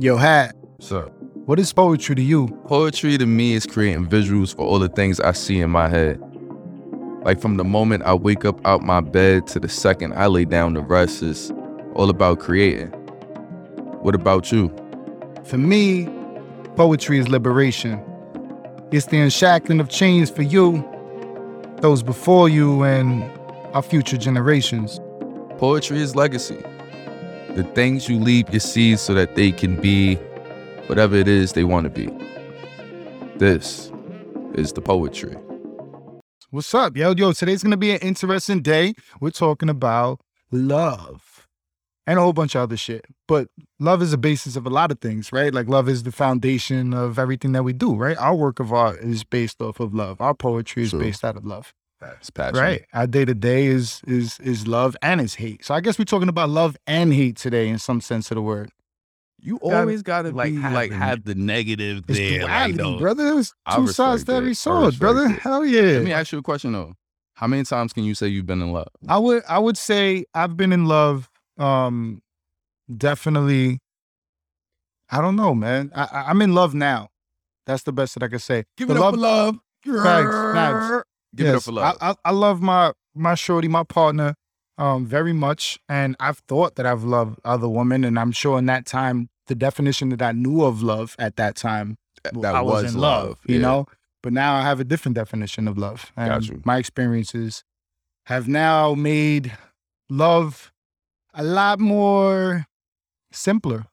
Yo, 0.00 0.16
Hat, 0.16 0.56
So, 0.78 1.12
what 1.44 1.58
is 1.58 1.70
poetry 1.74 2.14
to 2.14 2.22
you? 2.22 2.46
poetry 2.64 3.18
to 3.18 3.26
me 3.26 3.52
is 3.52 3.66
creating 3.66 4.06
visuals 4.06 4.56
for 4.56 4.62
all 4.66 4.78
the 4.78 4.88
things 4.88 5.20
I 5.20 5.32
see 5.32 5.60
in 5.60 5.68
my 5.68 5.88
head. 5.90 6.18
Like 7.22 7.38
from 7.38 7.58
the 7.58 7.64
moment 7.64 8.04
I 8.04 8.14
wake 8.14 8.46
up 8.46 8.66
out 8.66 8.80
my 8.80 9.02
bed 9.02 9.46
to 9.48 9.60
the 9.60 9.68
second 9.68 10.14
I 10.14 10.26
lay 10.28 10.46
down 10.46 10.72
to 10.72 10.80
rest 10.80 11.22
is 11.22 11.52
all 11.94 12.08
about 12.08 12.38
creating. 12.38 12.86
What 14.00 14.14
about 14.14 14.50
you? 14.50 14.74
For 15.44 15.58
me, 15.58 16.08
poetry 16.76 17.18
is 17.18 17.28
liberation. 17.28 18.00
It's 18.90 19.04
the 19.04 19.18
unshackling 19.18 19.80
of 19.80 19.90
chains 19.90 20.30
for 20.30 20.40
you, 20.40 20.82
those 21.82 22.02
before 22.02 22.48
you, 22.48 22.84
and 22.84 23.22
our 23.74 23.82
future 23.82 24.16
generations. 24.16 24.98
Poetry 25.58 26.00
is 26.00 26.16
legacy. 26.16 26.64
The 27.56 27.64
things 27.74 28.08
you 28.08 28.18
leave 28.18 28.48
your 28.50 28.60
seeds 28.60 29.00
so 29.00 29.12
that 29.14 29.34
they 29.34 29.50
can 29.50 29.80
be 29.80 30.14
whatever 30.86 31.16
it 31.16 31.26
is 31.26 31.52
they 31.52 31.64
want 31.64 31.84
to 31.84 31.90
be. 31.90 32.06
This 33.36 33.90
is 34.54 34.72
the 34.72 34.80
poetry. 34.80 35.36
What's 36.50 36.72
up, 36.74 36.96
yo? 36.96 37.12
Yo, 37.14 37.32
today's 37.32 37.62
gonna 37.62 37.76
be 37.76 37.90
an 37.90 37.98
interesting 37.98 38.62
day. 38.62 38.94
We're 39.20 39.30
talking 39.30 39.68
about 39.68 40.20
love 40.52 41.48
and 42.06 42.18
a 42.18 42.22
whole 42.22 42.32
bunch 42.32 42.54
of 42.54 42.62
other 42.62 42.76
shit. 42.76 43.04
But 43.28 43.48
love 43.78 44.02
is 44.02 44.10
the 44.10 44.18
basis 44.18 44.56
of 44.56 44.66
a 44.66 44.70
lot 44.70 44.90
of 44.90 45.00
things, 45.00 45.32
right? 45.32 45.52
Like 45.52 45.68
love 45.68 45.88
is 45.88 46.02
the 46.02 46.12
foundation 46.12 46.92
of 46.94 47.18
everything 47.18 47.52
that 47.52 47.62
we 47.62 47.72
do, 47.72 47.94
right? 47.94 48.16
Our 48.16 48.34
work 48.34 48.58
of 48.60 48.72
art 48.72 48.98
is 49.00 49.22
based 49.24 49.60
off 49.60 49.80
of 49.80 49.94
love. 49.94 50.20
Our 50.20 50.34
poetry 50.34 50.84
is 50.84 50.90
True. 50.90 51.00
based 51.00 51.24
out 51.24 51.36
of 51.36 51.44
love. 51.44 51.72
It's 52.02 52.30
passion. 52.30 52.58
Right. 52.58 52.84
Our 52.92 53.06
day 53.06 53.24
to 53.24 53.34
day 53.34 53.66
is 53.66 54.00
is 54.06 54.38
is 54.40 54.66
love 54.66 54.96
and 55.02 55.20
is 55.20 55.34
hate. 55.34 55.64
So 55.64 55.74
I 55.74 55.80
guess 55.80 55.98
we're 55.98 56.04
talking 56.06 56.28
about 56.28 56.48
love 56.48 56.76
and 56.86 57.12
hate 57.12 57.36
today 57.36 57.68
in 57.68 57.78
some 57.78 58.00
sense 58.00 58.30
of 58.30 58.36
the 58.36 58.42
word. 58.42 58.70
You 59.42 59.58
Gotta 59.58 59.78
always 59.80 60.02
gotta 60.02 60.30
like, 60.30 60.50
be 60.52 60.60
have 60.60 60.72
like 60.72 60.92
have 60.92 61.24
the 61.24 61.34
negative 61.34 62.04
It's 62.08 62.18
there, 62.18 62.42
like 62.42 62.72
duality, 62.72 62.72
though. 62.74 62.98
brother. 62.98 63.38
It's 63.38 63.52
I 63.66 63.76
two 63.76 63.88
sides 63.88 64.24
to 64.24 64.32
every 64.34 64.54
sword, 64.54 64.98
brother. 64.98 65.26
it. 65.26 65.38
Hell 65.40 65.64
yeah. 65.64 65.80
Let 65.92 66.04
me 66.04 66.12
ask 66.12 66.32
you 66.32 66.38
a 66.38 66.42
question 66.42 66.72
though. 66.72 66.94
How 67.34 67.46
many 67.46 67.64
times 67.64 67.92
can 67.94 68.04
you 68.04 68.14
say 68.14 68.28
you've 68.28 68.44
been 68.46 68.60
in 68.60 68.70
love? 68.72 68.88
I 69.08 69.18
would 69.18 69.42
I 69.48 69.58
would 69.58 69.78
say 69.78 70.24
I've 70.34 70.56
been 70.56 70.72
in 70.72 70.84
love. 70.86 71.30
Um, 71.58 72.22
definitely. 72.94 73.80
I 75.10 75.20
don't 75.20 75.36
know, 75.36 75.54
man. 75.54 75.90
I, 75.94 76.02
I 76.04 76.20
I'm 76.30 76.40
in 76.42 76.54
love 76.54 76.74
now. 76.74 77.08
That's 77.66 77.82
the 77.82 77.92
best 77.92 78.14
that 78.14 78.22
I 78.22 78.28
could 78.28 78.42
say. 78.42 78.64
Give 78.76 78.88
The 78.88 78.94
it 78.96 79.00
up 79.00 79.14
for 79.14 79.20
love. 79.20 79.58
Facts, 79.86 80.34
facts. 80.54 81.04
Give 81.34 81.46
it 81.46 81.50
up 81.50 81.54
Yes, 81.56 81.64
for 81.64 81.72
love. 81.72 81.96
I, 82.00 82.10
I, 82.10 82.14
I 82.26 82.30
love 82.32 82.60
my 82.60 82.92
my 83.14 83.34
shorty, 83.34 83.68
my 83.68 83.82
partner, 83.82 84.34
um, 84.78 85.04
very 85.06 85.32
much, 85.32 85.78
and 85.88 86.16
I've 86.20 86.38
thought 86.38 86.76
that 86.76 86.86
I've 86.86 87.04
loved 87.04 87.40
other 87.44 87.68
women, 87.68 88.04
and 88.04 88.18
I'm 88.18 88.32
sure 88.32 88.58
in 88.58 88.66
that 88.66 88.86
time, 88.86 89.28
the 89.46 89.54
definition 89.54 90.10
that 90.10 90.22
I 90.22 90.32
knew 90.32 90.62
of 90.64 90.82
love 90.82 91.16
at 91.18 91.36
that 91.36 91.56
time, 91.56 91.96
that 92.22 92.54
I 92.54 92.60
was, 92.60 92.84
was 92.84 92.94
in 92.94 93.00
love, 93.00 93.28
love, 93.28 93.38
you 93.46 93.56
yeah. 93.56 93.62
know. 93.62 93.86
But 94.22 94.32
now 94.32 94.54
I 94.54 94.62
have 94.62 94.80
a 94.80 94.84
different 94.84 95.16
definition 95.16 95.66
of 95.66 95.76
love, 95.78 96.12
and 96.16 96.30
Got 96.30 96.48
you. 96.48 96.62
my 96.64 96.78
experiences 96.78 97.64
have 98.26 98.46
now 98.48 98.94
made 98.94 99.52
love 100.08 100.72
a 101.34 101.42
lot 101.42 101.80
more 101.80 102.66
simpler. 103.32 103.86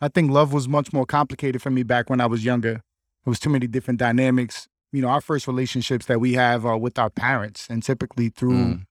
I 0.00 0.08
think 0.08 0.30
love 0.30 0.52
was 0.52 0.66
much 0.68 0.92
more 0.92 1.04
complicated 1.04 1.60
for 1.60 1.70
me 1.70 1.82
back 1.82 2.08
when 2.08 2.20
I 2.20 2.26
was 2.26 2.44
younger. 2.44 2.72
There 2.72 3.30
was 3.30 3.38
too 3.38 3.50
many 3.50 3.66
different 3.66 4.00
dynamics. 4.00 4.66
You 4.92 5.02
know, 5.02 5.08
our 5.08 5.20
first 5.20 5.46
relationships 5.46 6.06
that 6.06 6.20
we 6.20 6.32
have 6.34 6.66
are 6.66 6.76
with 6.78 6.98
our 6.98 7.10
parents, 7.10 7.66
and 7.70 7.82
typically 7.82 8.28
through 8.28 8.52
Mm. 8.52 8.86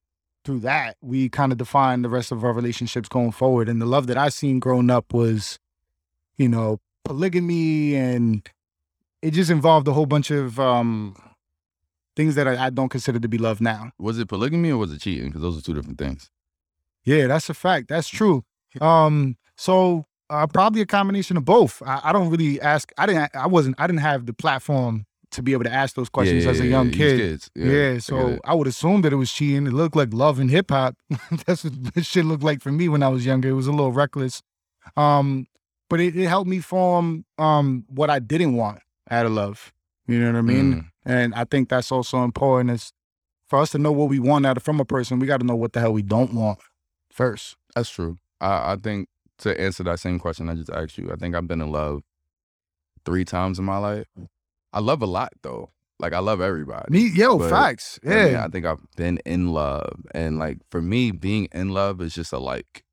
through 0.46 0.60
that, 0.60 0.96
we 1.02 1.28
kind 1.30 1.52
of 1.52 1.58
define 1.58 2.02
the 2.02 2.10
rest 2.10 2.32
of 2.32 2.44
our 2.44 2.54
relationships 2.54 3.10
going 3.10 3.32
forward. 3.32 3.68
And 3.68 3.82
the 3.82 3.86
love 3.86 4.08
that 4.08 4.18
I 4.18 4.30
seen 4.30 4.60
growing 4.60 4.90
up 4.90 5.14
was, 5.14 5.60
you 6.38 6.48
know, 6.48 6.80
polygamy, 7.04 7.96
and 7.96 8.50
it 9.22 9.32
just 9.32 9.52
involved 9.52 9.88
a 9.90 9.94
whole 9.94 10.06
bunch 10.06 10.32
of 10.32 10.58
um, 10.60 11.16
things 12.16 12.36
that 12.36 12.48
I, 12.48 12.68
I 12.68 12.70
don't 12.70 12.88
consider 12.90 13.20
to 13.20 13.28
be 13.28 13.38
love 13.38 13.60
now. 13.60 13.92
Was 14.00 14.18
it 14.18 14.30
polygamy 14.30 14.72
or 14.72 14.78
was 14.78 14.94
it 14.94 15.02
cheating? 15.02 15.28
Because 15.28 15.42
those 15.42 15.58
are 15.58 15.62
two 15.62 15.74
different 15.74 15.98
things. 16.00 16.32
Yeah, 17.04 17.28
that's 17.28 17.50
a 17.50 17.54
fact. 17.54 17.90
That's 17.90 18.08
true. 18.08 18.44
Um, 18.80 19.36
so 19.58 20.06
uh, 20.30 20.48
probably 20.48 20.80
a 20.82 20.86
combination 20.86 21.36
of 21.36 21.44
both. 21.44 21.82
I, 21.86 22.00
I 22.06 22.14
don't 22.14 22.30
really 22.30 22.62
ask. 22.62 22.92
I 22.98 23.06
didn't. 23.08 23.30
I 23.36 23.48
wasn't. 23.48 23.76
I 23.78 23.88
didn't 23.88 24.02
have 24.02 24.26
the 24.26 24.34
platform 24.34 25.06
to 25.32 25.44
be 25.44 25.54
able 25.54 25.64
to 25.64 25.74
ask 25.74 25.96
those 25.96 26.10
questions 26.10 26.46
yeah, 26.46 26.52
as 26.52 26.60
a 26.60 26.66
young 26.66 26.88
yeah, 26.88 26.94
kid. 26.94 27.44
Yeah, 27.56 27.94
I 27.96 27.98
so 28.00 28.28
it. 28.30 28.42
I 28.44 28.54
would 28.54 28.68
assume 28.68 29.02
that 29.02 29.14
it 29.14 29.18
was 29.18 29.32
cheating. 29.32 29.68
It 29.68 29.74
looked 29.74 29.96
like 29.96 30.14
love 30.14 30.40
and 30.40 30.50
hip 30.50 30.72
hop. 30.72 30.96
That's 31.46 31.64
what 31.64 31.94
this 31.94 32.08
shit 32.08 32.26
looked 32.26 32.44
like 32.44 32.62
for 32.62 32.72
me 32.72 32.90
when 32.90 33.04
I 33.04 33.10
was 33.10 33.26
younger. 33.26 33.50
It 33.50 33.54
was 33.54 33.68
a 33.68 33.72
little 33.72 33.92
reckless. 33.92 34.42
Um, 34.98 35.48
but 35.90 36.00
it, 36.00 36.16
it 36.16 36.28
helped 36.28 36.50
me 36.50 36.60
form 36.60 37.26
um 37.38 37.86
what 37.90 38.10
I 38.10 38.20
didn't 38.20 38.56
want 38.56 38.80
out 39.10 39.26
of 39.26 39.32
love. 39.32 39.74
You 40.08 40.20
know 40.20 40.32
what 40.32 40.40
I 40.40 40.42
mean? 40.42 40.74
Mm. 40.74 40.86
And 41.06 41.36
I 41.36 41.44
think 41.44 41.70
that's 41.70 41.92
also 41.92 42.24
important 42.24 42.72
is 42.72 42.92
for 43.48 43.60
us 43.60 43.72
to 43.72 43.78
know 43.78 43.92
what 43.92 44.10
we 44.10 44.20
want 44.20 44.46
out 44.46 44.58
of 44.58 44.64
from 44.64 44.80
a 44.80 44.86
person, 44.86 45.20
we 45.20 45.28
gotta 45.28 45.46
know 45.46 45.56
what 45.56 45.74
the 45.74 45.80
hell 45.80 45.94
we 45.94 46.02
don't 46.02 46.34
want 46.34 46.60
first. 47.12 47.56
That's 47.76 47.90
true. 47.90 48.18
I, 48.42 48.74
I 48.74 48.76
think 48.82 49.08
to 49.40 49.60
answer 49.60 49.84
that 49.84 50.00
same 50.00 50.20
question 50.20 50.50
I 50.50 50.56
just 50.56 50.70
asked 50.70 50.98
you, 50.98 51.12
I 51.12 51.16
think 51.16 51.36
I've 51.36 51.48
been 51.48 51.62
in 51.62 51.72
love 51.72 52.02
three 53.06 53.26
times 53.26 53.60
in 53.60 53.66
my 53.66 53.78
life. 53.78 54.08
I 54.74 54.80
love 54.80 55.02
a 55.02 55.06
lot 55.08 55.34
though. 55.42 55.72
Like 56.00 56.14
I 56.14 56.20
love 56.20 56.40
everybody. 56.42 56.86
Me, 56.92 57.10
yo, 57.10 57.38
But, 57.38 57.50
facts. 57.50 58.00
I 58.06 58.10
mean, 58.10 58.32
Yeah. 58.34 58.46
I 58.46 58.48
think 58.48 58.66
I've 58.66 58.80
been 58.96 59.18
in 59.26 59.52
love. 59.52 60.00
And 60.14 60.38
like 60.40 60.60
for 60.72 60.82
me, 60.82 61.12
being 61.12 61.48
in 61.52 61.70
love 61.70 62.02
is 62.02 62.14
just 62.16 62.32
a 62.34 62.40
like. 62.40 62.84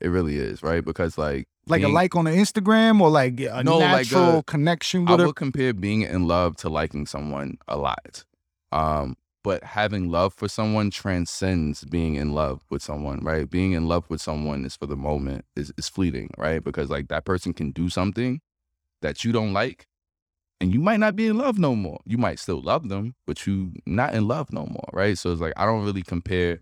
It 0.00 0.08
really 0.08 0.36
is, 0.36 0.62
right? 0.62 0.84
Because 0.84 1.18
like 1.18 1.46
like 1.66 1.82
a 1.82 1.88
like 1.88 2.16
on 2.16 2.24
the 2.24 2.30
Instagram 2.32 3.00
or 3.00 3.10
like 3.10 3.38
a 3.40 3.62
No, 3.62 3.78
like 3.78 4.10
natural 4.10 4.38
a- 4.38 4.42
connection 4.42 5.06
I 5.06 5.12
with 5.12 5.20
her. 5.20 5.26
would 5.26 5.36
compare 5.36 5.72
being 5.74 6.02
in 6.02 6.26
love 6.26 6.56
to 6.58 6.68
liking 6.70 7.06
someone 7.06 7.58
a 7.68 7.76
lot. 7.76 8.24
Um, 8.72 9.16
but 9.44 9.62
having 9.62 10.10
love 10.10 10.32
for 10.34 10.48
someone 10.48 10.90
transcends 10.90 11.84
being 11.84 12.14
in 12.16 12.32
love 12.32 12.62
with 12.70 12.82
someone, 12.82 13.20
right? 13.22 13.48
Being 13.48 13.72
in 13.72 13.86
love 13.88 14.04
with 14.08 14.20
someone 14.20 14.64
is 14.64 14.74
for 14.76 14.86
the 14.86 14.96
moment, 14.96 15.44
is 15.54 15.72
is 15.76 15.88
fleeting, 15.88 16.30
right? 16.38 16.64
Because 16.64 16.88
like 16.90 17.08
that 17.08 17.24
person 17.24 17.52
can 17.52 17.70
do 17.70 17.88
something 17.90 18.40
that 19.02 19.22
you 19.24 19.32
don't 19.32 19.52
like, 19.52 19.86
and 20.60 20.74
you 20.74 20.80
might 20.80 21.00
not 21.00 21.16
be 21.16 21.26
in 21.26 21.38
love 21.38 21.58
no 21.58 21.74
more. 21.74 22.00
You 22.04 22.18
might 22.18 22.38
still 22.38 22.60
love 22.60 22.88
them, 22.88 23.14
but 23.26 23.46
you 23.46 23.72
not 23.86 24.14
in 24.14 24.28
love 24.28 24.52
no 24.52 24.66
more, 24.66 24.88
right? 24.92 25.16
So 25.16 25.32
it's 25.32 25.40
like 25.40 25.54
I 25.56 25.64
don't 25.64 25.84
really 25.84 26.02
compare. 26.02 26.60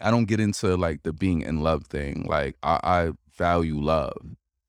I 0.00 0.10
don't 0.10 0.26
get 0.26 0.40
into 0.40 0.76
like 0.76 1.02
the 1.02 1.12
being 1.12 1.42
in 1.42 1.62
love 1.62 1.86
thing. 1.86 2.26
Like 2.28 2.56
I, 2.62 2.80
I 2.82 3.12
value 3.36 3.78
love. 3.80 4.18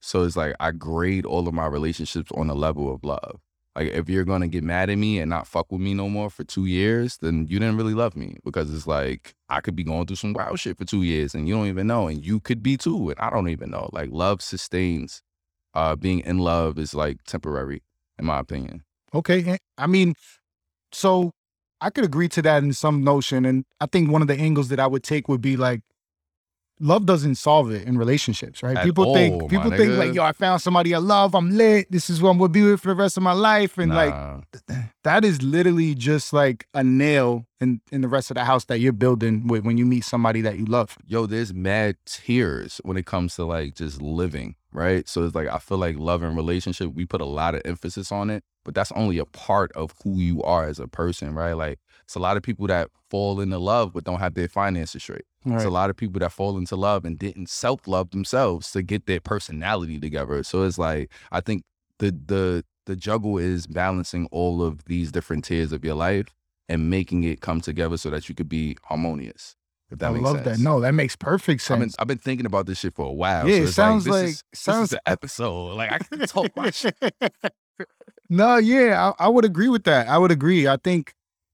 So 0.01 0.23
it's 0.23 0.37
like 0.37 0.55
I 0.59 0.71
grade 0.71 1.25
all 1.25 1.47
of 1.47 1.53
my 1.53 1.67
relationships 1.67 2.31
on 2.33 2.49
a 2.49 2.53
level 2.55 2.93
of 2.93 3.03
love. 3.03 3.41
Like 3.75 3.89
if 3.89 4.09
you're 4.09 4.25
gonna 4.25 4.47
get 4.47 4.63
mad 4.63 4.89
at 4.89 4.97
me 4.97 5.19
and 5.19 5.29
not 5.29 5.47
fuck 5.47 5.71
with 5.71 5.81
me 5.81 5.93
no 5.93 6.09
more 6.09 6.29
for 6.29 6.45
two 6.45 6.65
years, 6.65 7.17
then 7.17 7.45
you 7.47 7.59
didn't 7.59 7.77
really 7.77 7.93
love 7.93 8.15
me 8.15 8.37
because 8.45 8.73
it's 8.73 8.87
like 8.87 9.35
I 9.49 9.59
could 9.59 9.75
be 9.75 9.83
going 9.83 10.05
through 10.05 10.15
some 10.15 10.33
wild 10.33 10.59
shit 10.59 10.77
for 10.77 10.85
two 10.85 11.03
years 11.03 11.35
and 11.35 11.47
you 11.47 11.53
don't 11.55 11.67
even 11.67 11.87
know, 11.87 12.07
and 12.07 12.25
you 12.25 12.39
could 12.39 12.63
be 12.63 12.77
too, 12.77 13.09
and 13.09 13.19
I 13.19 13.29
don't 13.29 13.49
even 13.49 13.69
know. 13.69 13.89
Like 13.91 14.09
love 14.11 14.41
sustains. 14.41 15.21
Uh, 15.75 15.95
being 15.95 16.21
in 16.21 16.39
love 16.39 16.79
is 16.79 16.95
like 16.95 17.23
temporary, 17.25 17.83
in 18.19 18.25
my 18.25 18.39
opinion. 18.39 18.83
Okay. 19.13 19.57
I 19.77 19.87
mean, 19.87 20.15
so 20.91 21.31
I 21.81 21.89
could 21.89 22.03
agree 22.03 22.29
to 22.29 22.41
that 22.43 22.63
in 22.63 22.73
some 22.73 23.03
notion. 23.03 23.45
And 23.45 23.65
I 23.79 23.85
think 23.85 24.11
one 24.11 24.21
of 24.21 24.27
the 24.27 24.35
angles 24.35 24.69
that 24.69 24.79
I 24.79 24.87
would 24.87 25.03
take 25.03 25.27
would 25.27 25.41
be 25.41 25.57
like, 25.57 25.81
love 26.79 27.05
doesn't 27.05 27.35
solve 27.35 27.71
it 27.71 27.87
in 27.87 27.97
relationships, 27.97 28.63
right? 28.63 28.77
At 28.77 28.85
people 28.85 29.05
all, 29.05 29.13
think 29.13 29.49
people 29.49 29.71
think 29.71 29.97
like, 29.97 30.13
yo, 30.13 30.23
I 30.23 30.31
found 30.31 30.61
somebody 30.61 30.93
I 30.93 30.99
love, 30.99 31.35
I'm 31.35 31.51
lit, 31.51 31.91
this 31.91 32.09
is 32.09 32.21
what 32.21 32.29
I'm 32.31 32.37
gonna 32.37 32.49
be 32.49 32.63
with 32.63 32.81
for 32.81 32.89
the 32.89 32.95
rest 32.95 33.17
of 33.17 33.23
my 33.23 33.33
life. 33.33 33.77
And 33.77 33.93
like 33.93 34.13
Nah. 34.13 34.41
that 35.03 35.25
is 35.25 35.41
literally 35.41 35.95
just 35.95 36.31
like 36.33 36.67
a 36.73 36.83
nail 36.83 37.45
in, 37.61 37.81
in 37.91 38.01
the 38.01 38.07
rest 38.07 38.31
of 38.31 38.35
the 38.35 38.45
house 38.45 38.65
that 38.65 38.79
you're 38.79 38.93
building 38.93 39.47
with 39.47 39.63
when 39.63 39.77
you 39.77 39.85
meet 39.85 40.03
somebody 40.03 40.41
that 40.41 40.57
you 40.57 40.65
love. 40.65 40.97
yo, 41.07 41.25
there's 41.25 41.53
mad 41.53 41.97
tears 42.05 42.79
when 42.83 42.97
it 42.97 43.05
comes 43.05 43.35
to 43.35 43.45
like 43.45 43.75
just 43.75 44.01
living, 44.01 44.55
right? 44.71 45.07
So 45.07 45.23
it's 45.23 45.35
like 45.35 45.47
I 45.47 45.59
feel 45.59 45.77
like 45.77 45.97
love 45.97 46.23
and 46.23 46.35
relationship, 46.35 46.93
we 46.93 47.05
put 47.05 47.21
a 47.21 47.25
lot 47.25 47.55
of 47.55 47.61
emphasis 47.65 48.11
on 48.11 48.29
it, 48.29 48.43
but 48.63 48.75
that's 48.75 48.91
only 48.93 49.17
a 49.17 49.25
part 49.25 49.71
of 49.73 49.93
who 50.03 50.19
you 50.19 50.41
are 50.43 50.67
as 50.67 50.79
a 50.79 50.87
person, 50.87 51.33
right? 51.33 51.53
Like 51.53 51.79
it's 52.03 52.15
a 52.15 52.19
lot 52.19 52.37
of 52.37 52.43
people 52.43 52.67
that 52.67 52.89
fall 53.09 53.39
into 53.41 53.57
love 53.57 53.93
but 53.93 54.03
don't 54.03 54.19
have 54.19 54.35
their 54.35 54.47
finances 54.47 55.03
straight. 55.03 55.25
It's 55.45 55.65
a 55.65 55.69
lot 55.69 55.89
of 55.89 55.95
people 55.95 56.19
that 56.19 56.31
fall 56.31 56.57
into 56.57 56.75
love 56.75 57.05
and 57.05 57.17
didn't 57.17 57.49
self 57.49 57.87
love 57.87 58.11
themselves 58.11 58.71
to 58.71 58.81
get 58.81 59.05
their 59.05 59.19
personality 59.19 59.99
together. 59.99 60.43
So 60.43 60.63
it's 60.63 60.77
like 60.77 61.11
I 61.31 61.41
think 61.41 61.63
the 61.99 62.11
the 62.11 62.63
the 62.85 62.95
juggle 62.95 63.37
is 63.37 63.67
balancing 63.67 64.27
all 64.31 64.63
of 64.63 64.85
these 64.85 65.11
different 65.11 65.43
tiers 65.45 65.71
of 65.71 65.85
your 65.85 65.95
life 65.95 66.27
and 66.69 66.89
making 66.89 67.23
it 67.25 67.41
come 67.41 67.59
together 67.59 67.97
so 67.97 68.09
that 68.11 68.29
you 68.29 68.35
could 68.35 68.47
be 68.47 68.77
harmonious. 68.83 69.55
If 69.91 69.97
that 69.99 70.09
I 70.09 70.13
makes 70.13 70.23
love 70.23 70.43
sense. 70.43 70.57
that. 70.59 70.63
No, 70.63 70.79
that 70.81 70.93
makes 70.93 71.15
perfect 71.15 71.63
I've 71.71 71.79
been 71.79 71.89
sense. 71.89 71.95
I've 71.99 72.07
been 72.07 72.19
thinking 72.19 72.45
about 72.45 72.67
this 72.67 72.77
shit 72.77 72.93
for 72.93 73.07
a 73.07 73.11
while. 73.11 73.49
Yeah, 73.49 73.57
so 73.57 73.63
it 73.63 73.67
sounds 73.69 74.07
like, 74.07 74.13
like- 74.13 74.25
this 74.27 74.43
is, 74.53 74.59
sounds- 74.59 74.89
the 74.91 75.01
episode. 75.07 75.73
Like 75.75 75.91
I 75.91 75.97
can 75.97 76.19
talk 76.27 76.51
my 76.55 76.69
shit. 76.69 76.95
no, 78.29 78.57
yeah, 78.57 79.11
I, 79.19 79.25
I 79.25 79.27
would 79.29 79.45
agree 79.45 79.69
with 79.69 79.83
that. 79.85 80.07
I 80.07 80.17
would 80.17 80.31
agree. 80.31 80.67
I 80.67 80.77
think, 80.77 81.13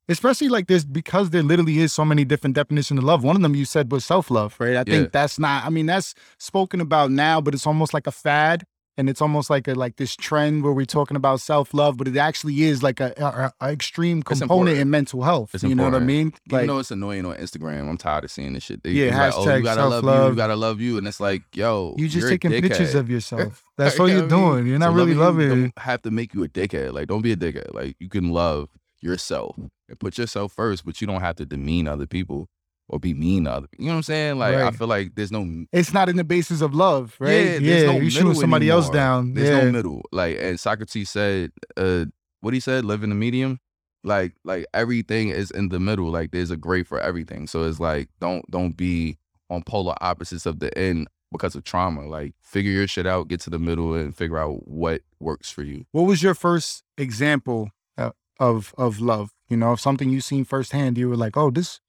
especially 0.09 0.49
like 0.49 0.67
this, 0.67 0.83
because 0.83 1.29
there 1.29 1.43
literally 1.43 1.79
is 1.79 1.93
so 1.93 2.03
many 2.03 2.25
different 2.25 2.55
definitions 2.55 2.97
of 2.97 3.03
love. 3.05 3.23
One 3.23 3.35
of 3.37 3.41
them 3.41 3.55
you 3.55 3.63
said 3.65 3.91
was 3.91 4.03
self 4.03 4.29
love, 4.29 4.55
right? 4.59 4.71
I 4.75 4.79
Yeah. 4.79 4.83
think 4.83 5.11
that's 5.13 5.39
not. 5.39 5.63
I 5.65 5.69
mean, 5.69 5.85
that's 5.85 6.13
spoken 6.37 6.81
about 6.81 7.11
now, 7.11 7.39
but 7.39 7.53
it's 7.53 7.65
almost 7.65 7.93
like 7.93 8.05
a 8.07 8.11
fad. 8.11 8.65
And 8.97 9.09
it's 9.09 9.21
almost 9.21 9.49
like 9.49 9.67
a 9.67 9.73
like 9.73 9.97
this 9.97 10.15
trend 10.15 10.63
where 10.63 10.73
we're 10.73 10.85
talking 10.85 11.17
about 11.17 11.41
self 11.41 11.73
love, 11.73 11.97
but 11.97 12.07
it 12.07 12.17
actually 12.17 12.63
is 12.63 12.81
like 12.83 12.99
a, 12.99 13.13
a, 13.17 13.65
a 13.65 13.71
extreme 13.71 14.23
component 14.23 14.77
in 14.77 14.89
mental 14.89 15.23
health. 15.23 15.53
It's 15.53 15.63
you 15.63 15.75
know 15.75 15.83
what 15.83 15.95
I 15.95 15.99
important. 15.99 16.07
mean? 16.07 16.33
Even 16.47 16.57
Like 16.57 16.67
though 16.67 16.79
it's 16.79 16.91
annoying 16.91 17.25
on 17.25 17.35
Instagram, 17.37 17.89
I'm 17.89 17.97
tired 17.97 18.23
of 18.23 18.31
seeing 18.31 18.53
this 18.53 18.63
shit. 18.63 18.83
They 18.83 18.93
Yeah, 18.93 19.05
be 19.11 19.11
like, 19.11 19.33
oh, 19.35 19.45
hashtag 19.45 19.57
you 19.57 19.63
gotta 19.63 19.81
love 19.81 19.91
you, 20.03 20.09
self-love. 20.09 20.29
you 20.31 20.35
gotta 20.35 20.55
love 20.55 20.81
you, 20.81 20.97
and 20.97 21.07
it's 21.07 21.19
like, 21.19 21.43
yo, 21.53 21.95
you 21.97 22.07
just 22.07 22.21
you're 22.21 22.29
a 22.29 22.31
taking 22.33 22.51
pictures 22.61 22.95
of 22.95 23.09
yourself. 23.09 23.63
That's 23.77 23.95
You 23.97 24.01
all 24.03 24.09
you're 24.09 24.21
I 24.21 24.25
mean? 24.25 24.29
doing. 24.29 24.67
You're 24.67 24.79
not 24.79 24.91
So 24.91 24.95
really 24.95 25.13
loving 25.15 25.63
you 25.63 25.71
have 25.77 26.01
to 26.03 26.11
make 26.11 26.33
you 26.33 26.43
a 26.43 26.47
dickhead. 26.47 26.93
Like, 26.93 27.07
don't 27.07 27.21
be 27.21 27.31
a 27.33 27.35
dickhead. 27.37 27.73
Like, 27.73 27.95
you 27.99 28.07
can 28.09 28.29
love 28.31 28.69
yourself 29.01 29.55
and 29.89 29.99
put 29.99 30.17
yourself 30.17 30.53
first, 30.53 30.85
but 30.85 31.01
you 31.01 31.07
don't 31.07 31.21
have 31.21 31.35
to 31.35 31.45
demean 31.45 31.87
other 31.87 32.07
people 32.07 32.47
or 32.87 32.99
be 32.99 33.13
mean 33.13 33.45
to 33.45 33.51
other. 33.51 33.67
You 33.77 33.85
know 33.85 33.93
what 33.93 33.97
I'm 33.97 34.03
saying? 34.03 34.37
Like, 34.37 34.55
I 34.55 34.71
feel 34.71 34.87
like 34.87 35.15
there's 35.15 35.31
no 35.31 35.65
It's 35.71 35.93
not 35.93 36.09
in 36.09 36.17
the 36.17 36.23
basis 36.23 36.61
of 36.61 36.73
love, 36.73 37.15
right? 37.19 37.31
Yeah, 37.31 37.59
there's 37.59 37.83
no 37.91 37.99
you 37.99 38.09
shooting 38.09 38.35
somebody 38.35 38.69
else 38.69 38.89
down. 38.89 39.33
There's 39.33 39.49
yeah. 39.49 39.63
no 39.63 39.71
middle. 39.71 40.03
Like, 40.11 40.37
and 40.39 40.59
Socrates 40.59 41.09
said, 41.09 41.51
uh, 41.77 42.05
what 42.41 42.53
he 42.53 42.59
said, 42.59 42.85
live 42.85 43.03
in 43.03 43.09
the 43.09 43.15
medium. 43.15 43.59
Like, 44.03 44.33
like 44.43 44.67
everything 44.73 45.29
is 45.29 45.49
in 45.49 45.69
the 45.69 45.79
middle. 45.79 46.11
Like, 46.11 46.31
there's 46.31 46.51
a 46.51 46.57
gray 46.57 46.83
for 46.83 46.99
everything. 46.99 47.47
So 47.47 47.63
it's 47.63 47.79
like, 47.79 48.09
don't 48.19 48.49
don't 48.51 48.77
be 48.77 49.17
on 49.49 49.63
polar 49.63 49.95
opposites 49.99 50.45
of 50.45 50.59
the 50.59 50.75
end 50.77 51.07
because 51.31 51.55
of 51.55 51.63
trauma. 51.63 52.07
Like, 52.07 52.35
figure 52.39 52.71
your 52.71 52.87
shit 52.87 53.07
out, 53.07 53.29
get 53.29 53.39
to 53.41 53.49
the 53.49 53.57
middle, 53.57 53.95
and 53.95 54.15
figure 54.15 54.37
out 54.37 54.67
what 54.67 55.01
works 55.19 55.49
for 55.49 55.63
you. 55.63 55.85
What 55.91 56.03
was 56.03 56.21
your 56.21 56.35
first 56.35 56.83
example 56.99 57.71
uh, 57.97 58.11
of 58.39 58.75
of 58.77 58.99
love? 58.99 59.31
You 59.49 59.57
know, 59.57 59.71
of 59.71 59.81
something 59.81 60.11
you 60.11 60.21
seen 60.21 60.45
firsthand. 60.45 60.99
You 60.99 61.09
were 61.09 61.17
like, 61.17 61.35
oh, 61.35 61.49
this 61.49 61.79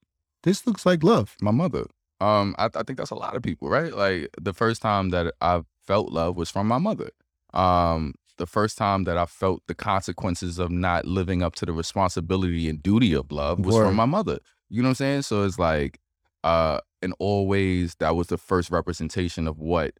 this 0.46 0.66
looks 0.66 0.86
like 0.86 1.02
love. 1.02 1.36
My 1.42 1.50
mother. 1.50 1.84
Um, 2.20 2.54
I, 2.56 2.66
I 2.66 2.82
think 2.84 2.96
that's 2.96 3.10
a 3.10 3.16
lot 3.16 3.36
of 3.36 3.42
people, 3.42 3.68
right? 3.68 3.92
Like 3.92 4.30
the 4.40 4.54
first 4.54 4.80
time 4.80 5.10
that 5.10 5.34
I 5.42 5.62
felt 5.86 6.12
love 6.12 6.36
was 6.36 6.50
from 6.50 6.66
my 6.66 6.78
mother. 6.78 7.10
Um, 7.52 8.14
the 8.38 8.46
first 8.46 8.78
time 8.78 9.04
that 9.04 9.18
I 9.18 9.26
felt 9.26 9.62
the 9.66 9.74
consequences 9.74 10.58
of 10.58 10.70
not 10.70 11.04
living 11.04 11.42
up 11.42 11.56
to 11.56 11.66
the 11.66 11.72
responsibility 11.72 12.68
and 12.68 12.82
duty 12.82 13.12
of 13.12 13.32
love 13.32 13.58
was 13.58 13.74
Word. 13.74 13.86
from 13.86 13.96
my 13.96 14.04
mother. 14.04 14.38
You 14.68 14.82
know 14.82 14.88
what 14.88 14.90
I'm 14.90 14.94
saying? 14.94 15.22
So 15.22 15.44
it's 15.44 15.58
like, 15.58 15.98
uh, 16.44 16.78
in 17.02 17.12
all 17.18 17.46
ways, 17.48 17.96
that 17.98 18.14
was 18.14 18.28
the 18.28 18.38
first 18.38 18.70
representation 18.70 19.48
of 19.48 19.58
what 19.58 19.94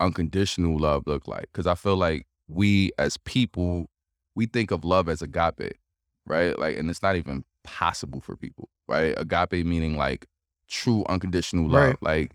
unconditional 0.00 0.78
love 0.78 1.04
looked 1.06 1.28
like. 1.28 1.48
Because 1.52 1.66
I 1.66 1.74
feel 1.74 1.96
like 1.96 2.26
we 2.46 2.92
as 2.98 3.16
people, 3.16 3.86
we 4.34 4.46
think 4.46 4.70
of 4.70 4.84
love 4.84 5.08
as 5.08 5.22
agape, 5.22 5.76
right? 6.24 6.58
Like, 6.58 6.78
and 6.78 6.88
it's 6.88 7.02
not 7.02 7.16
even 7.16 7.44
possible 7.64 8.20
for 8.20 8.36
people, 8.36 8.68
right? 8.88 9.14
Agape 9.16 9.64
meaning 9.64 9.96
like 9.96 10.26
true 10.68 11.04
unconditional 11.08 11.68
love. 11.68 11.88
Right. 11.88 12.02
Like 12.02 12.32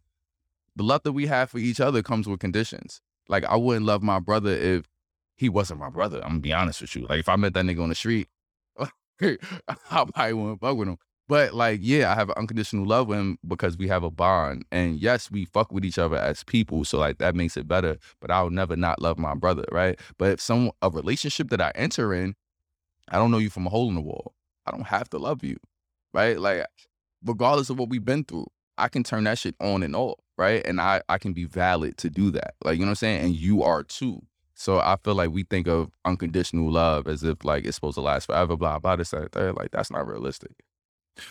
the 0.75 0.83
love 0.83 1.03
that 1.03 1.13
we 1.13 1.27
have 1.27 1.49
for 1.49 1.57
each 1.57 1.79
other 1.79 2.01
comes 2.01 2.27
with 2.27 2.39
conditions. 2.39 3.01
Like 3.27 3.45
I 3.45 3.55
wouldn't 3.55 3.85
love 3.85 4.03
my 4.03 4.19
brother 4.19 4.51
if 4.51 4.85
he 5.35 5.49
wasn't 5.49 5.79
my 5.79 5.89
brother. 5.89 6.17
I'm 6.23 6.29
gonna 6.29 6.39
be 6.39 6.53
honest 6.53 6.81
with 6.81 6.95
you. 6.95 7.05
Like 7.07 7.19
if 7.19 7.29
I 7.29 7.35
met 7.35 7.53
that 7.53 7.65
nigga 7.65 7.81
on 7.81 7.89
the 7.89 7.95
street, 7.95 8.27
I 9.21 9.37
probably 9.89 10.33
wouldn't 10.33 10.61
fuck 10.61 10.77
with 10.77 10.87
him. 10.87 10.97
But 11.29 11.53
like, 11.53 11.79
yeah, 11.81 12.11
I 12.11 12.15
have 12.15 12.29
an 12.29 12.35
unconditional 12.37 12.85
love 12.85 13.07
with 13.07 13.17
him 13.17 13.37
because 13.47 13.77
we 13.77 13.87
have 13.87 14.03
a 14.03 14.11
bond. 14.11 14.65
And 14.71 14.99
yes, 14.99 15.31
we 15.31 15.45
fuck 15.45 15.71
with 15.71 15.85
each 15.85 15.97
other 15.97 16.17
as 16.17 16.43
people. 16.43 16.83
So 16.83 16.99
like 16.99 17.17
that 17.19 17.33
makes 17.33 17.55
it 17.55 17.67
better. 17.67 17.97
But 18.19 18.29
I'll 18.29 18.49
never 18.49 18.75
not 18.75 19.01
love 19.01 19.17
my 19.17 19.33
brother, 19.33 19.65
right? 19.71 19.97
But 20.17 20.31
if 20.31 20.41
some 20.41 20.71
a 20.81 20.89
relationship 20.89 21.49
that 21.49 21.61
I 21.61 21.71
enter 21.75 22.13
in, 22.13 22.35
I 23.09 23.17
don't 23.17 23.31
know 23.31 23.37
you 23.37 23.49
from 23.49 23.67
a 23.67 23.69
hole 23.69 23.89
in 23.89 23.95
the 23.95 24.01
wall. 24.01 24.33
I 24.65 24.71
don't 24.71 24.87
have 24.87 25.09
to 25.09 25.17
love 25.17 25.43
you. 25.43 25.57
Right? 26.13 26.39
Like 26.39 26.65
regardless 27.25 27.69
of 27.69 27.79
what 27.79 27.89
we've 27.89 28.03
been 28.05 28.23
through, 28.23 28.47
I 28.77 28.87
can 28.87 29.03
turn 29.03 29.23
that 29.25 29.37
shit 29.39 29.55
on 29.59 29.83
and 29.83 29.95
off, 29.95 30.19
right? 30.37 30.65
And 30.65 30.79
I 30.81 31.01
I 31.09 31.17
can 31.17 31.33
be 31.33 31.45
valid 31.45 31.97
to 31.99 32.09
do 32.09 32.31
that. 32.31 32.55
Like, 32.63 32.75
you 32.75 32.81
know 32.81 32.87
what 32.87 32.91
I'm 32.91 32.95
saying? 32.95 33.25
And 33.25 33.35
you 33.35 33.63
are 33.63 33.83
too. 33.83 34.21
So 34.55 34.79
I 34.79 34.97
feel 35.03 35.15
like 35.15 35.31
we 35.31 35.43
think 35.43 35.67
of 35.67 35.89
unconditional 36.05 36.71
love 36.71 37.07
as 37.07 37.23
if 37.23 37.43
like 37.43 37.65
it's 37.65 37.75
supposed 37.75 37.95
to 37.95 38.01
last 38.01 38.27
forever, 38.27 38.55
blah, 38.55 38.79
blah, 38.79 38.95
this, 38.95 39.09
that, 39.11 39.31
that. 39.31 39.57
Like 39.57 39.71
that's 39.71 39.91
not 39.91 40.07
realistic. 40.07 40.51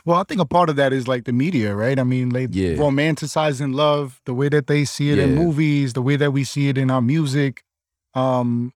Well, 0.04 0.18
I 0.18 0.24
think 0.24 0.40
a 0.40 0.44
part 0.44 0.70
of 0.70 0.76
that 0.76 0.92
is 0.92 1.08
like 1.08 1.24
the 1.24 1.32
media, 1.32 1.74
right? 1.74 1.98
I 1.98 2.04
mean, 2.04 2.30
like 2.30 2.50
Yeah. 2.52 2.76
romanticizing 2.76 3.74
love, 3.74 4.20
the 4.26 4.34
way 4.34 4.48
that 4.48 4.66
they 4.66 4.84
see 4.84 5.10
it 5.10 5.18
in 5.18 5.34
movies, 5.34 5.92
the 5.92 6.02
way 6.02 6.16
that 6.16 6.32
we 6.32 6.44
see 6.44 6.68
it 6.68 6.78
in 6.78 6.90
our 6.90 7.02
music. 7.02 7.62
Um, 8.14 8.72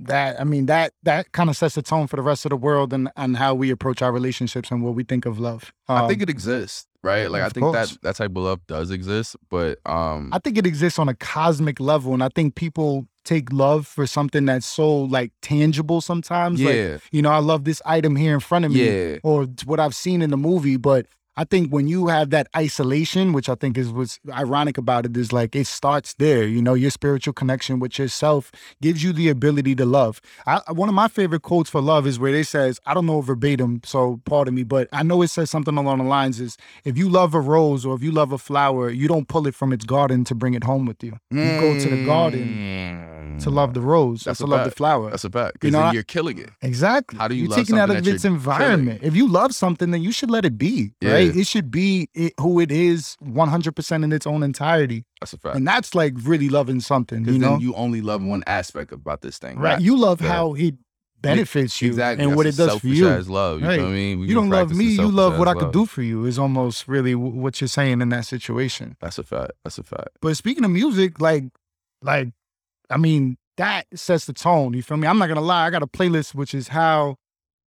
that 0.00 0.40
I 0.40 0.44
mean, 0.44 0.66
that 0.66 0.92
that 1.02 1.32
kind 1.32 1.50
of 1.50 1.56
sets 1.56 1.74
the 1.74 1.82
tone 1.82 2.06
for 2.06 2.16
the 2.16 2.22
rest 2.22 2.44
of 2.46 2.50
the 2.50 2.56
world 2.56 2.92
and 2.92 3.10
and 3.16 3.36
how 3.36 3.54
we 3.54 3.70
approach 3.70 4.02
our 4.02 4.12
relationships 4.12 4.70
and 4.70 4.82
what 4.82 4.94
we 4.94 5.04
think 5.04 5.26
of 5.26 5.38
love. 5.38 5.72
I 5.88 6.00
Um, 6.00 6.08
think 6.08 6.22
it 6.22 6.30
exists, 6.30 6.86
right? 7.02 7.30
Like 7.30 7.42
I 7.42 7.48
think 7.48 7.64
course. 7.64 7.90
that 7.92 8.02
that 8.02 8.16
type 8.16 8.30
of 8.30 8.42
love 8.42 8.60
does 8.66 8.90
exist, 8.90 9.36
but 9.50 9.78
um 9.86 10.30
I 10.32 10.38
think 10.38 10.56
it 10.58 10.66
exists 10.66 10.98
on 10.98 11.08
a 11.08 11.14
cosmic 11.14 11.80
level, 11.80 12.14
and 12.14 12.22
I 12.22 12.28
think 12.34 12.54
people 12.54 13.06
take 13.24 13.52
love 13.52 13.86
for 13.86 14.06
something 14.06 14.46
that's 14.46 14.66
so 14.66 15.02
like 15.02 15.32
tangible 15.42 16.00
sometimes. 16.00 16.60
Like, 16.60 16.74
yeah, 16.74 16.98
you 17.12 17.20
know, 17.20 17.30
I 17.30 17.38
love 17.38 17.64
this 17.64 17.82
item 17.84 18.16
here 18.16 18.32
in 18.34 18.40
front 18.40 18.64
of 18.64 18.72
me, 18.72 18.86
yeah. 19.12 19.18
or 19.22 19.46
what 19.66 19.78
I've 19.78 19.94
seen 19.94 20.22
in 20.22 20.30
the 20.30 20.38
movie. 20.38 20.76
But 20.78 21.06
I 21.36 21.44
think 21.44 21.70
when 21.70 21.86
you 21.86 22.08
have 22.08 22.30
that 22.30 22.48
isolation, 22.56 23.32
which 23.32 23.48
I 23.48 23.54
think 23.54 23.78
is 23.78 23.90
what's 23.90 24.18
ironic 24.30 24.76
about 24.76 25.06
it, 25.06 25.16
is 25.16 25.32
like 25.32 25.54
it 25.54 25.66
starts 25.66 26.14
there. 26.14 26.44
You 26.44 26.60
know, 26.60 26.74
your 26.74 26.90
spiritual 26.90 27.32
connection 27.32 27.78
with 27.78 27.98
yourself 27.98 28.50
gives 28.82 29.02
you 29.02 29.12
the 29.12 29.28
ability 29.28 29.74
to 29.76 29.84
love. 29.84 30.20
I, 30.46 30.60
one 30.72 30.88
of 30.88 30.94
my 30.94 31.08
favorite 31.08 31.42
quotes 31.42 31.70
for 31.70 31.80
love 31.80 32.06
is 32.06 32.18
where 32.18 32.32
they 32.32 32.42
says, 32.42 32.80
I 32.84 32.94
don't 32.94 33.06
know 33.06 33.20
verbatim, 33.20 33.80
so 33.84 34.20
pardon 34.24 34.54
me, 34.54 34.64
but 34.64 34.88
I 34.92 35.02
know 35.02 35.22
it 35.22 35.28
says 35.28 35.50
something 35.50 35.76
along 35.76 35.98
the 35.98 36.04
lines 36.04 36.40
is 36.40 36.56
if 36.84 36.98
you 36.98 37.08
love 37.08 37.34
a 37.34 37.40
rose 37.40 37.86
or 37.86 37.94
if 37.94 38.02
you 38.02 38.10
love 38.10 38.32
a 38.32 38.38
flower, 38.38 38.90
you 38.90 39.08
don't 39.08 39.28
pull 39.28 39.46
it 39.46 39.54
from 39.54 39.72
its 39.72 39.84
garden 39.84 40.24
to 40.24 40.34
bring 40.34 40.54
it 40.54 40.64
home 40.64 40.84
with 40.84 41.02
you. 41.02 41.18
You 41.30 41.60
go 41.60 41.78
to 41.78 41.88
the 41.88 42.04
garden 42.04 42.48
mm. 42.48 43.19
To 43.38 43.50
love 43.50 43.74
the 43.74 43.80
rose 43.80 44.24
That's 44.24 44.38
to 44.40 44.46
love 44.46 44.64
the 44.64 44.70
flower. 44.70 45.10
That's 45.10 45.24
a 45.24 45.30
fact. 45.30 45.54
You 45.62 45.70
Because 45.70 45.72
know, 45.72 45.80
I- 45.80 45.92
you're 45.92 46.02
killing 46.02 46.38
it. 46.38 46.50
Exactly. 46.62 47.18
How 47.18 47.28
do 47.28 47.34
you 47.34 47.44
You're 47.46 47.56
taking 47.56 47.76
it 47.76 47.80
out 47.80 47.90
of 47.90 48.06
its 48.06 48.24
environment. 48.24 49.00
If 49.02 49.14
you 49.16 49.28
love 49.28 49.54
something, 49.54 49.90
then 49.90 50.02
you 50.02 50.12
should 50.12 50.30
let 50.30 50.44
it 50.44 50.58
be. 50.58 50.92
Right? 51.02 51.34
It 51.34 51.46
should 51.46 51.70
be 51.70 52.08
it, 52.14 52.32
who 52.40 52.60
it 52.60 52.70
is 52.72 53.16
100% 53.22 54.04
in 54.04 54.12
its 54.12 54.26
own 54.26 54.42
entirety. 54.42 55.04
That's 55.20 55.32
a 55.32 55.38
fact. 55.38 55.56
And 55.56 55.66
that's 55.66 55.94
like 55.94 56.14
really 56.22 56.48
loving 56.48 56.80
something, 56.80 57.20
you 57.24 57.32
then 57.32 57.40
know? 57.40 57.58
you 57.58 57.74
only 57.74 58.00
love 58.00 58.22
one 58.22 58.42
aspect 58.46 58.92
about 58.92 59.22
this 59.22 59.38
thing. 59.38 59.58
right. 59.58 59.72
not- 59.72 59.82
You 59.82 59.96
love 59.96 60.20
Yeah. 60.20 60.28
how 60.32 60.54
it 60.54 60.74
benefits 61.20 61.82
you 61.82 61.88
exactly. 61.88 62.22
and 62.24 62.32
That's 62.32 62.36
what 62.38 62.46
it 62.46 62.56
does 62.56 62.80
for 62.80 62.86
you. 62.86 63.06
As 63.08 63.28
love, 63.28 63.60
you 63.60 63.66
Right. 63.66 63.76
know 63.78 63.84
what 63.84 63.90
I 63.90 63.94
mean? 63.94 64.20
We 64.20 64.28
You 64.28 64.34
don't 64.34 64.48
love 64.48 64.74
me, 64.74 64.86
you 64.86 65.08
love 65.10 65.38
what 65.38 65.48
I 65.48 65.52
could 65.52 65.64
love. 65.64 65.72
do 65.72 65.84
for 65.86 66.00
you 66.02 66.24
is 66.24 66.38
almost 66.38 66.88
really 66.88 67.14
what 67.14 67.60
you're 67.60 67.68
saying 67.68 68.00
in 68.00 68.08
that 68.08 68.24
situation. 68.24 68.96
That's 69.00 69.18
a 69.18 69.22
fact. 69.22 69.52
That's 69.62 69.76
a 69.76 69.82
fact. 69.82 70.08
But 70.22 70.36
speaking 70.38 70.64
of 70.64 70.70
music, 70.70 71.20
like, 71.20 71.44
like, 72.02 72.30
I 72.90 72.96
mean, 72.96 73.36
that 73.56 73.86
sets 73.94 74.24
the 74.24 74.32
tone. 74.32 74.74
You 74.74 74.82
feel 74.82 74.96
me? 74.96 75.06
I'm 75.06 75.18
not 75.18 75.28
gonna 75.28 75.40
lie. 75.40 75.66
I 75.66 75.70
got 75.70 75.82
a 75.82 75.86
playlist 75.86 76.34
which 76.34 76.54
is 76.54 76.68
how, 76.68 77.16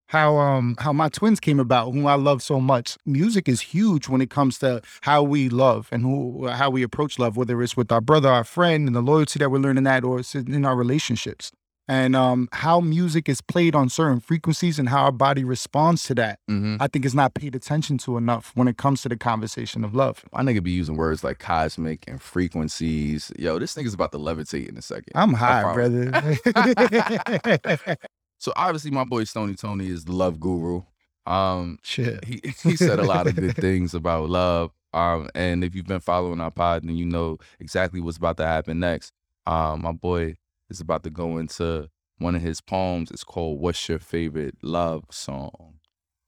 how, 0.07 0.37
um, 0.37 0.75
how 0.79 0.93
my 0.93 1.09
twins 1.09 1.39
came 1.39 1.59
about, 1.59 1.91
whom 1.93 2.05
I 2.07 2.15
love 2.15 2.41
so 2.41 2.59
much. 2.59 2.97
Music 3.05 3.47
is 3.47 3.61
huge 3.61 4.09
when 4.09 4.21
it 4.21 4.29
comes 4.29 4.59
to 4.59 4.81
how 5.01 5.23
we 5.23 5.49
love 5.49 5.89
and 5.91 6.03
who, 6.03 6.47
how 6.47 6.69
we 6.69 6.83
approach 6.83 7.19
love, 7.19 7.37
whether 7.37 7.61
it's 7.61 7.77
with 7.77 7.91
our 7.91 8.01
brother, 8.01 8.29
our 8.29 8.43
friend, 8.43 8.87
and 8.87 8.95
the 8.95 9.01
loyalty 9.01 9.39
that 9.39 9.49
we're 9.49 9.59
learning 9.59 9.83
that, 9.85 10.03
or 10.03 10.19
it's 10.19 10.35
in 10.35 10.65
our 10.65 10.75
relationships. 10.75 11.51
And 11.87 12.15
um, 12.15 12.47
how 12.53 12.79
music 12.79 13.27
is 13.27 13.41
played 13.41 13.75
on 13.75 13.89
certain 13.89 14.21
frequencies 14.21 14.79
and 14.79 14.87
how 14.87 15.03
our 15.03 15.11
body 15.11 15.43
responds 15.43 16.03
to 16.03 16.15
that, 16.15 16.39
hmm 16.47 16.77
I 16.79 16.87
think 16.87 17.05
is 17.05 17.13
not 17.13 17.33
paid 17.33 17.55
attention 17.55 17.97
to 17.99 18.17
enough 18.17 18.51
when 18.55 18.67
it 18.67 18.77
comes 18.77 19.01
to 19.03 19.09
the 19.09 19.17
conversation 19.17 19.83
of 19.83 19.93
love. 19.93 20.23
My 20.31 20.41
nigga 20.41 20.63
be 20.63 20.71
using 20.71 20.95
words 20.95 21.23
like 21.23 21.39
cosmic 21.39 22.05
and 22.07 22.21
frequencies. 22.21 23.31
Yo, 23.37 23.59
this 23.59 23.75
nigga's 23.75 23.93
about 23.93 24.11
to 24.13 24.17
levitate 24.17 24.69
in 24.69 24.77
a 24.77 24.81
second. 24.81 25.11
I'm 25.15 25.35
I 25.35 25.37
high, 25.37 25.73
brother. 25.73 26.37
So 28.43 28.51
obviously, 28.57 28.91
my 28.91 29.05
boy 29.05 29.23
Stony 29.23 29.55
Tony 29.55 29.87
is 29.87 30.03
the 30.03 30.11
love 30.11 30.37
guru. 30.37 30.81
Um, 31.25 31.79
Shit. 31.81 32.25
he 32.25 32.41
he 32.61 32.75
said 32.75 32.99
a 32.99 33.05
lot 33.05 33.25
of 33.25 33.35
good 33.35 33.55
things 33.61 33.93
about 33.93 34.29
love. 34.29 34.71
Um, 34.93 35.29
and 35.33 35.63
if 35.63 35.73
you've 35.73 35.87
been 35.87 36.01
following 36.01 36.41
our 36.41 36.51
pod, 36.51 36.83
then 36.83 36.97
you 36.97 37.05
know 37.05 37.37
exactly 37.61 38.01
what's 38.01 38.17
about 38.17 38.35
to 38.37 38.45
happen 38.45 38.81
next. 38.81 39.13
Um, 39.45 39.83
my 39.83 39.93
boy 39.93 40.35
is 40.73 40.81
about 40.81 41.03
to 41.03 41.09
go 41.09 41.37
into 41.37 41.89
one 42.17 42.35
of 42.35 42.41
his 42.41 42.59
poems. 42.61 43.11
It's 43.11 43.23
called 43.23 43.59
"What's 43.61 43.87
Your 43.87 43.99
Favorite 43.99 44.55
Love 44.61 45.05
Song." 45.11 45.75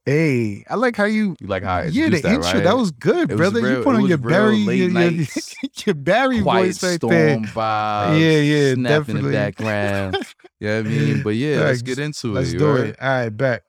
Hey, 0.05 0.63
I 0.69 0.75
like 0.75 0.95
how 0.95 1.05
you. 1.05 1.35
You 1.39 1.47
like 1.47 1.63
how 1.63 1.77
I 1.77 1.85
Yeah, 1.85 2.09
the 2.09 2.21
that, 2.21 2.25
intro 2.25 2.41
right? 2.53 2.63
that 2.63 2.77
was 2.77 2.91
good, 2.91 3.31
It 3.31 3.33
was 3.35 3.37
brother. 3.51 3.61
real- 3.61 3.77
you 3.79 3.83
put 3.83 3.95
on 3.95 4.05
your 4.07 4.17
Barry, 4.19 4.57
your, 4.57 4.89
your, 4.89 5.11
your 5.85 5.95
Barry 5.95 6.41
quiet 6.43 6.65
voice 6.67 6.83
right 6.83 6.95
storm 6.95 7.11
there. 7.11 7.37
vibes. 7.37 8.21
Yeah, 8.21 8.39
yeah, 8.39 8.73
snap 8.75 8.75
in 8.75 8.83
definitely. 9.07 9.31
the 9.31 9.37
background. 9.37 10.17
you 10.59 10.67
know 10.67 10.77
what 10.77 10.85
I 10.85 10.89
mean? 10.89 11.23
But 11.23 11.29
yeah, 11.31 11.59
let's 11.61 11.81
get 11.81 11.97
into 11.97 12.33
Let's 12.33 12.49
it. 12.49 12.53
you 12.53 12.59
do 12.59 12.65
heard? 12.65 12.87
it. 12.89 13.01
All 13.01 13.09
right, 13.09 13.29
back. 13.29 13.63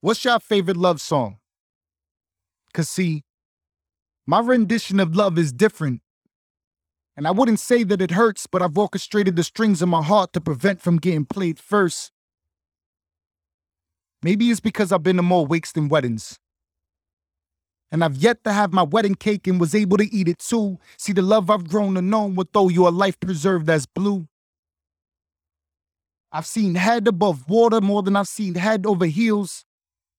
What's 0.00 0.24
your 0.24 0.40
favorite 0.40 0.76
love 0.76 1.00
song? 1.00 1.38
Cause 2.74 2.88
see, 2.88 3.24
my 4.26 4.40
rendition 4.40 5.00
of 5.00 5.14
love 5.16 5.38
is 5.38 5.52
different. 5.52 6.02
And 7.18 7.26
I 7.26 7.32
wouldn't 7.32 7.58
say 7.58 7.82
that 7.82 8.00
it 8.00 8.12
hurts, 8.12 8.46
but 8.46 8.62
I've 8.62 8.78
orchestrated 8.78 9.34
the 9.34 9.42
strings 9.42 9.82
in 9.82 9.88
my 9.88 10.04
heart 10.04 10.32
to 10.34 10.40
prevent 10.40 10.80
from 10.80 10.98
getting 10.98 11.24
played 11.24 11.58
first. 11.58 12.12
Maybe 14.22 14.52
it's 14.52 14.60
because 14.60 14.92
I've 14.92 15.02
been 15.02 15.16
to 15.16 15.22
more 15.24 15.44
wakes 15.44 15.72
than 15.72 15.88
weddings. 15.88 16.38
And 17.90 18.04
I've 18.04 18.18
yet 18.18 18.44
to 18.44 18.52
have 18.52 18.72
my 18.72 18.84
wedding 18.84 19.16
cake 19.16 19.48
and 19.48 19.58
was 19.58 19.74
able 19.74 19.96
to 19.96 20.14
eat 20.14 20.28
it 20.28 20.38
too. 20.38 20.78
See 20.96 21.12
the 21.12 21.22
love 21.22 21.50
I've 21.50 21.68
grown 21.68 21.96
to 21.96 22.02
know 22.02 22.26
will 22.26 22.46
throw 22.52 22.68
you 22.68 22.86
a 22.86 22.90
life 22.90 23.18
preserved 23.18 23.68
as 23.68 23.84
blue. 23.84 24.28
I've 26.30 26.46
seen 26.46 26.76
head 26.76 27.08
above 27.08 27.50
water 27.50 27.80
more 27.80 28.04
than 28.04 28.14
I've 28.14 28.28
seen 28.28 28.54
head 28.54 28.86
over 28.86 29.06
heels. 29.06 29.64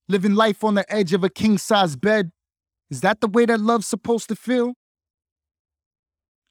Living 0.10 0.36
life 0.36 0.66
on 0.66 0.74
the 0.74 0.94
edge 0.94 1.14
of 1.14 1.24
a 1.24 1.30
king 1.30 1.60
size 1.60 1.96
bed. 1.96 2.32
Is 2.90 3.00
that 3.00 3.22
the 3.22 3.30
way 3.30 3.46
that 3.46 3.62
love's 3.62 3.88
supposed 3.88 4.28
to 4.28 4.36
feel? 4.36 4.74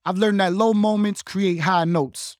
I've 0.08 0.16
learned 0.16 0.40
that 0.40 0.54
low 0.54 0.72
moments 0.72 1.22
create 1.22 1.60
high 1.60 1.84
notes. 1.84 2.38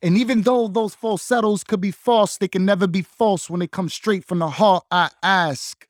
And 0.00 0.16
even 0.16 0.40
though 0.42 0.66
those 0.66 0.94
falsettos 0.94 1.62
could 1.62 1.82
be 1.82 1.90
false, 1.90 2.38
they 2.38 2.48
can 2.48 2.64
never 2.64 2.86
be 2.86 3.02
false 3.02 3.50
when 3.50 3.60
they 3.60 3.66
come 3.66 3.90
straight 3.90 4.24
from 4.24 4.38
the 4.38 4.48
heart. 4.48 4.84
I 4.90 5.10
ask, 5.22 5.86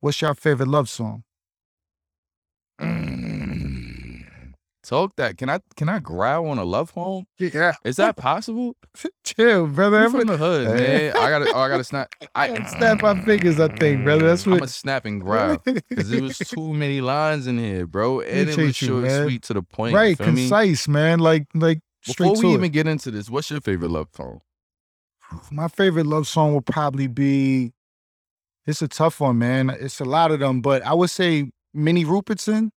what's 0.00 0.22
your 0.22 0.34
favorite 0.34 0.68
love 0.70 0.88
song? 0.88 1.24
Mm. 2.80 3.07
Talk 4.88 5.16
that. 5.16 5.36
Can 5.36 5.50
I 5.50 5.60
can 5.76 5.90
I 5.90 5.98
growl 5.98 6.48
on 6.48 6.56
a 6.56 6.64
love 6.64 6.94
poem? 6.94 7.26
Yeah, 7.38 7.74
Is 7.84 7.96
that 7.96 8.16
possible? 8.16 8.74
chill, 9.22 9.66
brother. 9.66 9.98
I'm 9.98 10.10
from 10.10 10.26
the 10.26 10.38
hood, 10.38 10.66
man. 10.78 11.12
Oh, 11.14 11.20
I 11.20 11.28
gotta 11.28 11.52
oh, 11.54 11.60
I 11.60 11.68
gotta 11.68 11.84
snap. 11.84 12.14
I 12.34 12.54
snap 12.64 13.02
my 13.02 13.20
fingers. 13.22 13.60
I 13.60 13.68
think, 13.68 14.02
brother. 14.02 14.26
That's 14.26 14.44
mm, 14.44 14.52
what 14.52 14.56
I'm 14.60 14.62
a 14.62 14.68
snap 14.68 15.04
and 15.04 15.20
growl 15.20 15.58
because 15.62 16.08
there 16.08 16.22
was 16.22 16.38
too 16.38 16.72
many 16.72 17.02
lines 17.02 17.46
in 17.46 17.58
here, 17.58 17.86
bro, 17.86 18.20
and 18.20 18.30
it 18.30 18.46
was 18.46 18.54
Appreciate 18.54 18.88
you, 18.88 19.06
short, 19.06 19.26
sweet 19.26 19.42
to 19.42 19.52
the 19.52 19.62
point. 19.62 19.94
right, 19.94 20.16
feel 20.16 20.32
me? 20.32 20.48
concise, 20.48 20.88
man. 20.88 21.18
Like, 21.18 21.48
like 21.52 21.80
straight 22.00 22.30
Before 22.30 22.44
we 22.44 22.52
it. 22.52 22.54
even 22.54 22.72
get 22.72 22.86
into 22.86 23.10
this, 23.10 23.28
what's 23.28 23.50
your 23.50 23.60
favorite 23.60 23.90
love 23.90 24.08
song? 24.16 24.40
My 25.50 25.68
favorite 25.68 26.06
love 26.06 26.26
song 26.26 26.54
will 26.54 26.62
probably 26.62 27.08
be. 27.08 27.74
It's 28.66 28.80
a 28.80 28.88
tough 28.88 29.20
one, 29.20 29.38
man. 29.38 29.68
It's 29.68 30.00
a 30.00 30.06
lot 30.06 30.30
of 30.30 30.40
them, 30.40 30.62
but 30.62 30.82
I 30.82 30.94
would 30.94 31.10
say 31.10 31.50
Minnie 31.74 32.06
Rupertson. 32.06 32.70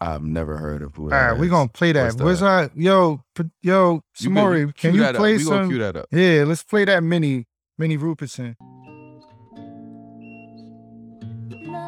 I've 0.00 0.22
never 0.22 0.56
heard 0.56 0.82
of 0.82 0.94
who. 0.94 1.04
All 1.04 1.08
that 1.10 1.30
right, 1.32 1.38
we're 1.38 1.50
gonna 1.50 1.68
play 1.68 1.92
that. 1.92 2.04
What's 2.14 2.16
Where's 2.22 2.40
that? 2.40 2.46
our 2.46 2.70
yo, 2.74 3.22
yo, 3.62 4.02
You 4.20 4.30
Samori? 4.30 4.74
cue 4.74 4.90
Can 4.90 4.94
you 4.94 5.00
play 5.12 5.34
up. 5.34 5.38
We 5.38 5.44
gonna 5.44 5.62
some? 5.62 5.68
cue 5.68 5.78
that 5.78 5.96
up. 5.96 6.06
Yeah, 6.12 6.44
let's 6.44 6.62
play 6.62 6.84
that 6.84 7.02
mini, 7.02 7.46
mini 7.78 7.98
Rupertson. 7.98 8.54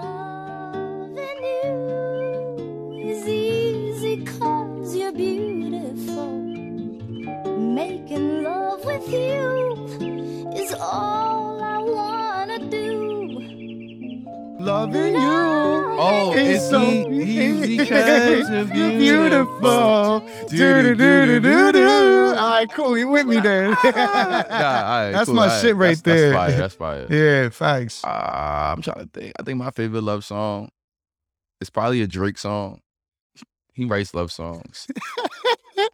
Loving 0.00 1.42
you 1.42 3.10
is 3.10 3.26
easy 3.28 4.24
cause 4.24 4.96
you're 4.96 5.12
beautiful. 5.12 6.38
Making 7.58 8.42
love 8.42 8.84
with 8.84 9.08
you 9.12 10.50
is 10.56 10.74
all 10.74 11.62
I 11.62 11.78
wanna 11.78 12.58
do. 12.70 12.88
Loving 14.58 15.14
you. 15.14 15.79
Oh, 16.02 16.32
It's 16.32 16.62
it's 16.62 16.70
so 16.70 16.82
easy 17.10 17.76
'cause 17.78 17.88
you're 17.88 18.64
You're 18.64 18.98
beautiful. 18.98 20.20
beautiful. 20.20 20.48
Do 20.48 20.82
do 20.82 20.94
do 20.94 21.26
do 21.26 21.40
do 21.40 21.72
do. 21.72 22.34
All 22.36 22.50
right, 22.50 22.70
cool. 22.72 22.96
You 22.96 23.08
with 23.08 23.26
me 23.26 23.40
there? 23.40 23.68
Nah, 23.84 23.84
all 23.84 23.92
right, 23.92 25.10
That's 25.12 25.26
cool, 25.26 25.34
my 25.34 25.42
all 25.42 25.48
right. 25.48 25.60
shit 25.62 25.76
right 25.76 25.96
That's- 25.96 26.02
there. 26.04 26.30
That's 26.32 26.74
fire. 26.74 27.04
That's 27.04 27.06
fire. 27.10 27.42
yeah, 27.44 27.48
thanks. 27.50 28.04
Uh, 28.04 28.08
I'm 28.76 28.82
trying 28.82 29.04
to 29.06 29.10
think. 29.12 29.32
I 29.38 29.42
think 29.42 29.58
my 29.58 29.70
favorite 29.70 30.02
love 30.02 30.24
song 30.24 30.70
is 31.60 31.70
probably 31.70 32.02
a 32.02 32.06
Drake 32.06 32.38
song. 32.38 32.80
He 33.74 33.84
writes 33.84 34.14
love 34.14 34.32
songs. 34.32 34.86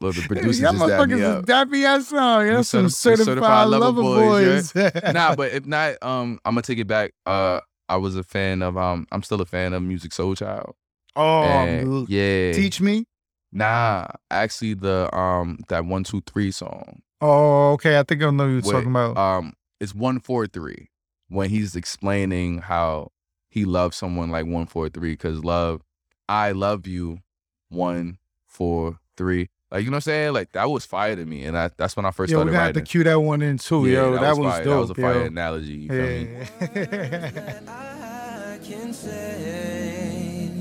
Well, 0.01 0.11
the 0.13 0.23
producers 0.23 0.61
Y'all 0.61 0.73
just 0.73 0.87
dap 0.89 1.09
me 1.09 1.15
motherfuckers 1.15 1.19
is 1.21 1.25
up. 1.25 1.45
dappy 1.47 1.85
ass 1.85 2.09
song. 2.09 2.47
Y'all 2.49 2.65
some 2.65 2.89
certified, 2.89 3.25
certified 3.27 3.69
lover 3.69 3.85
lover 3.85 4.03
boys. 4.03 4.73
boys, 4.73 4.93
nah, 5.15 5.37
but 5.37 5.53
if 5.53 5.65
not, 5.65 5.95
um, 6.03 6.41
I'm 6.45 6.55
gonna 6.55 6.63
take 6.63 6.79
it 6.79 6.89
back. 6.89 7.13
Uh, 7.25 7.61
I 7.89 7.97
was 7.97 8.17
a 8.17 8.23
fan 8.23 8.63
of 8.63 8.77
um, 8.77 9.07
I'm 9.13 9.23
still 9.23 9.41
a 9.41 9.47
fan 9.47 9.73
of 9.73 9.83
Musiq 9.83 10.09
Soulchild. 10.09 10.73
oh, 11.15 11.43
And, 11.43 12.09
yeah, 12.09 12.53
teach 12.53 12.81
me. 12.81 13.07
Nah, 13.53 14.07
actually, 14.31 14.75
the 14.75 15.15
um, 15.17 15.61
that 15.69 15.85
one 15.85 16.05
two 16.05 16.23
three 16.27 16.51
song. 16.51 17.01
Oh, 17.21 17.73
okay. 17.73 17.99
I 17.99 18.03
think 18.03 18.23
I 18.23 18.31
know 18.31 18.45
what 18.45 18.65
you're 18.65 18.73
talking 18.73 18.91
about. 18.91 19.17
Um, 19.17 19.55
it's 19.81 19.95
one 19.95 20.21
four 20.21 20.47
three 20.47 20.91
when 21.29 21.51
he's 21.51 21.77
explaining 21.77 22.59
how 22.59 23.13
he 23.49 23.65
loves 23.65 23.97
someone 23.97 24.31
like 24.31 24.47
one 24.47 24.67
four 24.67 24.89
three 24.89 25.13
because 25.13 25.45
love, 25.45 25.83
I 26.29 26.53
love 26.53 26.87
you, 26.87 27.21
one 27.69 28.19
four 28.47 28.99
three. 29.17 29.49
Like 29.71 29.85
you 29.85 29.91
know 29.91 29.95
what 29.95 29.97
I'm 29.97 30.01
saying? 30.03 30.33
Like 30.33 30.53
that 30.53 30.71
was 30.71 30.87
fire 30.87 31.17
to 31.17 31.25
me, 31.27 31.45
and 31.45 31.59
I, 31.59 31.71
that's 31.77 31.97
when 31.97 32.07
I 32.07 32.11
first 32.13 32.31
yo, 32.31 32.39
we're 32.39 32.45
started 32.53 32.75
gonna 32.75 32.75
to 32.75 32.81
cue 32.83 33.03
that 33.05 33.19
one 33.21 33.43
in 33.43 33.59
too, 33.59 33.87
Yeah, 33.87 33.93
yo. 33.95 34.13
That, 34.19 34.37
was 34.37 34.53
fire. 34.55 34.65
dope. 34.65 34.73
That 34.75 34.81
was 34.81 34.91
a 34.91 34.95
fire 34.95 35.21
yo. 35.21 35.27
analogy. 35.27 35.73
You 35.75 35.89
feel 35.89 36.07
me? 36.07 36.29
Yeah. 36.77 37.61
I 37.67 38.59
can 38.63 38.93
say. 38.93 40.53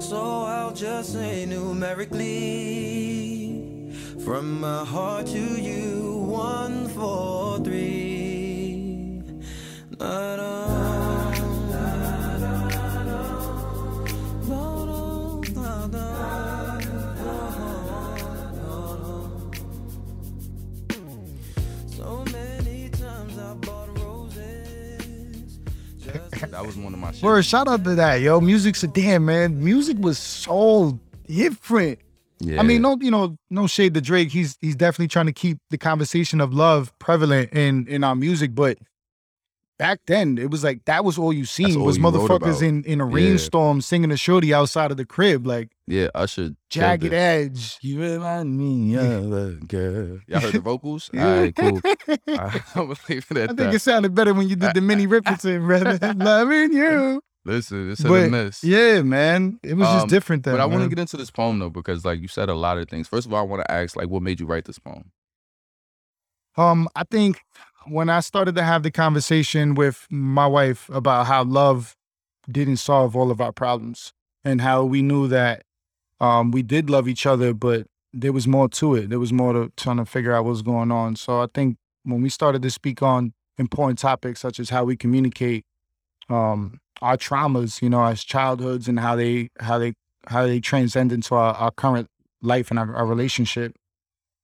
So 0.00 0.16
I'll 0.44 0.72
just 0.72 1.12
say 1.12 1.44
numerically 1.44 3.92
from 4.24 4.60
my 4.60 4.84
heart 4.84 5.26
to 5.26 5.38
you, 5.38 6.22
one, 6.26 6.88
four, 6.88 7.58
three. 7.58 9.22
Uh, 10.00 10.36
just 26.98 26.98
That 26.98 26.98
was 26.98 26.98
one 26.98 26.98
of 26.98 27.00
my 27.00 27.12
shit. 27.12 27.22
Word, 27.22 27.44
shout 27.44 27.68
out 27.68 27.84
to 27.84 27.94
that, 27.96 28.20
yo. 28.20 28.40
Music's 28.40 28.82
a 28.82 28.88
damn 28.88 29.24
man. 29.24 29.62
Music 29.62 29.96
was 29.98 30.18
so 30.18 30.98
different. 31.26 31.98
Yeah. 32.40 32.60
I 32.60 32.62
mean, 32.62 32.82
no, 32.82 32.96
you 33.00 33.10
know, 33.10 33.36
no 33.50 33.66
shade 33.66 33.94
to 33.94 34.00
Drake. 34.00 34.30
He's 34.30 34.56
he's 34.60 34.76
definitely 34.76 35.08
trying 35.08 35.26
to 35.26 35.32
keep 35.32 35.58
the 35.70 35.78
conversation 35.78 36.40
of 36.40 36.52
love 36.54 36.96
prevalent 36.98 37.52
in 37.52 37.86
in 37.88 38.04
our 38.04 38.14
music, 38.14 38.54
but 38.54 38.78
back 39.78 40.00
then 40.06 40.38
it 40.38 40.50
was 40.50 40.64
like 40.64 40.84
that 40.86 41.04
was 41.04 41.16
all 41.18 41.32
you 41.32 41.44
seen 41.44 41.76
all 41.78 41.84
was 41.84 41.96
you 41.98 42.02
motherfuckers 42.02 42.60
in 42.62 42.82
in 42.84 43.00
a 43.00 43.06
Yeah. 43.08 43.14
rainstorm 43.14 43.80
singing 43.80 44.10
a 44.10 44.16
shorty 44.16 44.52
outside 44.52 44.90
of 44.90 44.96
the 44.96 45.04
crib, 45.06 45.46
like 45.46 45.70
yeah, 45.86 46.08
Usher. 46.14 46.42
killed 46.42 46.56
jagged 46.70 47.12
edge. 47.14 47.78
You 47.80 48.00
remind 48.00 48.58
me 48.58 48.94
of 48.96 49.32
a 49.44 49.52
girl. 49.66 50.18
Y'all 50.26 50.40
heard 50.40 50.54
the 50.54 50.60
vocals? 50.60 51.08
Yeah. 51.12 51.26
All 51.34 51.40
right, 51.42 51.54
cool. 51.56 51.80
I 52.28 52.60
don't 52.74 52.98
believe 53.06 53.26
it 53.30 53.36
I 53.38 53.40
at 53.44 53.56
think 53.56 53.72
it 53.74 53.80
sounded 53.80 54.14
better 54.14 54.34
when 54.34 54.48
you 54.48 54.56
did 54.56 54.74
the 54.74 54.80
Minnie 54.80 55.06
Riperton, 55.06 55.66
brother. 55.66 56.14
Loving 56.14 56.72
you. 56.72 57.22
Listen, 57.44 57.90
it's 57.92 58.04
a 58.04 58.08
But 58.08 58.30
miss. 58.30 58.62
yeah, 58.62 59.00
man. 59.00 59.58
It 59.62 59.74
was 59.74 59.88
just 59.88 60.02
Um, 60.02 60.08
different 60.08 60.42
then. 60.44 60.52
But 60.54 60.60
I 60.60 60.66
want 60.66 60.82
to 60.82 60.88
get 60.90 60.98
into 60.98 61.16
this 61.16 61.30
poem 61.30 61.58
though, 61.60 61.70
because 61.70 62.04
like 62.04 62.20
you 62.20 62.28
said 62.28 62.48
a 62.50 62.54
lot 62.54 62.76
of 62.76 62.88
things. 62.90 63.08
First 63.08 63.26
of 63.26 63.32
all, 63.32 63.38
I 63.40 63.46
want 63.46 63.62
to 63.64 63.70
ask, 63.70 63.96
like, 63.96 64.08
what 64.08 64.22
made 64.22 64.40
you 64.40 64.46
write 64.46 64.66
this 64.66 64.78
poem? 64.78 65.12
Um, 66.56 66.88
I 66.96 67.04
think 67.04 67.40
when 67.90 68.10
I 68.10 68.20
started 68.20 68.54
to 68.56 68.62
have 68.62 68.82
the 68.82 68.90
conversation 68.90 69.74
with 69.74 70.06
my 70.10 70.46
wife 70.46 70.88
about 70.90 71.26
how 71.26 71.44
love 71.44 71.96
didn't 72.50 72.78
solve 72.78 73.14
all 73.16 73.30
of 73.30 73.40
our 73.40 73.52
problems 73.52 74.12
and 74.44 74.60
how 74.60 74.84
we 74.84 75.02
knew 75.02 75.28
that 75.28 75.62
um 76.20 76.50
we 76.50 76.62
did 76.62 76.90
love 76.90 77.08
each 77.08 77.26
other, 77.26 77.52
but 77.52 77.86
there 78.12 78.32
was 78.32 78.46
more 78.46 78.68
to 78.68 78.94
it. 78.94 79.10
There 79.10 79.18
was 79.18 79.32
more 79.32 79.52
to 79.52 79.72
trying 79.76 79.98
to 79.98 80.04
figure 80.04 80.32
out 80.32 80.44
what's 80.44 80.62
going 80.62 80.90
on. 80.90 81.16
So 81.16 81.40
I 81.40 81.46
think 81.52 81.76
when 82.04 82.22
we 82.22 82.28
started 82.28 82.62
to 82.62 82.70
speak 82.70 83.02
on 83.02 83.32
important 83.58 83.98
topics 83.98 84.40
such 84.40 84.58
as 84.60 84.70
how 84.70 84.84
we 84.84 84.96
communicate 84.96 85.64
um 86.28 86.78
our 87.00 87.16
traumas, 87.16 87.80
you 87.80 87.90
know, 87.90 88.04
as 88.04 88.24
childhoods 88.24 88.88
and 88.88 88.98
how 89.00 89.14
they 89.16 89.50
how 89.60 89.78
they 89.78 89.92
how 90.26 90.46
they 90.46 90.60
transcend 90.60 91.12
into 91.12 91.34
our, 91.34 91.54
our 91.54 91.70
current 91.70 92.08
life 92.42 92.70
and 92.70 92.78
our, 92.78 92.94
our 92.94 93.06
relationship, 93.06 93.74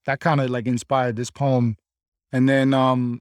that 0.07 0.21
kind 0.21 0.41
of 0.41 0.51
like 0.51 0.67
inspired 0.67 1.17
this 1.17 1.31
poem 1.31 1.77
and 2.35 2.49
then 2.49 2.75
um 2.75 3.21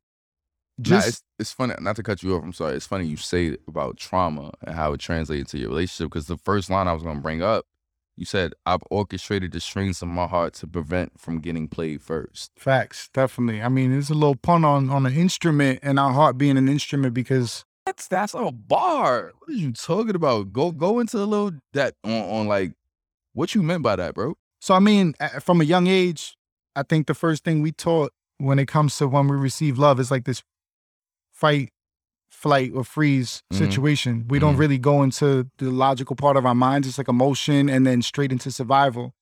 Nah, 0.78 0.84
just 0.84 1.08
it's, 1.08 1.24
it's 1.40 1.52
funny, 1.52 1.76
not 1.80 1.96
to 1.98 2.04
cut 2.04 2.24
you 2.24 2.36
off. 2.36 2.44
I'm 2.44 2.54
sorry. 2.54 2.76
It's 2.76 2.88
funny 2.88 3.06
you 3.06 3.18
say 3.18 3.58
about 3.68 3.98
trauma 3.98 4.52
and 4.62 4.76
how 4.76 4.94
it 4.94 5.00
translates 5.00 5.52
to 5.52 5.60
your 5.60 5.70
relationship. 5.70 6.12
Because 6.12 6.28
the 6.28 6.38
first 6.38 6.70
line 6.70 6.88
I 6.88 6.94
was 6.94 7.04
going 7.04 7.18
to 7.18 7.22
bring 7.22 7.42
up, 7.44 7.66
you 8.16 8.26
said, 8.26 8.54
I've 8.66 8.82
orchestrated 8.92 9.52
the 9.52 9.60
strings 9.60 10.02
of 10.02 10.08
my 10.08 10.28
heart 10.28 10.54
to 10.56 10.68
prevent 10.68 11.20
from 11.20 11.40
getting 11.40 11.68
played 11.68 12.02
first. 12.02 12.52
facts, 12.58 13.10
definitely. 13.14 13.62
I 13.62 13.70
mean, 13.70 13.92
there's 13.92 14.10
a 14.10 14.16
little 14.16 14.36
pun 14.36 14.64
on 14.66 14.90
on 14.90 15.06
an 15.06 15.14
instrument 15.14 15.80
and 15.84 16.00
our 16.00 16.12
heart 16.12 16.38
being 16.38 16.58
an 16.58 16.70
instrument 16.70 17.14
because 17.14 17.66
That's 17.86 18.08
that's 18.08 18.34
a 18.34 18.52
bar. 18.52 19.34
What 19.40 19.50
are 19.50 19.54
you 19.54 19.74
talking 19.74 20.16
about? 20.16 20.54
Go 20.54 20.72
go 20.72 21.00
into 21.00 21.18
a 21.18 21.26
little 21.26 21.52
that 21.74 21.96
on, 22.04 22.12
on 22.12 22.48
like 22.48 22.74
what 23.34 23.56
you 23.56 23.64
meant 23.64 23.82
by 23.84 23.96
that, 23.96 24.14
bro. 24.16 24.36
so 24.60 24.74
I 24.76 24.80
mean, 24.80 25.16
from 25.42 25.60
a 25.60 25.64
young 25.64 25.88
age, 25.88 26.36
I 26.76 26.84
think 26.84 27.08
the 27.08 27.14
first 27.14 27.44
thing 27.44 27.62
we 27.62 27.72
taught 27.72 28.14
when 28.38 28.60
it 28.60 28.68
comes 28.68 28.98
to 28.98 29.08
when 29.08 29.28
we 29.28 29.36
receive 29.38 29.78
love 29.80 30.00
is 30.00 30.12
like 30.12 30.26
this 30.26 30.44
fight, 31.44 31.70
flight, 32.30 32.72
or 32.74 32.84
freeze 32.86 33.44
Mhm. 33.52 33.58
situation. 33.58 34.26
We 34.30 34.40
don't 34.40 34.56
Mhm. 34.56 34.60
really 34.60 34.78
go 34.78 35.04
into 35.04 35.28
the 35.58 35.70
logical 35.86 36.16
part 36.16 36.38
of 36.38 36.46
our 36.46 36.56
minds. 36.56 36.88
It's 36.88 36.98
like 36.98 37.10
emotion 37.10 37.70
and 37.70 37.86
then 37.86 38.02
straight 38.02 38.32
into 38.32 38.50
survival. 38.50 39.14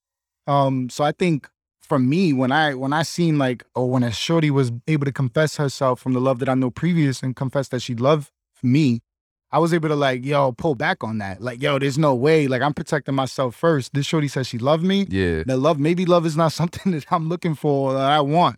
Um, 0.47 0.89
so 0.89 1.03
I 1.03 1.11
think 1.11 1.49
for 1.81 1.97
me, 1.99 2.31
when 2.31 2.51
I 2.51 2.73
when 2.75 2.93
I 2.93 3.03
seen 3.03 3.37
like, 3.39 3.63
oh, 3.75 3.85
when 3.93 4.03
a 4.03 4.11
shorty 4.11 4.51
was 4.51 4.71
able 4.87 5.05
to 5.05 5.11
confess 5.11 5.57
herself 5.57 5.99
from 5.99 6.13
the 6.13 6.21
love 6.21 6.37
that 6.39 6.49
I 6.49 6.53
know 6.53 6.69
previous 6.71 7.21
and 7.23 7.35
confess 7.35 7.67
that 7.69 7.81
she 7.81 7.95
loved 7.95 8.29
me, 8.63 9.01
I 9.51 9.57
was 9.59 9.73
able 9.73 9.89
to 9.89 9.95
like, 9.95 10.23
yo, 10.23 10.51
pull 10.53 10.75
back 10.75 11.03
on 11.03 11.17
that. 11.17 11.41
Like, 11.41 11.61
yo, 11.61 11.79
there's 11.79 11.97
no 11.97 12.13
way. 12.15 12.47
Like, 12.47 12.61
I'm 12.61 12.73
protecting 12.73 13.15
myself 13.15 13.55
first. 13.55 13.93
This 13.93 14.05
shorty 14.05 14.29
says 14.29 14.47
she 14.47 14.57
loved 14.59 14.83
me. 14.83 15.05
Yeah. 15.09 15.43
That 15.45 15.57
love, 15.57 15.77
maybe 15.79 16.05
love 16.05 16.25
is 16.25 16.37
not 16.37 16.51
something 16.59 16.91
that 16.93 17.05
I'm 17.11 17.27
looking 17.27 17.55
for 17.55 17.91
or 17.91 17.93
that 17.93 18.09
I 18.19 18.21
want. 18.21 18.57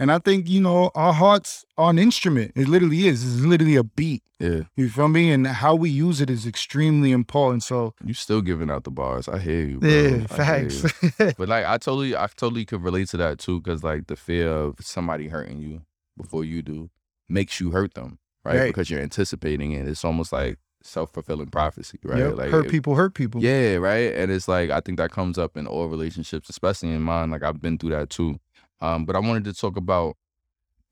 And 0.00 0.12
I 0.12 0.18
think, 0.18 0.48
you 0.48 0.60
know, 0.60 0.90
our 0.94 1.12
hearts 1.12 1.64
are 1.76 1.90
an 1.90 1.98
instrument. 1.98 2.52
It 2.54 2.68
literally 2.68 3.08
is. 3.08 3.24
It's 3.24 3.44
literally 3.44 3.74
a 3.76 3.82
beat. 3.82 4.22
Yeah. 4.38 4.60
You 4.76 4.88
feel 4.88 5.08
me? 5.08 5.32
And 5.32 5.44
how 5.48 5.74
we 5.74 5.90
use 5.90 6.20
it 6.20 6.30
is 6.30 6.46
extremely 6.46 7.10
important. 7.10 7.64
So, 7.64 7.94
You 8.04 8.14
still 8.14 8.40
giving 8.40 8.70
out 8.70 8.84
the 8.84 8.92
bars. 8.92 9.28
I 9.28 9.38
hear 9.40 9.64
you. 9.66 9.78
Bro. 9.80 9.90
yeah, 9.90 10.24
I 10.30 10.34
facts. 10.36 10.82
you. 11.02 11.10
But 11.36 11.48
like 11.48 11.64
I 11.64 11.78
totally 11.78 12.14
I 12.14 12.28
totally 12.36 12.64
could 12.64 12.82
relate 12.82 13.08
to 13.08 13.16
that 13.16 13.38
too, 13.40 13.60
because 13.60 13.82
like 13.82 14.06
the 14.06 14.14
fear 14.16 14.48
of 14.48 14.76
somebody 14.80 15.26
hurting 15.28 15.58
you 15.58 15.82
before 16.16 16.44
you 16.44 16.62
do 16.62 16.90
makes 17.28 17.58
you 17.58 17.72
hurt 17.72 17.94
them, 17.94 18.20
right? 18.44 18.56
Right. 18.58 18.66
Because 18.68 18.90
you're 18.90 19.00
anticipating 19.00 19.72
it. 19.72 19.88
It's 19.88 20.04
almost 20.04 20.32
like 20.32 20.58
self 20.84 21.12
fulfilling 21.12 21.48
prophecy, 21.50 21.98
right? 22.04 22.18
Yep. 22.20 22.36
Like 22.36 22.50
hurt 22.50 22.66
if- 22.66 22.70
people, 22.70 22.94
hurt 22.94 23.14
people. 23.14 23.42
Yeah, 23.42 23.74
right. 23.76 24.14
And 24.14 24.30
it's 24.30 24.46
like 24.46 24.70
I 24.70 24.78
think 24.78 24.98
that 24.98 25.10
comes 25.10 25.36
up 25.38 25.56
in 25.56 25.66
all 25.66 25.88
relationships, 25.88 26.48
especially 26.48 26.90
in 26.92 27.02
mine. 27.02 27.32
Like 27.32 27.42
I've 27.42 27.60
been 27.60 27.76
through 27.78 27.90
that 27.90 28.10
too. 28.10 28.38
Um, 28.80 29.04
but 29.04 29.16
I 29.16 29.18
wanted 29.18 29.44
to 29.44 29.54
talk 29.54 29.76
about 29.76 30.16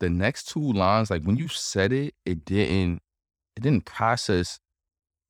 the 0.00 0.09
next 0.11 0.49
two 0.49 0.73
lines. 0.73 1.11
Like 1.11 1.23
when 1.23 1.37
you 1.37 1.49
said 1.49 1.93
it, 1.93 2.14
it 2.25 2.45
didn't 2.45 3.00
it 3.57 3.62
didn't 3.62 3.85
process 3.87 4.59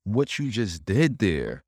what 0.03 0.37
you 0.39 0.49
just 0.51 0.85
did 0.85 1.19
there. 1.19 1.63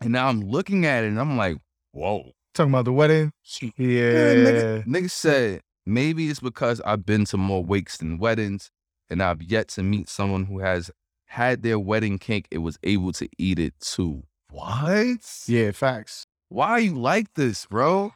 And 0.00 0.12
now 0.12 0.28
I'm 0.28 0.40
looking 0.40 0.86
at 0.86 1.04
it 1.04 1.08
and 1.08 1.20
I'm 1.20 1.36
like, 1.36 1.58
whoa. 1.92 2.32
Talking 2.54 2.72
about 2.72 2.86
the 2.86 2.92
wedding. 2.92 3.32
Yeah, 3.60 3.72
Yeah. 3.76 4.34
nigga, 4.44 4.86
nigga 4.86 5.10
said 5.10 5.60
maybe 5.86 6.28
it's 6.28 6.40
because 6.40 6.80
I've 6.82 7.04
been 7.06 7.24
to 7.26 7.36
more 7.36 7.64
wakes 7.64 7.98
than 7.98 8.18
weddings, 8.18 8.70
and 9.08 9.22
I've 9.22 9.42
yet 9.42 9.68
to 9.68 9.82
meet 9.82 10.08
someone 10.08 10.44
who 10.46 10.58
has 10.60 10.90
had 11.26 11.62
their 11.62 11.78
wedding 11.78 12.18
cake 12.18 12.46
and 12.50 12.62
was 12.64 12.78
able 12.82 13.12
to 13.12 13.28
eat 13.38 13.58
it 13.58 13.74
too. 13.80 14.24
What? 14.50 15.44
Yeah, 15.46 15.70
facts. 15.70 16.26
Why 16.48 16.70
are 16.70 16.80
you 16.80 16.96
like 16.98 17.34
this, 17.34 17.66
bro? 17.66 18.12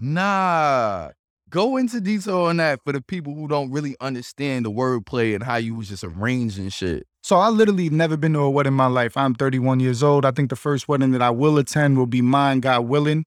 Nah. 0.00 1.10
Go 1.50 1.78
into 1.78 2.00
detail 2.00 2.42
on 2.42 2.58
that 2.58 2.80
for 2.84 2.92
the 2.92 3.00
people 3.00 3.34
who 3.34 3.48
don't 3.48 3.70
really 3.70 3.96
understand 4.00 4.66
the 4.66 4.70
wordplay 4.70 5.34
and 5.34 5.42
how 5.42 5.56
you 5.56 5.74
was 5.74 5.88
just 5.88 6.04
arranging 6.04 6.68
shit. 6.68 7.06
So 7.22 7.36
I 7.36 7.48
literally 7.48 7.88
never 7.90 8.16
been 8.16 8.34
to 8.34 8.40
a 8.40 8.50
wedding 8.50 8.72
in 8.72 8.76
my 8.76 8.86
life. 8.86 9.16
I'm 9.16 9.34
31 9.34 9.80
years 9.80 10.02
old. 10.02 10.24
I 10.24 10.30
think 10.30 10.50
the 10.50 10.56
first 10.56 10.88
wedding 10.88 11.12
that 11.12 11.22
I 11.22 11.30
will 11.30 11.56
attend 11.58 11.96
will 11.96 12.06
be 12.06 12.20
mine, 12.20 12.60
God 12.60 12.82
willing. 12.82 13.24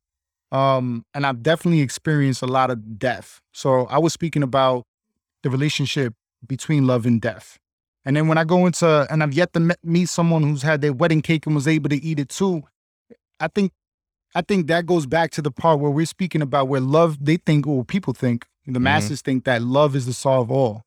Um, 0.52 1.06
and 1.14 1.26
I've 1.26 1.42
definitely 1.42 1.82
experienced 1.82 2.42
a 2.42 2.48
lot 2.48 2.70
of 2.70 3.00
death. 3.00 3.42
So 3.54 3.86
I 3.88 3.98
was 3.98 4.14
speaking 4.14 4.44
about 4.44 4.84
the 5.44 5.50
relationship 5.50 6.14
between 6.46 6.88
love 6.88 7.06
and 7.06 7.22
death. 7.22 7.58
And 8.04 8.16
then 8.16 8.28
when 8.28 8.38
I 8.38 8.44
go 8.44 8.66
into, 8.66 9.08
and 9.10 9.22
I've 9.22 9.34
yet 9.34 9.54
to 9.54 9.76
meet 9.84 10.10
someone 10.10 10.44
who's 10.44 10.64
had 10.64 10.82
their 10.82 10.94
wedding 10.94 11.22
cake 11.22 11.46
and 11.46 11.56
was 11.56 11.68
able 11.68 11.90
to 11.90 12.04
eat 12.04 12.20
it 12.20 12.30
too. 12.30 12.64
I 13.40 13.48
think, 13.48 13.72
I 14.36 14.42
think 14.42 14.68
that 14.68 14.86
goes 14.86 15.06
back 15.06 15.32
to 15.32 15.42
the 15.42 15.52
part 15.52 15.80
where 15.80 15.92
we're 15.92 16.06
speaking 16.06 16.42
about 16.42 16.68
where 16.68 16.82
love. 16.82 17.18
They 17.24 17.38
think, 17.38 17.68
or 17.68 17.84
people 17.84 18.14
think, 18.14 18.46
the 18.66 18.80
Mhm. 18.80 18.84
masses 18.84 19.22
think 19.22 19.44
that 19.46 19.62
love 19.62 19.96
is 19.96 20.06
the 20.06 20.14
solve 20.14 20.50
all, 20.52 20.84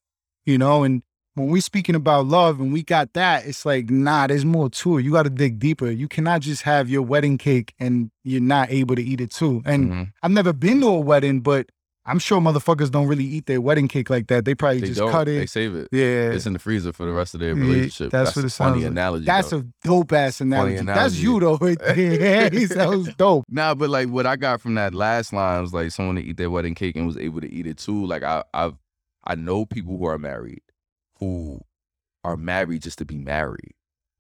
you 0.47 0.57
know. 0.59 0.83
And 0.85 1.03
when 1.35 1.49
we're 1.49 1.61
speaking 1.61 1.95
about 1.97 2.27
love 2.27 2.61
and 2.61 2.73
we 2.73 2.83
got 2.83 3.13
that, 3.15 3.45
it's 3.47 3.67
like, 3.67 3.91
nah, 3.91 4.27
there's 4.29 4.45
more 4.45 4.71
to 4.71 4.99
it. 4.99 5.05
You 5.05 5.11
got 5.13 5.25
to 5.25 5.31
dig 5.31 5.59
deeper. 5.59 5.91
You 5.91 6.07
cannot 6.09 6.41
just 6.43 6.63
have 6.63 6.89
your 6.89 7.03
wedding 7.03 7.37
cake 7.39 7.75
and 7.79 8.11
you're 8.23 8.41
not 8.41 8.71
able 8.71 8.95
to 8.97 9.03
eat 9.03 9.21
it 9.21 9.31
too. 9.33 9.61
And 9.65 9.91
Mhm. 9.91 10.13
I've 10.23 10.31
never 10.31 10.53
been 10.53 10.81
to 10.83 10.87
a 10.89 11.01
wedding, 11.01 11.41
but 11.41 11.69
I'm 12.07 12.19
sure 12.19 12.39
motherfuckers 12.41 12.91
don't 12.91 13.07
really 13.07 13.25
eat 13.25 13.47
their 13.47 13.61
wedding 13.63 13.89
cake 13.89 14.11
like 14.11 14.27
that. 14.27 14.45
They 14.45 14.55
probably 14.55 14.81
They 14.81 14.89
just 14.89 14.99
don't. 15.01 15.11
cut 15.11 15.27
it. 15.27 15.39
They 15.39 15.47
save 15.47 15.75
it. 15.75 15.89
Yeah. 15.91 16.33
It's 16.33 16.45
in 16.45 16.53
the 16.53 16.59
freezer 16.59 16.93
for 16.93 17.07
the 17.07 17.13
rest 17.13 17.33
of 17.35 17.41
their 17.41 17.55
Yeah, 17.57 17.63
relationship. 17.63 18.11
that's 18.11 18.37
what 18.37 18.45
it 18.45 18.49
a 18.49 18.55
funny 18.55 18.83
like. 18.83 18.91
analogy. 18.91 19.25
That's 19.25 19.51
though. 19.51 19.59
a 19.61 19.65
dope 19.83 20.13
ass 20.13 20.41
analogy. 20.43 20.75
That's 20.77 20.83
analogy. 20.83 21.19
you 21.23 21.41
though. 21.41 21.57
right 21.57 21.79
there. 21.95 22.51
that 22.69 22.89
was 22.91 23.09
dope. 23.15 23.45
Nah, 23.49 23.75
but 23.75 23.89
like 23.89 24.09
what 24.11 24.27
I 24.27 24.37
got 24.37 24.61
from 24.61 24.75
that 24.75 24.93
last 24.95 25.33
line 25.33 25.63
was 25.63 25.73
like 25.73 25.91
someone 25.93 26.17
to 26.17 26.23
eat 26.23 26.37
their 26.37 26.51
wedding 26.51 26.75
cake 26.75 26.95
and 26.97 27.07
was 27.07 27.17
able 27.17 27.41
to 27.41 27.51
eat 27.51 27.67
it 27.67 27.79
too. 27.79 28.05
Like 28.05 28.23
I 28.23 28.45
I've 28.53 28.75
I 29.25 29.35
know 29.35 29.65
people 29.65 29.97
who 29.97 30.05
are 30.05 30.19
married 30.19 30.61
who 31.21 31.61
are 32.23 32.37
married 32.37 32.83
just 32.83 32.99
to 32.99 33.07
be 33.07 33.17
married 33.17 33.73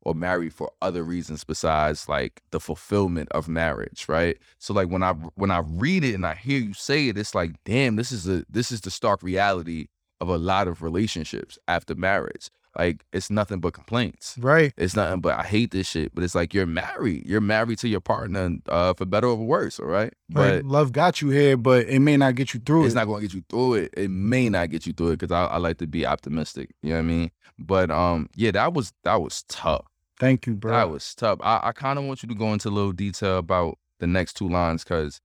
or 0.04 0.14
married 0.14 0.52
for 0.52 0.70
other 0.82 1.02
reasons 1.02 1.44
besides 1.44 2.08
like 2.08 2.42
the 2.50 2.60
fulfillment 2.60 3.28
of 3.32 3.48
marriage, 3.48 4.06
right? 4.08 4.38
So 4.58 4.74
like 4.74 4.88
when 4.88 5.02
I 5.02 5.12
when 5.34 5.50
I 5.50 5.62
read 5.66 6.04
it 6.04 6.14
and 6.14 6.26
I 6.26 6.34
hear 6.34 6.60
you 6.60 6.74
say 6.74 7.08
it, 7.08 7.18
it's 7.18 7.34
like, 7.34 7.52
damn, 7.64 7.96
this 7.96 8.12
is 8.12 8.28
a 8.28 8.44
this 8.48 8.70
is 8.70 8.82
the 8.82 8.90
stark 8.90 9.22
reality 9.22 9.86
of 10.20 10.28
a 10.28 10.38
lot 10.38 10.68
of 10.68 10.82
relationships 10.82 11.58
after 11.68 11.94
marriage. 11.94 12.50
Like 12.76 13.04
it's 13.12 13.30
nothing 13.30 13.60
but 13.60 13.72
complaints. 13.72 14.36
Right. 14.38 14.72
It's 14.76 14.96
nothing 14.96 15.20
but 15.20 15.38
I 15.38 15.44
hate 15.44 15.70
this 15.70 15.88
shit. 15.88 16.12
But 16.12 16.24
it's 16.24 16.34
like 16.34 16.52
you're 16.52 16.66
married. 16.66 17.24
You're 17.24 17.40
married 17.40 17.78
to 17.78 17.88
your 17.88 18.00
partner, 18.00 18.56
uh, 18.68 18.94
for 18.94 19.06
better 19.06 19.28
or 19.28 19.36
for 19.36 19.46
worse, 19.46 19.78
all 19.78 19.86
right? 19.86 20.12
Right. 20.32 20.62
But 20.62 20.64
Love 20.64 20.92
got 20.92 21.22
you 21.22 21.30
here, 21.30 21.56
but 21.56 21.86
it 21.86 22.00
may 22.00 22.16
not 22.16 22.34
get 22.34 22.52
you 22.52 22.60
through 22.60 22.86
it's 22.86 22.94
it. 22.94 22.96
not 22.96 23.04
going 23.06 23.20
to 23.20 23.28
get 23.28 23.34
you 23.34 23.44
through 23.48 23.74
it. 23.74 23.94
It 23.96 24.10
may 24.10 24.48
not 24.48 24.70
get 24.70 24.86
you 24.86 24.92
through 24.92 25.10
it 25.10 25.20
because 25.20 25.30
I, 25.30 25.44
I 25.44 25.58
like 25.58 25.78
to 25.78 25.86
be 25.86 26.04
optimistic. 26.04 26.70
You 26.82 26.90
know 26.90 26.96
what 26.96 27.02
I 27.02 27.02
mean? 27.02 27.30
But 27.58 27.90
um, 27.92 28.28
yeah, 28.34 28.50
that 28.50 28.74
was 28.74 28.92
that 29.04 29.22
was 29.22 29.44
tough. 29.48 29.86
Thank 30.18 30.46
you, 30.46 30.55
bro. 30.55 30.72
That 30.72 30.90
was 30.90 31.14
tough. 31.14 31.38
I, 31.42 31.61
I 31.64 31.72
kind 31.72 31.98
of 31.98 32.05
want 32.05 32.22
you 32.22 32.29
to 32.29 32.35
go 32.35 32.53
into 32.53 32.68
a 32.68 32.70
little 32.70 32.92
detail 32.92 33.38
about 33.38 33.79
the 34.00 34.07
next 34.07 34.35
two 34.35 34.48
lines 34.48 34.85
because 34.85 35.20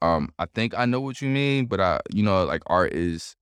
um, 0.00 0.32
I 0.38 0.46
think 0.46 0.78
I 0.78 0.84
know 0.84 1.00
what 1.00 1.20
you 1.20 1.28
mean, 1.28 1.66
but 1.66 1.80
I, 1.80 2.00
you 2.12 2.22
know, 2.22 2.44
like 2.44 2.62
art 2.66 2.92
is 2.92 3.34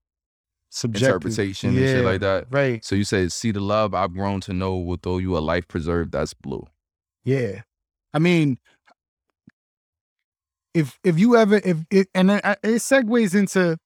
Subjective. 0.71 1.09
interpretation 1.09 1.71
and 1.71 1.79
shit 1.79 2.05
like 2.05 2.21
that. 2.21 2.47
Right. 2.51 2.85
So 2.85 2.95
you 2.95 3.05
say, 3.05 3.29
"See 3.29 3.51
the 3.51 3.61
love 3.61 3.95
I've 3.95 4.13
grown 4.13 4.41
to 4.43 4.53
know 4.53 4.77
will 4.79 4.99
throw 5.03 5.19
you 5.19 5.37
a 5.37 5.41
life 5.41 5.69
preserved 5.69 6.13
that's 6.13 6.35
blue." 6.35 6.67
Yeah. 7.25 7.63
I 8.13 8.19
mean, 8.19 8.59
if 10.75 10.99
if 11.05 11.19
you 11.19 11.37
ever 11.37 11.61
if 11.65 11.79
it 11.91 12.09
and 12.15 12.31
it, 12.31 12.41
it 12.45 12.81
segues 12.83 13.35
into 13.35 13.79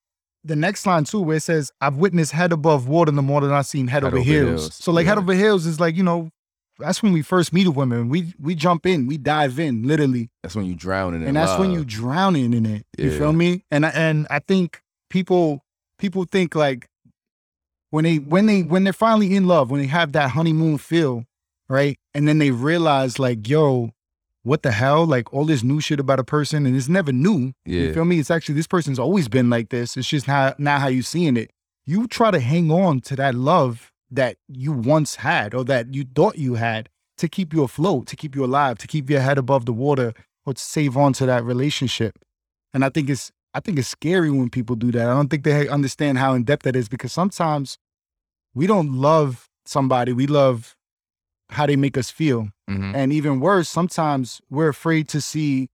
the 0.42 0.56
next 0.56 0.86
line 0.86 1.04
too, 1.04 1.20
where 1.20 1.36
it 1.36 1.42
says, 1.42 1.70
"I've 1.80 1.96
witnessed 1.96 2.32
head 2.32 2.52
above 2.52 2.88
water 2.88 3.12
no 3.12 3.22
more 3.22 3.40
than 3.40 3.52
I've 3.52 3.66
seen 3.66 3.86
head, 3.88 4.02
Head 4.02 4.08
over, 4.12 4.18
over 4.18 4.24
heels. 4.24 4.48
heels, 4.62 4.74
So 4.74 4.90
like 4.92 5.06
head 5.06 5.14
yeah. 5.16 5.22
over 5.22 5.34
heels 5.34 5.66
is 5.66 5.78
like 5.78 5.96
you 5.96 6.02
know, 6.02 6.30
that's 6.80 7.02
when 7.02 7.12
we 7.12 7.22
first 7.22 7.52
meet 7.52 7.66
a 7.66 7.70
woman. 7.70 8.08
We 8.08 8.34
we 8.40 8.54
jump 8.54 8.86
in, 8.86 9.06
we 9.06 9.16
dive 9.18 9.58
in, 9.58 9.82
literally, 9.84 10.30
That's 10.42 10.56
when 10.56 10.66
you 10.66 10.74
drown 10.74 11.14
in 11.14 11.22
it, 11.22 11.26
and 11.28 11.36
that's 11.36 11.58
when 11.58 11.70
you 11.70 11.78
love. 11.80 11.86
drowning 11.88 12.52
in 12.54 12.66
it. 12.66 12.86
You 12.98 13.10
Yeah. 13.10 13.18
feel 13.18 13.32
me? 13.32 13.64
And 13.70 13.86
I- 13.86 13.90
and 13.90 14.26
I 14.30 14.38
think 14.40 14.82
people 15.08 15.64
people 15.98 16.24
think 16.24 16.54
like 16.54 16.88
when 17.90 18.04
they 18.04 18.16
when 18.16 18.46
they 18.46 18.62
when 18.62 18.84
they're 18.84 18.92
finally 18.92 19.34
in 19.34 19.46
love, 19.46 19.70
when 19.70 19.80
they 19.80 19.86
have 19.86 20.12
that 20.12 20.30
honeymoon 20.30 20.78
feel, 20.78 21.24
right? 21.68 21.98
And 22.14 22.26
then 22.28 22.38
they 22.38 22.50
realize 22.50 23.18
like, 23.18 23.48
yo, 23.48 23.90
what 24.42 24.62
the 24.62 24.70
hell? 24.72 25.04
Like 25.06 25.32
all 25.34 25.44
this 25.44 25.62
new 25.62 25.80
shit 25.80 26.00
about 26.00 26.18
a 26.20 26.24
person, 26.24 26.66
and 26.66 26.76
it's 26.76 26.88
never 26.88 27.12
new. 27.12 27.52
You 27.64 27.92
feel 27.94 28.04
me? 28.04 28.18
It's 28.18 28.30
actually 28.30 28.54
this 28.54 28.66
person's 28.66 28.98
always 28.98 29.28
been 29.28 29.50
like 29.50 29.68
this. 29.70 29.96
It's 29.96 30.08
just 30.08 30.26
how 30.26 30.54
now 30.58 30.78
how 30.78 30.88
you 30.88 31.02
seeing 31.02 31.36
it. 31.36 31.50
You 31.84 32.06
try 32.06 32.30
to 32.30 32.38
hang 32.40 32.70
on 32.70 33.00
to 33.02 33.16
that 33.16 33.34
love 33.34 33.89
that 34.10 34.36
you 34.48 34.72
once 34.72 35.16
had 35.16 35.54
or 35.54 35.64
that 35.64 35.94
you 35.94 36.04
thought 36.14 36.38
you 36.38 36.54
had 36.54 36.88
to 37.18 37.28
keep 37.28 37.52
you 37.52 37.62
afloat, 37.62 38.06
to 38.06 38.16
keep 38.16 38.34
you 38.34 38.44
alive, 38.44 38.78
to 38.78 38.86
keep 38.86 39.08
your 39.10 39.20
head 39.20 39.38
above 39.38 39.66
the 39.66 39.72
water, 39.72 40.12
or 40.46 40.54
to 40.54 40.62
save 40.62 40.96
on 40.96 41.12
to 41.12 41.26
that 41.26 41.44
relationship. 41.44 42.18
And 42.72 42.84
I 42.84 42.88
think 42.88 43.10
it's 43.10 43.30
I 43.52 43.58
think 43.60 43.78
it's 43.78 43.88
scary 43.88 44.30
when 44.30 44.48
people 44.48 44.76
do 44.76 44.92
that. 44.92 45.08
I 45.08 45.12
don't 45.12 45.28
think 45.28 45.42
they 45.42 45.66
understand 45.68 46.18
how 46.18 46.34
in 46.34 46.44
depth 46.44 46.62
that 46.62 46.76
is 46.76 46.88
because 46.88 47.12
sometimes 47.12 47.78
we 48.54 48.66
don't 48.68 48.92
love 48.92 49.48
somebody. 49.66 50.12
We 50.12 50.28
love 50.28 50.76
how 51.50 51.66
they 51.66 51.74
make 51.74 51.98
us 51.98 52.10
feel. 52.10 52.50
Mhm. 52.68 52.94
And 52.94 53.12
even 53.12 53.40
worse, 53.40 53.68
sometimes 53.68 54.40
we're 54.50 54.68
afraid 54.68 55.08
to 55.08 55.20
see 55.20 55.68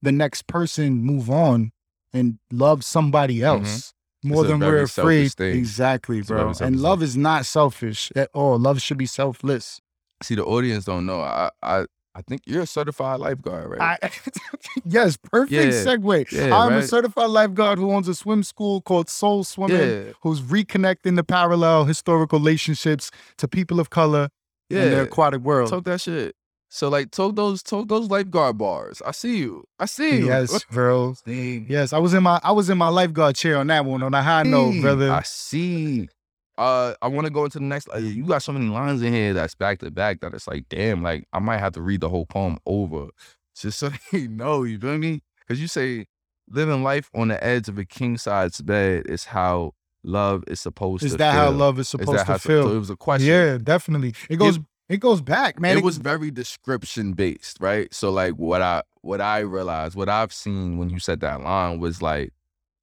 the 0.00 0.12
next 0.12 0.46
person 0.46 1.02
move 1.02 1.28
on 1.28 1.72
and 2.12 2.38
love 2.50 2.84
somebody 2.84 3.42
else 3.42 3.92
more 4.22 4.44
than 4.44 4.60
we're 4.60 4.82
afraid. 4.82 5.32
thing. 5.32 5.56
Exactly, 5.56 6.18
It's 6.18 6.28
bro. 6.28 6.52
And 6.60 6.80
love 6.80 7.02
is 7.02 7.16
not 7.16 7.46
selfish 7.46 8.10
at 8.14 8.30
all. 8.34 8.58
Love 8.58 8.80
should 8.82 8.98
be 8.98 9.06
selfless. 9.06 9.80
See, 10.22 10.34
the 10.34 10.44
audience 10.44 10.84
don't 10.84 11.06
know. 11.06 11.20
I, 11.20 11.50
I, 11.62 11.86
I 12.14 12.22
think 12.22 12.42
you're 12.44 12.62
a 12.62 12.66
certified 12.66 13.20
lifeguard, 13.20 13.70
right? 13.70 13.98
I, 14.02 14.10
yes, 14.84 15.16
perfect 15.16 15.52
Yeah. 15.52 15.70
segue. 15.70 16.30
Yeah, 16.32 16.54
I'm 16.56 16.72
a 16.72 16.82
certified 16.82 17.30
lifeguard 17.30 17.78
who 17.78 17.90
owns 17.92 18.08
a 18.08 18.14
swim 18.14 18.42
school 18.42 18.80
called 18.82 19.08
Soul 19.08 19.44
Swimming, 19.44 19.76
yeah, 20.06 20.12
who's 20.22 20.42
reconnecting 20.42 21.16
the 21.16 21.24
parallel 21.24 21.84
historical 21.86 22.38
relationships 22.38 23.10
to 23.38 23.48
people 23.48 23.80
of 23.80 23.90
color 23.90 24.28
in 24.68 24.90
the 24.90 25.02
aquatic 25.02 25.40
world. 25.40 25.70
Talk 25.70 25.84
that 25.84 26.00
shit. 26.00 26.34
So 26.72 26.88
like, 26.88 27.10
talk 27.10 27.34
those, 27.34 27.62
talk 27.64 27.88
those 27.88 28.08
lifeguard 28.08 28.56
bars. 28.56 29.02
I 29.04 29.10
see 29.10 29.38
you. 29.38 29.64
I 29.80 29.86
see 29.86 30.18
you. 30.18 30.26
Yes, 30.26 30.64
bro. 30.70 31.16
Dang. 31.26 31.66
Yes, 31.68 31.92
I 31.92 31.98
was 31.98 32.14
in 32.14 32.22
my 32.22 32.40
I 32.44 32.52
was 32.52 32.70
in 32.70 32.78
my 32.78 32.88
lifeguard 32.88 33.34
chair 33.34 33.58
on 33.58 33.66
that 33.66 33.84
one 33.84 34.02
on 34.04 34.14
a 34.14 34.22
high 34.22 34.44
note, 34.44 34.80
brother. 34.80 35.10
I 35.10 35.22
see. 35.22 36.08
Uh, 36.56 36.94
I 37.02 37.08
want 37.08 37.26
to 37.26 37.32
go 37.32 37.44
into 37.44 37.58
the 37.58 37.64
next. 37.64 37.88
Uh, 37.92 37.98
you 37.98 38.24
got 38.24 38.42
so 38.42 38.52
many 38.52 38.66
lines 38.66 39.02
in 39.02 39.12
here 39.12 39.32
that's 39.34 39.54
back 39.54 39.80
to 39.80 39.90
back 39.90 40.20
that 40.20 40.32
it's 40.32 40.46
like, 40.46 40.68
damn, 40.68 41.02
like 41.02 41.26
I 41.32 41.40
might 41.40 41.58
have 41.58 41.72
to 41.72 41.80
read 41.82 42.02
the 42.02 42.08
whole 42.08 42.26
poem 42.26 42.58
over 42.66 43.08
just 43.56 43.78
so 43.78 43.90
they 44.12 44.28
know. 44.28 44.62
You 44.62 44.78
feel 44.78 44.96
me? 44.96 45.22
Because 45.40 45.60
you 45.60 45.66
say 45.66 46.06
living 46.48 46.82
life 46.84 47.10
on 47.14 47.28
the 47.28 47.42
edge 47.42 47.68
of 47.68 47.78
a 47.78 47.84
king 47.84 48.16
size 48.16 48.60
bed 48.60 49.06
is 49.06 49.24
how 49.24 49.72
love 50.04 50.44
is 50.46 50.60
supposed 50.60 51.02
Is 51.02 51.12
to. 51.12 51.14
Is 51.14 51.18
that 51.18 51.34
how 51.34 51.50
love 51.50 51.78
is 51.78 51.86
Is 51.86 51.90
supposed 51.90 52.12
that 52.18 52.26
how 52.26 52.34
to 52.34 52.38
So 52.38 52.48
feel? 52.48 52.72
it 52.74 52.78
was 52.78 52.90
a 52.90 52.96
question. 52.96 53.28
Yeah, 53.28 53.58
definitely. 53.58 54.14
It 54.28 54.36
goes 54.36 54.56
It 54.56 54.62
goes 54.98 55.20
back, 55.20 55.60
man. 55.60 55.76
it 55.78 55.84
was 55.84 55.98
very 55.98 56.30
description 56.30 57.12
based, 57.12 57.58
right? 57.60 57.92
So 57.94 58.10
like 58.10 58.32
what 58.34 58.60
I 58.62 58.82
what 59.02 59.20
I 59.20 59.38
realized, 59.40 59.94
what 59.94 60.08
I've 60.08 60.32
seen 60.32 60.78
when 60.78 60.90
you 60.90 60.98
said 60.98 61.20
that 61.20 61.40
line 61.42 61.78
was 61.78 62.02
like 62.02 62.32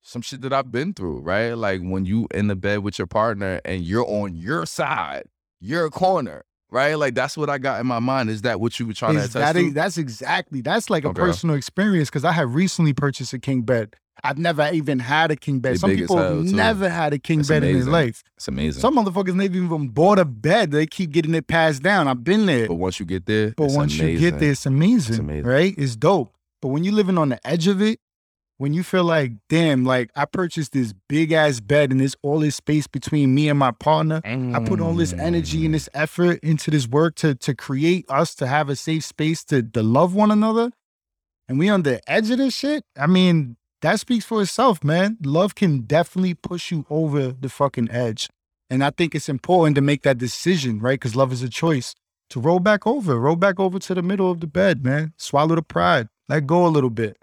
some 0.02 0.22
shit 0.22 0.42
that 0.42 0.54
I've 0.54 0.72
been 0.72 0.94
through, 0.94 1.20
right? 1.20 1.52
Like 1.54 1.82
when 1.82 2.06
you 2.06 2.28
in 2.34 2.48
the 2.48 2.56
bed 2.56 2.80
with 2.80 2.98
your 2.98 3.08
partner 3.08 3.60
and 3.66 3.84
you're 3.84 4.08
on 4.08 4.36
your 4.36 4.66
side, 4.66 5.24
your 5.60 5.90
corner, 5.90 6.46
right? 6.72 6.96
Like 6.96 7.14
that's 7.14 7.36
what 7.36 7.50
I 7.50 7.58
got 7.58 7.82
in 7.82 7.88
my 7.88 8.00
mind. 8.00 8.30
Is 8.30 8.42
that 8.44 8.62
what 8.62 8.80
you 8.80 8.88
were 8.88 8.94
trying 8.94 9.16
Is 9.18 9.24
to 9.34 9.40
attest 9.40 9.54
that 9.56 9.60
to? 9.60 9.72
that's 9.74 9.98
exactly 9.98 10.62
that's 10.62 10.90
like 10.90 11.04
a 11.04 11.10
Okay. 11.10 11.20
personal 11.20 11.56
experience 11.58 12.10
because 12.10 12.24
I 12.24 12.32
have 12.32 12.56
recently 12.56 12.94
purchased 12.94 13.34
a 13.34 13.40
king 13.40 13.64
bed. 13.64 13.96
I've 14.28 14.38
never 14.38 14.70
even 14.74 15.00
had 15.00 15.32
a 15.32 15.36
king 15.36 15.60
bed. 15.60 15.74
They 15.76 15.78
Some 15.78 15.96
people 15.96 16.18
have 16.18 16.46
too. 16.50 16.56
never 16.56 16.90
had 16.90 17.14
a 17.14 17.20
king 17.20 17.42
bed 17.44 17.64
in 17.64 17.80
their 17.80 17.86
life. 17.90 18.24
it's 18.36 18.48
amazing. 18.48 18.82
Some 18.82 18.96
motherfuckers 18.98 19.36
never 19.36 19.56
even 19.56 19.88
bought 19.90 20.20
a 20.20 20.26
bed. 20.26 20.72
They 20.72 20.86
keep 20.86 21.12
getting 21.12 21.34
it 21.36 21.48
passed 21.48 21.82
down. 21.82 22.08
I've 22.08 22.24
been 22.24 22.46
there. 22.46 22.68
but 22.68 22.76
once 22.76 23.00
you 23.00 23.06
get 23.06 23.26
there, 23.26 23.54
But 23.56 23.72
once 23.72 23.94
you 23.98 24.20
get 24.20 24.40
there, 24.40 24.52
it's 24.52 24.66
amazing, 24.66 25.14
It's 25.14 25.20
amazing. 25.20 25.46
right? 25.46 25.74
It's 25.78 25.96
dope. 25.96 26.34
But 26.62 26.70
when 26.70 26.84
you're 26.84 26.94
living 26.94 27.18
on 27.18 27.30
the 27.30 27.40
edge 27.48 27.68
of 27.68 27.82
it, 27.82 28.00
when 28.60 28.74
you 28.74 28.82
feel 28.82 29.04
like, 29.04 29.34
damn, 29.50 29.86
like 29.86 30.10
I 30.16 30.26
purchased 30.26 30.72
this 30.74 30.92
big 31.08 31.32
ass 31.32 31.60
bed 31.60 31.92
and 31.92 32.02
there's 32.02 32.16
all 32.24 32.40
this 32.40 32.56
space 32.56 32.88
between 32.88 33.36
me 33.36 33.50
and 33.50 33.60
my 33.60 33.70
partner. 33.72 34.20
I 34.26 34.60
put 34.66 34.82
all 34.82 34.96
this 34.96 35.14
energy 35.14 35.64
and 35.66 35.76
this 35.76 35.88
effort 35.94 36.40
into 36.42 36.72
this 36.72 36.88
work 36.88 37.14
to 37.18 37.36
to 37.36 37.54
create 37.54 38.06
us 38.10 38.34
to 38.36 38.48
have 38.48 38.68
a 38.70 38.76
safe 38.76 39.06
space 39.06 39.44
to 39.46 39.62
to 39.62 39.84
love 39.84 40.16
one 40.16 40.32
another. 40.32 40.72
And 41.48 41.60
we 41.60 41.70
on 41.70 41.84
the 41.84 42.02
edge 42.12 42.32
of 42.32 42.40
this 42.40 42.56
shit. 42.56 42.84
I 43.00 43.06
mean, 43.06 43.58
that 43.82 44.00
speaks 44.00 44.26
for 44.26 44.42
itself, 44.42 44.84
man. 44.84 45.18
Love 45.24 45.56
can 45.56 45.82
definitely 45.82 46.34
push 46.34 46.72
you 46.72 46.86
over 46.90 47.32
the 47.32 47.50
fucking 47.50 47.92
edge. 47.92 48.30
And 48.70 48.84
I 48.84 48.90
think 48.90 49.16
it's 49.16 49.30
important 49.30 49.76
to 49.76 49.82
make 49.82 50.04
that 50.04 50.18
decision, 50.18 50.80
right? 50.80 51.00
Because 51.00 51.16
love 51.16 51.32
is 51.32 51.44
a 51.44 51.50
choice 51.50 51.94
to 52.32 52.40
roll 52.40 52.60
back 52.60 52.86
over, 52.86 53.18
roll 53.20 53.36
back 53.36 53.60
over 53.60 53.80
to 53.80 53.94
the 53.94 54.02
middle 54.02 54.30
of 54.30 54.42
the 54.42 54.48
bed, 54.48 54.84
man. 54.84 55.14
Swallow 55.18 55.56
the 55.56 55.62
pride, 55.62 56.10
let 56.28 56.48
go 56.48 56.66
a 56.66 56.68
little 56.68 56.90
bit. 56.90 57.18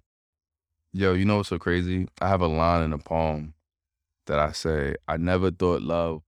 Yo, 0.92 1.12
you 1.12 1.24
know 1.24 1.38
what's 1.38 1.48
so 1.48 1.58
crazy? 1.58 2.06
I 2.20 2.28
have 2.28 2.40
a 2.40 2.46
line 2.46 2.82
in 2.82 2.92
a 2.92 2.98
poem 2.98 3.54
that 4.26 4.38
I 4.38 4.52
say, 4.52 4.94
I 5.08 5.16
never 5.16 5.50
thought 5.50 5.82
love 5.82 6.22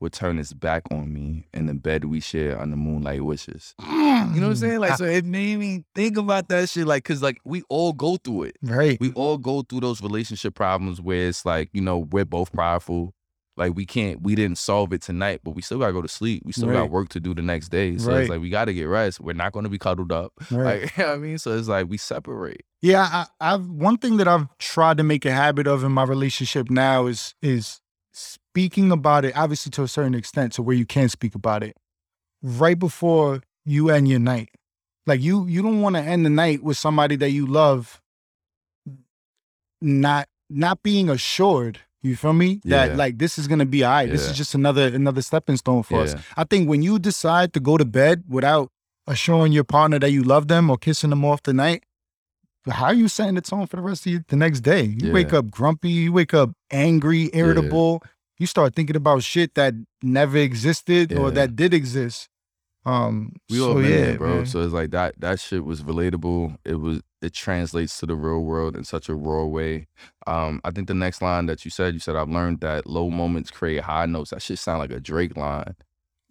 would 0.00 0.12
turn 0.12 0.38
its 0.38 0.52
back 0.52 0.82
on 0.90 1.12
me 1.12 1.48
in 1.52 1.66
the 1.66 1.74
bed 1.74 2.04
we 2.04 2.20
share 2.20 2.58
on 2.58 2.70
the 2.70 2.76
moonlight 2.76 3.24
wishes. 3.24 3.74
You 3.80 3.86
know 3.86 4.48
what 4.48 4.50
I'm 4.50 4.52
mm. 4.52 4.56
saying? 4.56 4.78
Like, 4.78 4.92
ah. 4.92 4.96
so 4.96 5.04
it 5.04 5.24
made 5.24 5.58
me 5.58 5.84
think 5.94 6.16
about 6.16 6.48
that 6.48 6.68
shit. 6.68 6.86
Like, 6.86 7.04
cause 7.04 7.22
like 7.22 7.38
we 7.44 7.62
all 7.68 7.92
go 7.92 8.16
through 8.16 8.44
it. 8.44 8.56
Right. 8.62 8.98
We 9.00 9.12
all 9.12 9.38
go 9.38 9.62
through 9.62 9.80
those 9.80 10.00
relationship 10.02 10.54
problems 10.54 11.00
where 11.00 11.28
it's 11.28 11.44
like, 11.44 11.70
you 11.72 11.80
know, 11.80 11.98
we're 11.98 12.24
both 12.24 12.52
prideful. 12.52 13.14
Like 13.56 13.74
we 13.74 13.86
can't, 13.86 14.22
we 14.22 14.36
didn't 14.36 14.58
solve 14.58 14.92
it 14.92 15.02
tonight, 15.02 15.40
but 15.42 15.50
we 15.50 15.62
still 15.62 15.80
gotta 15.80 15.92
go 15.92 16.02
to 16.02 16.08
sleep. 16.08 16.44
We 16.46 16.52
still 16.52 16.70
got 16.70 16.90
work 16.90 17.08
to 17.08 17.20
do 17.20 17.34
the 17.34 17.42
next 17.42 17.70
day. 17.70 17.98
So 17.98 18.12
Right. 18.12 18.20
it's 18.20 18.30
like 18.30 18.40
we 18.40 18.50
gotta 18.50 18.72
get 18.72 18.84
rest. 18.84 19.20
We're 19.20 19.32
not 19.32 19.50
gonna 19.52 19.68
be 19.68 19.78
cuddled 19.78 20.12
up. 20.12 20.32
Right. 20.52 20.82
Like, 20.82 20.92
you 20.96 21.02
know 21.02 21.08
what 21.10 21.16
I 21.16 21.18
mean? 21.18 21.38
So 21.38 21.58
it's 21.58 21.66
like 21.66 21.88
we 21.88 21.96
separate. 21.96 22.64
Yeah, 22.80 23.08
I, 23.40 23.54
I've 23.54 23.68
one 23.68 23.98
thing 23.98 24.18
that 24.18 24.28
I've 24.28 24.46
tried 24.58 24.98
to 24.98 25.02
make 25.02 25.24
a 25.24 25.32
habit 25.32 25.66
of 25.66 25.82
in 25.82 25.90
my 25.90 26.04
relationship 26.04 26.70
now 26.70 27.06
is 27.06 27.34
is 27.42 27.80
speaking 28.58 28.90
about 28.90 29.24
it, 29.24 29.36
obviously 29.36 29.70
to 29.70 29.84
a 29.84 29.88
certain 29.88 30.14
extent, 30.14 30.52
to 30.54 30.62
where 30.62 30.74
you 30.74 30.84
can 30.84 31.08
speak 31.08 31.36
about 31.36 31.62
it 31.62 31.76
right 32.42 32.76
before 32.78 33.40
you 33.64 33.88
end 33.88 34.08
your 34.08 34.18
night. 34.18 34.48
Like 35.06 35.20
you, 35.20 35.46
you 35.46 35.62
don't 35.62 35.80
want 35.80 35.94
to 35.94 36.02
end 36.02 36.26
the 36.26 36.30
night 36.30 36.64
with 36.64 36.76
somebody 36.76 37.14
that 37.16 37.30
you 37.30 37.46
love, 37.46 38.02
not 39.80 40.28
not 40.50 40.82
being 40.82 41.08
assured. 41.08 41.78
You 42.02 42.16
feel 42.16 42.32
me? 42.32 42.60
That 42.64 42.90
Yeah. 42.90 42.96
like 42.96 43.18
this 43.18 43.38
is 43.38 43.46
gonna 43.46 43.66
be 43.66 43.84
all 43.84 43.92
right. 43.92 44.10
This 44.10 44.28
is 44.28 44.36
just 44.36 44.54
another 44.54 44.86
another 44.88 45.22
stepping 45.22 45.56
stone 45.56 45.82
for 45.84 46.02
us. 46.02 46.14
I 46.36 46.44
think 46.44 46.68
when 46.68 46.82
you 46.82 46.98
decide 46.98 47.52
to 47.52 47.60
go 47.60 47.76
to 47.76 47.84
bed 47.84 48.24
without 48.28 48.70
assuring 49.06 49.52
your 49.52 49.64
partner 49.64 49.98
that 50.00 50.10
you 50.10 50.22
love 50.24 50.48
them 50.48 50.68
or 50.68 50.78
kissing 50.78 51.10
them 51.10 51.24
off 51.24 51.42
the 51.44 51.52
night, 51.52 51.84
how 52.68 52.86
are 52.86 52.94
you 52.94 53.08
setting 53.08 53.34
the 53.36 53.40
tone 53.40 53.66
for 53.66 53.76
the 53.76 53.82
rest 53.82 54.06
of 54.06 54.12
you, 54.12 54.24
the 54.28 54.36
next 54.36 54.60
day? 54.60 54.82
You 54.82 55.12
wake 55.12 55.32
up 55.32 55.50
grumpy, 55.50 55.90
you 55.90 56.12
wake 56.12 56.34
up 56.34 56.50
angry, 56.70 57.30
irritable. 57.32 58.02
You 58.38 58.46
start 58.46 58.74
thinking 58.74 58.96
about 58.96 59.22
shit 59.22 59.54
that 59.54 59.74
never 60.02 60.38
existed 60.38 61.12
or 61.12 61.30
that 61.32 61.56
did 61.56 61.74
exist. 61.74 62.28
Um, 62.86 63.32
We 63.50 63.58
so 63.58 63.68
all 63.68 63.74
been 63.74 63.84
yeah, 63.84 63.98
there, 63.98 64.18
bro. 64.18 64.34
man. 64.36 64.46
So 64.46 64.62
it's 64.62 64.72
like 64.72 64.90
that 64.92 65.14
that 65.18 65.40
shit 65.40 65.64
was 65.64 65.82
relatable. 65.82 66.56
It 66.64 66.76
was 66.76 67.02
it 67.20 67.34
translates 67.34 67.98
to 67.98 68.06
the 68.06 68.14
real 68.14 68.40
world 68.40 68.76
in 68.76 68.84
such 68.84 69.08
a 69.08 69.14
raw 69.14 69.44
way. 69.44 69.88
Um, 70.26 70.60
I 70.64 70.70
think 70.70 70.86
the 70.88 70.94
next 70.94 71.20
line 71.20 71.46
that 71.46 71.64
you 71.64 71.70
said, 71.70 71.92
you 71.94 72.00
said 72.00 72.16
I've 72.16 72.28
learned 72.30 72.60
that 72.60 72.86
low 72.86 73.10
moments 73.10 73.50
create 73.50 73.82
high 73.82 74.06
notes. 74.06 74.30
That 74.30 74.40
shit 74.40 74.58
sound 74.58 74.78
like 74.78 74.92
a 74.92 75.00
Drake 75.00 75.36
line. 75.36 75.74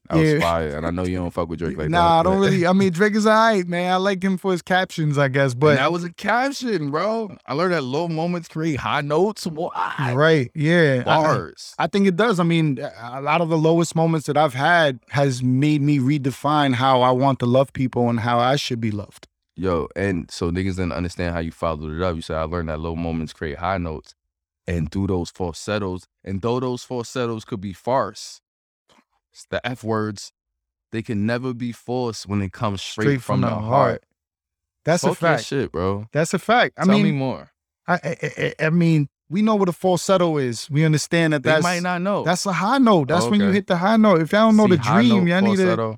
That 0.09 0.17
was 0.17 0.33
Yeah. 0.33 0.39
fire. 0.39 0.75
And 0.77 0.85
I 0.87 0.91
know 0.91 1.03
you 1.03 1.17
don't 1.17 1.31
fuck 1.31 1.49
with 1.49 1.59
Drake 1.59 1.77
like 1.77 1.85
that. 1.87 1.89
nah, 1.91 2.19
I 2.19 2.23
don't 2.23 2.39
really. 2.39 2.65
I 2.65 2.73
mean, 2.73 2.91
Drake 2.91 3.15
is 3.15 3.27
alright, 3.27 3.67
man. 3.67 3.91
I 3.91 3.95
like 3.97 4.23
him 4.23 4.37
for 4.37 4.51
his 4.51 4.61
captions, 4.61 5.17
I 5.17 5.27
guess. 5.27 5.51
And 5.51 5.59
But 5.59 5.75
that 5.75 5.91
was 5.91 6.03
a 6.03 6.13
caption, 6.13 6.91
bro. 6.91 7.35
I 7.45 7.53
learned 7.53 7.73
that 7.73 7.83
low 7.83 8.07
moments 8.07 8.47
create 8.47 8.77
high 8.79 9.01
notes. 9.01 9.45
Why? 9.45 10.13
right, 10.15 10.49
yeah, 10.55 11.03
I- 11.05 11.11
I- 11.19 11.23
Bars. 11.23 11.75
I 11.77 11.87
think 11.87 12.07
it 12.07 12.15
does. 12.15 12.39
I 12.39 12.43
mean, 12.43 12.79
a 13.01 13.21
lot 13.21 13.41
of 13.41 13.49
the 13.49 13.57
lowest 13.57 13.95
moments 13.95 14.27
that 14.27 14.37
I've 14.37 14.53
had 14.53 14.99
has 15.09 15.43
made 15.43 15.81
me 15.81 15.99
redefine 15.99 16.75
how 16.75 17.01
I 17.01 17.11
want 17.11 17.39
to 17.39 17.45
love 17.45 17.73
people 17.73 18.09
and 18.09 18.21
how 18.21 18.39
I 18.39 18.55
should 18.55 18.79
be 18.79 18.91
loved. 18.91 19.27
Yo, 19.55 19.87
and 19.95 20.29
so 20.29 20.51
niggas 20.51 20.75
didn't 20.75 20.91
understand 20.93 21.33
how 21.33 21.39
you 21.39 21.51
followed 21.51 21.91
it 21.91 22.01
up. 22.01 22.15
You 22.15 22.21
said 22.21 22.37
I 22.37 22.43
learned 22.43 22.69
that 22.69 22.79
low 22.79 22.95
moments 22.95 23.33
create 23.33 23.57
high 23.57 23.77
notes. 23.79 24.13
And 24.69 24.91
through 24.91 25.07
those 25.07 25.29
falsettos, 25.31 26.07
and 26.25 26.41
though 26.41 26.59
those 26.59 26.83
falsettos 26.83 27.45
could 27.45 27.61
be 27.61 27.71
farce, 27.73 28.41
it's 29.37 29.45
the 29.51 29.65
F 29.65 29.83
words, 29.83 30.31
they 30.91 31.03
can 31.03 31.27
never 31.27 31.53
be 31.53 31.71
forced 31.71 32.27
when 32.27 32.41
it 32.41 32.51
comes 32.51 32.81
straight, 32.81 33.21
from, 33.21 33.41
the 33.41 33.49
heart. 33.49 34.03
That's 34.83 35.03
Talk 35.03 35.11
a 35.11 35.15
fact. 35.15 35.45
Shit, 35.45 35.71
bro. 35.71 36.07
That's 36.11 36.33
a 36.33 36.39
fact. 36.39 36.73
I 36.77 36.85
Tell 36.85 36.95
mean, 36.95 37.03
me 37.03 37.11
more. 37.11 37.51
I, 37.87 37.93
I, 37.93 38.17
I, 38.23 38.53
I 38.65 38.69
mean, 38.71 39.09
we 39.29 39.43
know 39.43 39.55
what 39.55 39.69
a 39.69 39.73
falsetto 39.73 40.37
is. 40.37 40.69
We 40.71 40.85
understand 40.85 41.33
that 41.33 41.43
They 41.43 41.51
that's 41.51 41.63
might 41.63 41.83
not 41.83 42.01
know. 42.01 42.23
that's 42.23 42.47
a 42.47 42.53
high 42.53 42.79
note. 42.79 43.09
That's 43.09 43.27
when 43.27 43.39
you 43.39 43.51
hit 43.51 43.67
the 43.67 43.77
high 43.77 43.97
note. 43.97 44.21
If 44.21 44.31
y'all 44.31 44.47
don't 44.47 44.57
know 44.57 44.65
See, 44.65 44.71
the 44.71 44.77
dream, 44.77 45.27
y'all 45.27 45.41
need 45.41 45.57
to. 45.57 45.97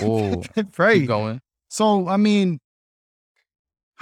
Oh, 0.00 0.42
right. 0.78 0.94
Keep 0.94 1.08
going. 1.08 1.40
So 1.68 2.08
I 2.08 2.16
mean, 2.16 2.58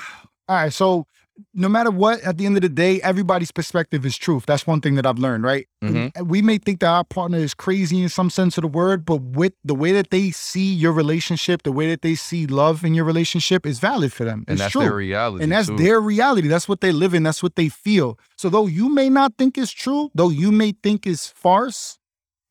all 0.48 0.56
right. 0.56 0.72
So 0.72 1.06
no 1.52 1.68
matter 1.68 1.90
what, 1.90 2.20
at 2.22 2.38
the 2.38 2.46
end 2.46 2.56
of 2.56 2.62
the 2.62 2.68
day, 2.68 3.00
everybody's 3.02 3.52
perspective 3.52 4.06
is 4.06 4.16
truth. 4.16 4.46
That's 4.46 4.66
one 4.66 4.80
thing 4.80 4.94
that 4.94 5.06
I've 5.06 5.18
learned. 5.18 5.44
Right. 5.44 5.66
Mhm. 5.84 6.26
We 6.26 6.42
may 6.42 6.58
think 6.58 6.80
that 6.80 6.88
our 6.88 7.04
partner 7.04 7.38
is 7.38 7.54
crazy 7.54 8.02
in 8.02 8.08
some 8.08 8.30
sense 8.30 8.56
of 8.56 8.62
the 8.62 8.68
word, 8.68 9.04
but 9.04 9.20
with 9.20 9.52
the 9.64 9.74
way 9.74 9.92
that 9.92 10.10
they 10.10 10.30
see 10.30 10.72
your 10.72 10.92
relationship, 10.92 11.62
the 11.62 11.72
way 11.72 11.88
that 11.90 12.02
they 12.02 12.14
see 12.14 12.46
love 12.46 12.84
in 12.84 12.94
your 12.94 13.04
relationship 13.04 13.66
is 13.66 13.78
valid 13.78 14.12
for 14.12 14.24
them. 14.24 14.44
And 14.48 14.58
that's 14.58 14.72
true. 14.72 14.82
their 14.82 14.94
reality. 14.94 15.42
And 15.44 15.52
that's 15.52 15.68
too. 15.68 15.76
their 15.76 16.00
reality. 16.00 16.48
That's 16.48 16.68
what 16.68 16.80
they 16.80 16.92
live 16.92 17.14
in. 17.14 17.22
That's 17.22 17.42
what 17.42 17.56
they 17.56 17.68
feel. 17.68 18.18
So 18.36 18.48
though 18.48 18.66
you 18.66 18.88
may 18.88 19.08
not 19.10 19.34
think 19.36 19.58
it's 19.58 19.72
true, 19.72 20.10
though 20.14 20.30
you 20.30 20.50
may 20.52 20.72
think 20.82 21.06
it's 21.06 21.28
farce, 21.28 21.98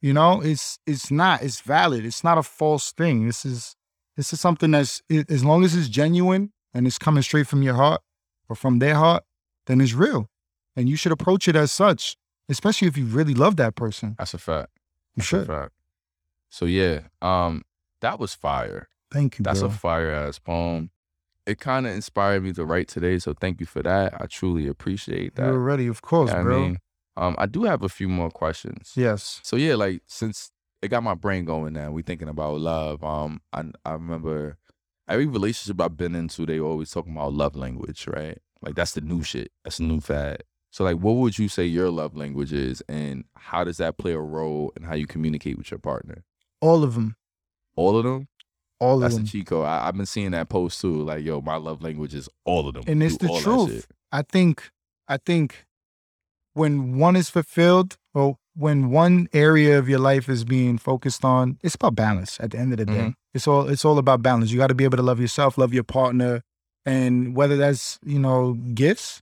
you 0.02 0.13
know, 0.13 0.41
it's 0.41 0.78
it's 0.86 1.10
not. 1.10 1.41
It's 1.41 1.62
valid. 1.62 2.06
It's 2.06 2.24
not 2.24 2.38
a 2.38 2.43
false 2.43 2.91
thing. 2.91 3.26
This 3.26 3.45
is 3.45 3.76
this 4.15 4.32
is 4.32 4.39
something 4.39 4.71
that's 4.71 5.02
as 5.10 5.43
long 5.43 5.63
as 5.63 5.76
it's 5.76 5.89
genuine 5.89 6.52
and 6.74 6.86
it's 6.86 7.00
coming 7.00 7.24
straight 7.24 7.48
from 7.48 7.63
your 7.63 7.74
heart 7.76 8.02
or 8.49 8.55
from 8.55 8.79
their 8.79 8.95
heart, 8.95 9.23
then 9.67 9.81
it's 9.81 9.93
real. 9.93 10.29
And 10.75 10.89
you 10.89 10.95
should 10.95 11.12
approach 11.12 11.47
it 11.47 11.55
as 11.55 11.71
such, 11.71 12.17
especially 12.49 12.88
if 12.88 12.97
you 12.97 13.05
really 13.05 13.34
love 13.34 13.55
that 13.58 13.75
person. 13.75 14.15
That's 14.17 14.34
a 14.34 14.38
fact. 14.38 14.71
You 15.15 15.21
That's 15.21 15.27
should. 15.27 15.47
fact. 15.47 15.71
So 16.49 16.65
yeah, 16.65 17.01
um, 17.21 17.63
that 18.01 18.19
was 18.19 18.34
fire. 18.34 18.89
Thank 19.12 19.39
you, 19.39 19.43
That's 19.43 19.60
bro. 19.62 19.69
a 19.69 19.71
fire 19.71 20.12
ass 20.12 20.39
poem. 20.39 20.89
It 21.45 21.60
kind 21.60 21.86
of 21.86 21.93
inspired 21.93 22.43
me 22.43 22.53
to 22.53 22.65
write 22.65 22.88
today, 22.88 23.19
so 23.19 23.34
thank 23.34 23.60
you 23.60 23.65
for 23.65 23.84
that. 23.84 24.19
I 24.19 24.25
truly 24.25 24.67
appreciate 24.67 25.36
that. 25.36 25.45
You're 25.45 25.60
ready, 25.60 25.88
of 25.88 26.01
course, 26.01 26.31
Yeah, 26.31 26.39
I 26.39 26.43
bro. 26.43 26.60
mean, 26.60 26.77
um, 27.17 27.36
I 27.38 27.45
do 27.45 27.63
have 27.65 27.84
a 27.84 27.89
few 27.89 28.10
more 28.10 28.31
questions. 28.31 28.93
yes. 28.95 29.39
So 29.43 29.55
yeah, 29.55 29.75
like 29.75 30.01
since 30.08 30.51
it 30.81 30.89
got 30.89 31.03
my 31.03 31.13
brain 31.13 31.45
going 31.45 31.73
now, 31.73 31.91
we 31.91 32.01
thinking 32.01 32.27
about 32.29 32.60
love. 32.60 33.03
Um, 33.03 33.41
I 33.53 33.63
I 33.86 33.93
remember 33.93 34.58
every 35.08 35.26
relationship 35.26 35.80
I've 35.82 35.98
been 35.98 36.15
into, 36.15 36.46
they 36.46 36.60
always 36.60 36.91
talking 36.91 37.13
about 37.13 37.34
love 37.34 37.56
language, 37.56 38.08
right? 38.08 38.38
Like 38.62 38.76
that's 38.76 38.94
the 38.94 39.02
new 39.02 39.24
shit. 39.24 39.52
That's 39.63 39.78
the 39.78 39.84
new 39.84 40.02
fad. 40.02 40.44
So 40.72 40.84
like, 40.84 40.98
what 40.98 41.13
would 41.13 41.39
you 41.39 41.48
say 41.48 41.65
your 41.65 41.89
love 41.89 42.15
language 42.18 42.52
is, 42.52 42.82
and 42.89 43.24
how 43.36 43.63
does 43.63 43.78
that 43.78 43.98
play 43.98 44.12
a 44.12 44.20
role 44.20 44.74
in 44.76 44.84
how 44.84 44.96
you 44.96 45.08
communicate 45.08 45.58
with 45.58 45.72
your 45.72 45.78
partner? 45.78 46.24
All 46.60 46.84
of 46.84 46.96
them. 46.96 47.15
All 47.76 47.98
of 47.98 48.04
them. 48.04 48.28
All 48.80 49.00
That's 49.00 49.13
of 49.13 49.20
the 49.20 49.24
them. 49.24 49.28
cheat 49.30 49.48
code. 49.48 49.65
I, 49.65 49.88
I've 49.88 49.96
been 49.96 50.06
seeing 50.06 50.32
that 50.32 50.50
post 50.50 50.82
too. 50.82 51.04
Like, 51.04 51.24
yo, 51.24 51.39
my 51.39 51.56
love 51.56 51.82
language 51.82 52.13
is 52.13 52.28
all 52.44 52.68
of 52.68 52.74
them. 52.74 52.84
And 52.88 53.02
it's 53.02 53.18
Do 53.18 53.28
the 53.28 53.39
truth. 53.39 53.88
I 54.12 54.22
think 54.22 54.70
I 55.08 55.18
think 55.18 55.65
when 56.54 56.98
one 56.98 57.15
is 57.15 57.30
fulfilled 57.30 57.98
or 58.13 58.38
when 58.56 58.89
one 58.89 59.28
area 59.34 59.78
of 59.78 59.89
your 59.89 60.00
life 60.00 60.30
is 60.30 60.44
being 60.46 60.78
focused 60.78 61.26
on, 61.26 61.58
it's 61.62 61.76
about 61.76 61.96
balance 61.96 62.38
at 62.39 62.52
the 62.52 62.58
end 62.58 62.72
of 62.74 62.78
the 62.78 62.86
day. 62.86 62.94
Mhm. 63.10 63.13
It's 63.34 63.48
all 63.48 63.68
it's 63.68 63.84
all 63.86 63.98
about 63.98 64.22
balance. 64.22 64.52
You 64.52 64.58
got 64.58 64.68
to 64.68 64.76
be 64.76 64.84
able 64.86 64.98
to 64.98 65.04
love 65.04 65.20
yourself, 65.20 65.58
love 65.58 65.74
your 65.74 65.84
partner, 65.84 66.41
and 66.86 67.36
whether 67.36 67.58
that's, 67.58 68.00
you 68.06 68.20
know, 68.20 68.54
gifts, 68.74 69.22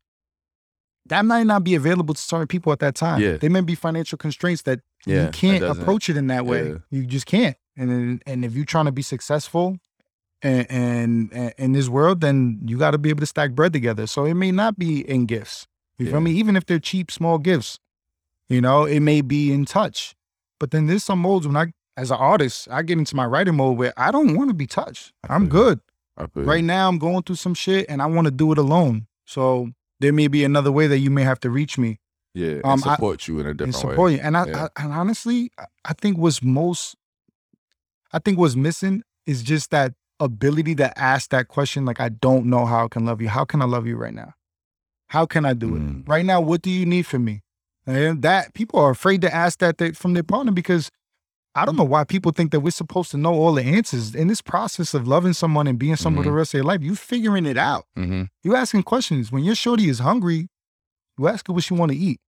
that 1.08 1.26
might 1.26 1.44
not 1.48 1.64
be 1.64 1.76
available 1.76 2.14
to 2.14 2.22
certain 2.22 2.48
people 2.48 2.72
at 2.72 2.80
that 2.80 2.96
time. 2.96 3.22
Yeah. 3.22 3.38
There 3.38 3.50
may 3.50 3.62
be 3.62 3.76
financial 3.76 4.18
constraints 4.18 4.62
that 4.64 4.80
Yeah, 5.06 5.26
you 5.26 5.32
can't 5.32 5.64
approach 5.64 6.10
it 6.10 6.16
in 6.18 6.28
that 6.28 6.46
way. 6.46 6.70
yeah. 6.70 6.78
You 6.92 7.06
just 7.06 7.26
can't. 7.26 7.58
And 7.76 8.22
and 8.26 8.46
if 8.46 8.54
you're 8.56 8.66
trying 8.66 8.86
to 8.86 8.92
be 8.92 9.02
successful 9.02 9.78
and 10.44 10.68
and, 10.70 11.34
and 11.34 11.54
in 11.58 11.72
this 11.74 11.90
world, 11.90 12.22
then 12.22 12.60
you 12.66 12.78
got 12.78 12.92
to 12.92 12.98
be 13.00 13.10
able 13.10 13.22
to 13.22 13.26
stack 13.26 13.52
bread 13.54 13.74
together. 13.74 14.06
So 14.08 14.26
it 14.26 14.36
may 14.36 14.52
not 14.52 14.78
be 14.78 15.02
in 15.10 15.26
gifts. 15.26 15.66
You 15.98 16.06
Yeah. 16.06 16.12
feel 16.14 16.22
me? 16.22 16.32
Even 16.34 16.56
if 16.56 16.66
they're 16.68 16.80
cheap, 16.80 17.10
small 17.12 17.38
gifts, 17.40 17.80
you 18.50 18.62
know, 18.62 18.86
it 18.86 19.00
may 19.00 19.22
be 19.22 19.52
in 19.52 19.66
touch. 19.66 20.16
But 20.60 20.72
then 20.72 20.88
there's 20.88 21.04
some 21.04 21.20
modes 21.20 21.46
when 21.48 21.56
I, 21.58 21.74
as 21.98 22.12
an 22.12 22.18
artist, 22.18 22.68
I 22.72 22.82
get 22.84 22.98
into 22.98 23.16
my 23.16 23.26
writing 23.26 23.56
mode 23.56 23.78
where 23.78 23.94
I 23.98 24.12
don't 24.12 24.36
want 24.36 24.50
to 24.50 24.54
be 24.54 24.68
touched. 24.68 25.12
I 25.28 25.36
I'm 25.36 25.48
good. 25.50 25.80
I 26.18 26.26
Right 26.36 26.64
now, 26.64 26.88
I'm 26.90 27.00
going 27.00 27.24
through 27.24 27.38
some 27.38 27.54
shit 27.56 27.88
and 27.90 28.02
I 28.02 28.06
want 28.06 28.26
to 28.26 28.32
do 28.32 28.52
it 28.52 28.58
alone. 28.58 29.08
So 29.26 29.70
there 30.00 30.14
may 30.14 30.28
be 30.28 30.44
another 30.44 30.72
way 30.72 30.88
that 30.88 31.00
you 31.00 31.10
may 31.10 31.24
have 31.24 31.40
to 31.42 31.50
reach 31.50 31.78
me 31.78 32.00
Yeah, 32.36 32.48
and 32.56 32.66
Um, 32.66 32.82
I- 32.86 32.96
support 32.96 33.28
you 33.28 33.40
in 33.40 33.46
a 33.48 33.54
different 33.54 33.62
and 33.62 33.76
support 33.76 33.98
way. 34.00 34.14
you. 34.16 34.20
And 34.22 34.36
I, 34.38 34.48
Yeah. 34.48 34.68
I, 34.76 34.84
and 34.84 34.94
honestly, 34.94 35.52
I- 35.58 35.66
I 35.86 35.94
think 35.94 36.18
what's 36.18 36.42
most, 36.42 36.96
I 38.12 38.20
think 38.20 38.38
what's 38.40 38.56
missing 38.56 39.04
is 39.26 39.44
just 39.44 39.70
that 39.72 39.94
ability 40.20 40.76
to 40.76 40.98
ask 41.00 41.30
that 41.32 41.48
question. 41.48 41.86
Like, 41.86 42.00
I 42.00 42.10
don't 42.10 42.46
know 42.48 42.66
how 42.66 42.86
I 42.86 42.88
can 42.88 43.06
love 43.06 43.22
you. 43.22 43.30
How 43.30 43.46
can 43.46 43.62
I 43.62 43.66
love 43.66 43.86
you 43.88 43.98
right 43.98 44.14
now? 44.14 44.34
How 45.10 45.26
can 45.26 45.46
I 45.46 45.54
do 45.54 45.72
Mm. 45.72 46.02
it 46.02 46.08
right 46.10 46.26
now? 46.26 46.42
What 46.42 46.62
do 46.62 46.70
you 46.72 46.86
need 46.86 47.04
from 47.06 47.24
me? 47.26 47.42
And 47.86 48.22
that 48.22 48.54
people 48.54 48.80
are 48.80 48.92
afraid 48.92 49.22
to 49.22 49.34
ask 49.34 49.60
that 49.60 49.78
they, 49.78 49.92
from 49.92 50.14
their 50.14 50.24
partner 50.24 50.52
because 50.52 50.90
I 51.56 51.66
don't 51.66 51.76
know 51.76 51.84
why 51.84 52.04
people 52.04 52.32
think 52.32 52.52
that 52.52 52.62
we're 52.62 52.72
supposed 52.72 53.12
to 53.12 53.18
know 53.18 53.34
all 53.34 53.54
the 53.54 53.62
answers 53.64 54.16
in 54.16 54.28
this 54.28 54.42
process 54.42 54.94
of 54.94 55.08
loving 55.08 55.34
someone 55.34 55.68
and 55.68 55.78
being 55.78 55.96
someone 55.96 56.24
for 56.24 56.30
the 56.30 56.36
rest 56.36 56.54
of 56.54 56.60
your 56.60 56.64
life. 56.66 56.82
You 56.82 56.96
figuring 56.96 57.46
it 57.46 57.58
out. 57.58 57.86
hmm 57.96 58.24
You 58.44 58.56
asking 58.56 58.84
questions. 58.84 59.32
When 59.32 59.44
your 59.44 59.56
shorty 59.56 59.88
is 59.90 60.00
hungry, 60.00 60.48
you 61.18 61.28
ask 61.28 61.46
her 61.48 61.54
what 61.54 61.64
she 61.64 61.74
want 61.76 61.92
to 61.92 61.98
eat. 61.98 62.20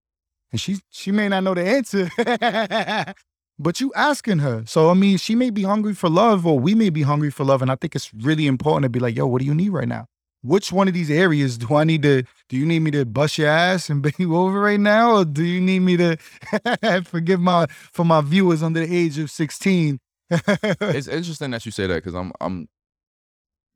And 0.52 0.60
she 0.60 0.78
she 0.90 1.10
may 1.10 1.28
not 1.28 1.42
know 1.42 1.54
the 1.54 1.66
answer. 1.66 2.08
but 3.58 3.80
you 3.80 3.92
asking 3.94 4.38
her. 4.40 4.62
So 4.66 4.90
I 4.90 4.94
mean, 4.94 5.16
she 5.18 5.34
may 5.34 5.50
be 5.50 5.62
hungry 5.64 5.94
for 5.94 6.08
love 6.08 6.46
or 6.46 6.58
we 6.60 6.74
may 6.74 6.90
be 6.90 7.02
hungry 7.02 7.30
for 7.30 7.44
love. 7.44 7.62
And 7.62 7.70
I 7.70 7.74
think 7.76 7.96
it's 7.96 8.12
really 8.14 8.46
important 8.46 8.84
to 8.84 8.88
be 8.90 9.00
like, 9.00 9.16
yo, 9.16 9.26
what 9.26 9.40
do 9.40 9.46
you 9.46 9.54
need 9.54 9.70
right 9.70 9.88
now? 9.88 10.06
Which 10.42 10.72
one 10.72 10.86
of 10.86 10.94
these 10.94 11.10
areas 11.10 11.58
do 11.58 11.74
I 11.74 11.84
need 11.84 12.02
to 12.02 12.22
do 12.48 12.56
you 12.56 12.66
need 12.66 12.80
me 12.80 12.90
to 12.92 13.04
bust 13.04 13.38
your 13.38 13.48
ass 13.48 13.90
and 13.90 14.02
bend 14.02 14.14
you 14.18 14.36
over 14.36 14.60
right 14.60 14.80
now? 14.80 15.16
Or 15.16 15.24
do 15.24 15.44
you 15.44 15.60
need 15.60 15.80
me 15.80 15.96
to 15.96 16.16
forgive 17.04 17.40
my 17.40 17.66
for 17.68 18.04
my 18.04 18.20
viewers 18.20 18.62
under 18.62 18.84
the 18.84 18.96
age 18.96 19.18
of 19.18 19.30
16? 19.30 19.98
it's 20.30 21.08
interesting 21.08 21.50
that 21.52 21.64
you 21.64 21.72
say 21.72 21.86
that 21.86 21.96
because 21.96 22.14
I'm 22.14 22.32
I'm 22.40 22.68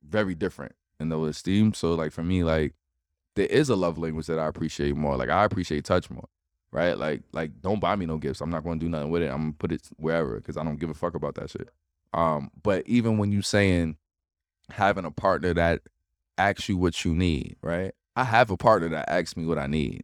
very 0.02 0.34
different 0.34 0.72
in 0.98 1.08
those 1.08 1.36
esteem. 1.36 1.74
So 1.74 1.94
like 1.94 2.12
for 2.12 2.22
me, 2.22 2.44
like 2.44 2.74
there 3.36 3.46
is 3.46 3.68
a 3.68 3.76
love 3.76 3.98
language 3.98 4.26
that 4.26 4.38
I 4.38 4.46
appreciate 4.46 4.96
more. 4.96 5.16
Like 5.16 5.28
I 5.28 5.44
appreciate 5.44 5.84
touch 5.84 6.10
more. 6.10 6.28
Right? 6.72 6.96
Like 6.96 7.22
like 7.32 7.60
don't 7.60 7.80
buy 7.80 7.96
me 7.96 8.06
no 8.06 8.18
gifts. 8.18 8.40
I'm 8.40 8.50
not 8.50 8.62
gonna 8.62 8.78
do 8.78 8.88
nothing 8.88 9.10
with 9.10 9.22
it. 9.22 9.30
I'm 9.30 9.40
gonna 9.40 9.52
put 9.58 9.72
it 9.72 9.88
wherever 9.96 10.36
because 10.36 10.56
I 10.56 10.62
don't 10.62 10.78
give 10.78 10.90
a 10.90 10.94
fuck 10.94 11.14
about 11.14 11.34
that 11.36 11.50
shit. 11.50 11.68
Um, 12.12 12.50
but 12.62 12.86
even 12.86 13.18
when 13.18 13.32
you 13.32 13.42
saying 13.42 13.96
having 14.70 15.04
a 15.04 15.10
partner 15.10 15.54
that 15.54 15.82
asks 16.40 16.68
you 16.68 16.76
what 16.76 17.04
you 17.04 17.14
need, 17.14 17.56
right? 17.62 17.92
I 18.16 18.24
have 18.24 18.50
a 18.50 18.56
partner 18.56 18.88
that 18.90 19.08
asks 19.08 19.36
me 19.36 19.46
what 19.46 19.58
I 19.58 19.66
need. 19.66 20.02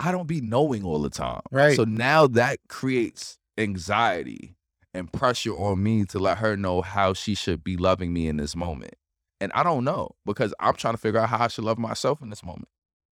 I 0.00 0.12
don't 0.12 0.26
be 0.26 0.40
knowing 0.40 0.82
all 0.82 1.00
the 1.00 1.10
time. 1.10 1.42
Right. 1.50 1.76
So 1.76 1.84
now 1.84 2.26
that 2.28 2.58
creates 2.68 3.38
anxiety 3.58 4.56
and 4.94 5.12
pressure 5.12 5.52
on 5.52 5.82
me 5.82 6.04
to 6.06 6.18
let 6.18 6.38
her 6.38 6.56
know 6.56 6.80
how 6.80 7.12
she 7.12 7.34
should 7.34 7.62
be 7.62 7.76
loving 7.76 8.12
me 8.12 8.26
in 8.26 8.36
this 8.36 8.56
moment. 8.56 8.94
And 9.40 9.52
I 9.54 9.62
don't 9.62 9.84
know 9.84 10.10
because 10.26 10.52
I'm 10.58 10.74
trying 10.74 10.94
to 10.94 10.98
figure 10.98 11.20
out 11.20 11.28
how 11.28 11.44
I 11.44 11.48
should 11.48 11.64
love 11.64 11.78
myself 11.78 12.20
in 12.22 12.30
this 12.30 12.44
moment. 12.44 12.68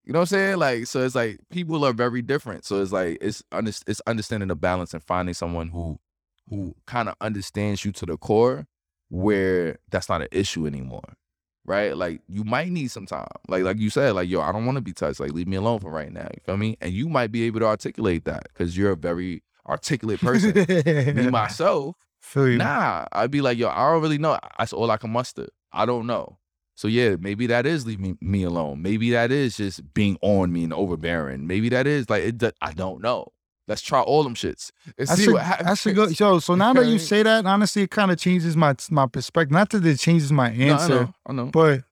You 0.04 0.12
know 0.12 0.20
what 0.20 0.32
I'm 0.32 0.38
saying? 0.38 0.56
Like, 0.58 0.86
so 0.86 1.02
it's 1.04 1.16
like 1.16 1.40
people 1.50 1.84
are 1.84 1.92
very 1.92 2.22
different. 2.22 2.64
So 2.64 2.80
it's 2.80 2.92
like 2.92 3.18
it's 3.20 3.42
under, 3.50 3.72
it's 3.86 4.00
understanding 4.06 4.48
the 4.48 4.56
balance 4.56 4.94
and 4.94 5.02
finding 5.02 5.34
someone 5.34 5.68
who 5.68 5.98
who 6.48 6.74
kind 6.86 7.08
of 7.08 7.16
understands 7.20 7.84
you 7.84 7.90
to 7.92 8.06
the 8.06 8.16
core, 8.16 8.66
where 9.08 9.78
that's 9.90 10.08
not 10.08 10.22
an 10.22 10.28
issue 10.30 10.66
anymore, 10.66 11.14
right? 11.66 11.96
Like 11.96 12.20
you 12.28 12.44
might 12.44 12.70
need 12.70 12.90
some 12.90 13.06
time. 13.06 13.28
Like 13.48 13.62
like 13.64 13.78
you 13.78 13.90
said, 13.90 14.14
like 14.14 14.28
yo, 14.28 14.40
I 14.40 14.52
don't 14.52 14.66
want 14.66 14.76
to 14.76 14.82
be 14.82 14.92
touched. 14.92 15.20
Like 15.20 15.32
leave 15.32 15.48
me 15.48 15.56
alone 15.56 15.80
for 15.80 15.90
right 15.90 16.12
now. 16.12 16.28
You 16.32 16.40
feel 16.44 16.56
me? 16.56 16.76
And 16.80 16.92
you 16.92 17.08
might 17.08 17.32
be 17.32 17.44
able 17.44 17.60
to 17.60 17.66
articulate 17.66 18.24
that 18.24 18.44
because 18.52 18.76
you're 18.76 18.92
a 18.92 18.96
very 18.96 19.42
articulate 19.66 20.20
person. 20.20 20.54
me 21.16 21.30
myself, 21.30 21.96
Feel. 22.20 22.58
Nah, 22.58 23.06
I'd 23.12 23.30
be 23.30 23.40
like, 23.40 23.56
yo, 23.56 23.68
I 23.68 23.92
don't 23.92 24.02
really 24.02 24.18
know. 24.18 24.36
That's 24.58 24.72
all 24.72 24.90
I 24.90 24.96
can 24.96 25.10
muster. 25.10 25.46
I 25.72 25.86
don't 25.86 26.06
know. 26.06 26.38
So 26.74 26.88
yeah, 26.88 27.16
maybe 27.20 27.46
that 27.46 27.66
is 27.66 27.86
leaving 27.86 28.18
me 28.20 28.42
alone. 28.42 28.82
Maybe 28.82 29.10
that 29.10 29.30
is 29.30 29.56
just 29.56 29.94
being 29.94 30.18
on 30.20 30.52
me 30.52 30.64
and 30.64 30.72
overbearing. 30.72 31.46
Maybe 31.46 31.68
that 31.70 31.86
is 31.86 32.10
like 32.10 32.24
it. 32.24 32.54
I 32.60 32.72
don't 32.72 33.00
know. 33.00 33.28
Let's 33.68 33.82
try 33.82 34.00
all 34.00 34.22
them 34.22 34.34
shits 34.34 34.70
and 34.98 35.08
That's 35.08 35.20
see 35.20 35.28
a, 35.28 35.32
what 35.32 35.42
happens. 35.42 35.68
that's 35.68 35.86
a 35.86 35.92
good 35.92 36.20
yo. 36.20 36.38
So 36.38 36.54
now 36.54 36.72
that 36.74 36.86
you 36.86 36.98
say 36.98 37.22
that, 37.24 37.46
honestly, 37.46 37.82
it 37.82 37.90
kind 37.90 38.10
of 38.12 38.18
changes 38.18 38.56
my 38.56 38.74
my 38.90 39.06
perspective. 39.06 39.52
Not 39.52 39.70
that 39.70 39.84
it 39.84 39.98
changes 39.98 40.30
my 40.32 40.50
No, 40.52 40.64
I 40.66 40.68
answer, 40.70 40.94
know. 40.94 41.14
I 41.26 41.32
know. 41.32 41.46
but 41.46 41.82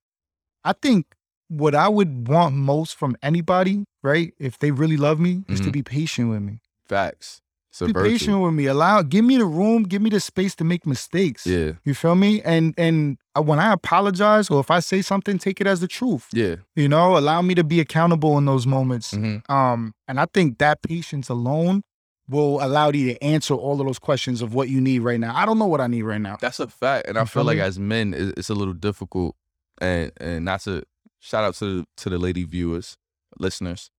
I 0.65 0.73
think 0.73 1.07
what 1.49 1.75
I 1.75 1.89
would 1.89 2.29
want 2.29 2.55
most 2.55 2.97
from 2.97 3.17
anybody, 3.23 3.85
right, 4.03 4.33
if 4.39 4.59
they 4.59 4.71
really 4.71 4.97
love 4.97 5.19
me, 5.21 5.45
is 5.49 5.61
to 5.61 5.69
Mhm. 5.69 5.73
be 5.73 5.83
patient 5.83 6.31
with 6.31 6.43
me. 6.43 6.61
Facts. 6.87 7.41
A 7.81 7.87
be 7.87 7.93
virtue. 7.93 8.09
patient 8.11 8.41
with 8.41 8.55
me. 8.55 8.67
Allow, 8.67 9.03
give 9.03 9.25
me 9.25 9.37
the 9.37 9.45
room, 9.45 9.83
give 9.83 10.01
me 10.01 10.09
the 10.09 10.21
space 10.21 10.55
to 10.57 10.65
make 10.65 10.87
mistakes. 10.87 11.45
Yeah. 11.45 11.73
You 11.85 11.93
feel 11.95 12.15
me? 12.15 12.41
And 12.43 12.73
and 12.79 13.19
when 13.43 13.59
I 13.59 13.73
apologize 13.73 14.49
or 14.51 14.61
if 14.61 14.71
I 14.71 14.81
say 14.81 15.03
something, 15.03 15.39
take 15.39 15.61
it 15.61 15.67
as 15.67 15.81
the 15.81 15.89
truth. 15.89 16.29
Yeah. 16.33 16.57
You 16.77 16.89
know, 16.89 17.17
allow 17.19 17.43
me 17.43 17.55
to 17.57 17.65
be 17.65 17.81
accountable 17.81 18.39
in 18.39 18.45
those 18.45 18.67
moments. 18.67 19.11
hmm 19.13 19.39
Um, 19.49 19.95
and 20.07 20.21
I 20.21 20.27
think 20.33 20.59
that 20.59 20.83
patience 20.83 21.29
alone 21.29 21.83
will 22.29 22.65
allow 22.65 22.91
you 22.91 23.13
to 23.13 23.23
answer 23.23 23.55
all 23.55 23.81
of 23.81 23.87
those 23.87 23.99
questions 23.99 24.41
of 24.41 24.55
what 24.55 24.69
you 24.69 24.81
need 24.81 25.01
right 25.01 25.21
now. 25.21 25.37
I 25.37 25.45
don't 25.45 25.59
know 25.59 25.67
what 25.67 25.81
I 25.81 25.87
need 25.87 26.03
right 26.03 26.21
now. 26.21 26.37
That's 26.41 26.61
a 26.61 26.69
fact, 26.69 27.09
and 27.09 27.19
I 27.19 27.23
feel 27.23 27.43
feel 27.43 27.45
like 27.45 27.59
as 27.59 27.79
men, 27.79 28.15
it's 28.15 28.49
a 28.49 28.55
little 28.55 28.73
difficult, 28.75 29.37
and 29.81 30.11
and 30.19 30.45
not 30.45 30.61
to 30.63 30.85
shout 31.21 31.45
out 31.45 31.55
to 31.57 31.81
the, 31.81 31.87
to 31.99 32.11
the 32.11 32.19
lady 32.19 32.45
viewers, 32.45 32.97
listeners. 33.39 33.91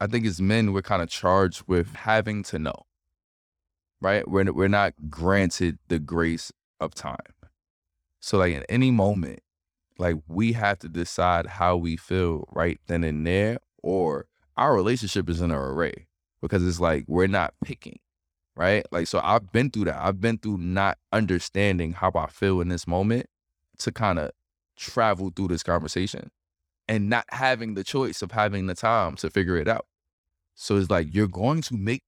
I 0.00 0.08
think 0.08 0.26
as 0.26 0.40
men, 0.40 0.72
we're 0.72 0.82
kind 0.82 1.00
of 1.00 1.08
charged 1.08 1.62
with 1.68 1.94
having 1.94 2.42
to 2.44 2.58
know, 2.58 2.86
right? 4.00 4.26
We're 4.26 4.52
we're 4.52 4.68
not 4.68 4.94
granted 5.08 5.78
the 5.86 6.00
grace 6.00 6.50
of 6.80 6.92
time, 6.94 7.18
so 8.22 8.38
like 8.38 8.54
in 8.54 8.64
any 8.70 8.90
moment, 8.90 9.40
like 9.98 10.16
we 10.26 10.52
have 10.52 10.78
to 10.78 10.88
decide 10.88 11.46
how 11.46 11.76
we 11.76 11.98
feel 11.98 12.48
right 12.50 12.80
then 12.86 13.04
and 13.04 13.26
there, 13.26 13.58
or 13.82 14.26
our 14.56 14.74
relationship 14.74 15.28
is 15.28 15.42
in 15.42 15.50
an 15.50 15.56
array 15.56 16.06
because 16.40 16.66
it's 16.66 16.80
like 16.80 17.04
we're 17.06 17.26
not 17.26 17.52
picking 17.62 17.98
right? 18.56 18.84
Like, 18.90 19.06
so 19.06 19.20
I've 19.22 19.52
been 19.52 19.70
through 19.70 19.86
that. 19.86 19.96
I've 19.96 20.20
been 20.20 20.38
through 20.38 20.58
not 20.58 20.98
understanding 21.12 21.92
how 21.92 22.12
I 22.14 22.26
feel 22.26 22.60
in 22.60 22.68
this 22.68 22.86
moment 22.86 23.26
to 23.78 23.92
kind 23.92 24.18
of 24.18 24.30
travel 24.76 25.32
through 25.34 25.48
this 25.48 25.62
conversation 25.62 26.30
and 26.88 27.08
not 27.08 27.24
having 27.30 27.74
the 27.74 27.84
choice 27.84 28.22
of 28.22 28.32
having 28.32 28.66
the 28.66 28.74
time 28.74 29.16
to 29.16 29.30
figure 29.30 29.56
it 29.56 29.68
out. 29.68 29.86
So 30.54 30.76
it's 30.76 30.90
like 30.90 31.14
you're 31.14 31.28
going 31.28 31.62
to 31.62 31.74
make 31.76 32.02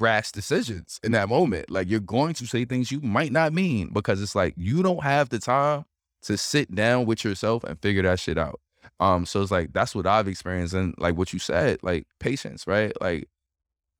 brash 0.00 0.32
decisions 0.32 0.98
in 1.04 1.12
that 1.12 1.28
moment. 1.28 1.70
Like, 1.70 1.90
you're 1.90 2.00
going 2.00 2.32
to 2.34 2.46
say 2.46 2.64
things 2.64 2.90
you 2.90 3.02
might 3.02 3.32
not 3.32 3.52
mean 3.52 3.90
because 3.92 4.22
it's 4.22 4.34
like 4.34 4.54
you 4.56 4.82
don't 4.82 5.04
have 5.04 5.28
the 5.28 5.38
time 5.38 5.84
to 6.22 6.38
sit 6.38 6.74
down 6.74 7.04
with 7.04 7.22
yourself 7.22 7.64
and 7.64 7.78
figure 7.82 8.02
that 8.02 8.18
shit 8.18 8.38
out. 8.38 8.60
Um, 8.98 9.26
so 9.26 9.42
it's 9.42 9.50
like 9.50 9.74
that's 9.74 9.94
what 9.94 10.06
I've 10.06 10.26
experienced, 10.26 10.72
and 10.72 10.94
like 10.96 11.16
what 11.16 11.34
you 11.34 11.38
said, 11.38 11.80
like 11.82 12.06
patience, 12.18 12.66
right? 12.66 12.92
Like 13.00 13.28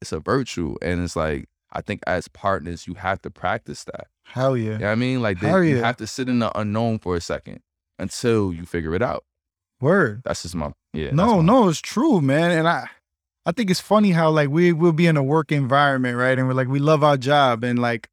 it's 0.00 0.12
a 0.12 0.20
virtue, 0.20 0.74
and 0.80 1.04
it's 1.04 1.16
like 1.16 1.48
I 1.70 1.82
think 1.82 2.00
as 2.06 2.28
partners, 2.28 2.86
you 2.86 2.94
have 2.94 3.20
to 3.22 3.30
practice 3.30 3.84
that. 3.84 4.06
Hell 4.24 4.56
yeah. 4.56 4.72
You 4.72 4.78
know 4.78 4.86
what 4.86 4.92
I 4.92 4.94
mean? 4.94 5.20
Like 5.20 5.40
they, 5.40 5.48
Hell 5.48 5.62
you 5.62 5.82
have 5.82 5.98
to 5.98 6.06
sit 6.06 6.30
in 6.30 6.38
the 6.38 6.56
unknown 6.58 6.98
for 6.98 7.14
a 7.14 7.20
second 7.20 7.60
until 7.98 8.54
you 8.54 8.64
figure 8.64 8.94
it 8.94 9.02
out. 9.02 9.24
Word. 9.82 10.22
That's 10.24 10.42
just 10.42 10.54
my 10.54 10.72
yeah. 10.94 11.10
no, 11.12 11.36
my- 11.36 11.42
no, 11.42 11.68
it's 11.68 11.80
true, 11.80 12.22
man. 12.22 12.50
And 12.50 12.66
I 12.66 12.88
I 13.46 13.52
think 13.52 13.70
it's 13.70 13.80
funny 13.80 14.10
how 14.12 14.30
like 14.30 14.48
we 14.50 14.72
will 14.72 14.92
be 14.92 15.06
in 15.06 15.16
a 15.16 15.22
work 15.22 15.50
environment, 15.50 16.16
right? 16.16 16.38
And 16.38 16.46
we're 16.46 16.54
like, 16.54 16.68
we 16.68 16.78
love 16.78 17.02
our 17.02 17.16
job. 17.16 17.64
And 17.64 17.78
like 17.78 18.08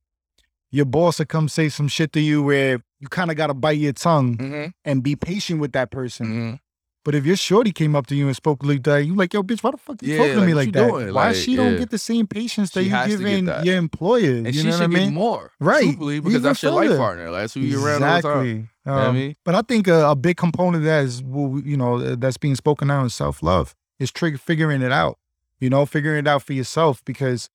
your 0.72 0.86
boss 0.86 1.20
will 1.20 1.26
come 1.26 1.50
say 1.50 1.70
some 1.70 1.88
shit 1.88 2.14
to 2.14 2.20
you 2.22 2.42
where 2.44 2.82
you 3.00 3.08
kind 3.10 3.30
of 3.32 3.38
gotta 3.38 3.54
bite 3.54 3.78
your 3.78 3.94
tongue 3.94 4.38
Mhm, 4.38 4.74
and 4.86 5.04
be 5.04 5.16
patient 5.16 5.60
with 5.60 5.74
that 5.74 5.92
person. 5.92 6.28
mhm. 6.28 6.60
But 7.06 7.16
if 7.16 7.26
your 7.26 7.38
shorty 7.38 7.72
came 7.72 7.96
up 7.96 8.08
to 8.08 8.16
you 8.16 8.28
and 8.28 8.36
spoke 8.36 8.64
like 8.66 8.84
that, 8.84 9.06
you 9.06 9.16
like, 9.16 9.34
yo, 9.34 9.42
bitch, 9.42 9.64
why 9.64 9.72
the 9.72 9.78
fuck 9.78 10.02
you 10.02 10.12
Yeah, 10.12 10.18
talking 10.18 10.36
to 10.42 10.46
me 10.46 10.54
like 10.54 10.74
that? 10.74 10.90
doing? 10.90 11.14
Why 11.14 11.28
Like, 11.28 11.36
she 11.38 11.56
don't 11.56 11.78
get 11.78 11.90
the 11.90 11.98
same 11.98 12.28
patience 12.28 12.72
that 12.72 12.84
She 12.84 12.90
you 12.90 13.18
giving 13.18 13.46
your 13.64 13.78
employer? 13.78 14.36
And 14.38 14.48
you 14.48 14.62
she 14.62 14.64
know 14.64 14.72
what 14.72 14.80
I 14.80 14.84
should 14.84 14.92
mean? 14.92 15.04
get 15.06 15.14
more, 15.14 15.52
Right. 15.60 15.98
Because 16.22 16.42
that's 16.44 16.62
your 16.64 16.74
life 16.74 16.98
partner. 16.98 17.32
Like, 17.32 17.44
that's 17.44 17.54
who 17.54 17.62
you're 17.62 17.82
around 17.82 18.04
all 18.04 18.16
the 18.18 18.22
time. 18.22 18.42
Exactly. 18.46 18.54
know 18.86 18.94
what 18.94 19.02
I 19.02 19.08
Um, 19.10 19.16
mean? 19.16 19.36
But 19.46 19.56
I 19.56 19.62
think 19.62 19.88
a, 19.88 20.10
a 20.10 20.16
big 20.16 20.36
component 20.36 20.78
of 20.78 20.84
that 20.84 21.06
is, 21.06 21.24
well, 21.24 21.62
you 21.64 21.78
know, 21.78 22.16
that's 22.16 22.38
being 22.38 22.56
spoken 22.56 22.92
out 22.92 23.06
is 23.06 23.14
self 23.16 23.42
love. 23.42 23.74
Trigger 24.00 24.38
figuring 24.38 24.82
it 24.82 24.92
out. 24.92 25.18
You 25.60 25.70
know, 25.70 25.86
figuring 25.86 26.20
it 26.20 26.28
out 26.28 26.44
for 26.44 26.54
yourself 26.54 27.04
because 27.04 27.50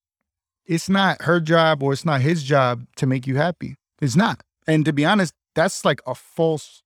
it's 0.66 0.88
not 0.88 1.22
her 1.22 1.40
job 1.40 1.82
or 1.82 1.92
it's 1.92 2.04
not 2.04 2.20
his 2.20 2.42
job 2.42 2.86
to 2.96 3.06
make 3.06 3.26
you 3.26 3.36
happy. 3.36 3.76
It's 4.00 4.16
not. 4.16 4.42
And 4.66 4.84
to 4.84 4.92
be 4.92 5.04
honest, 5.04 5.34
that's 5.54 5.84
like 5.84 6.00
a 6.06 6.14
false, 6.14 6.82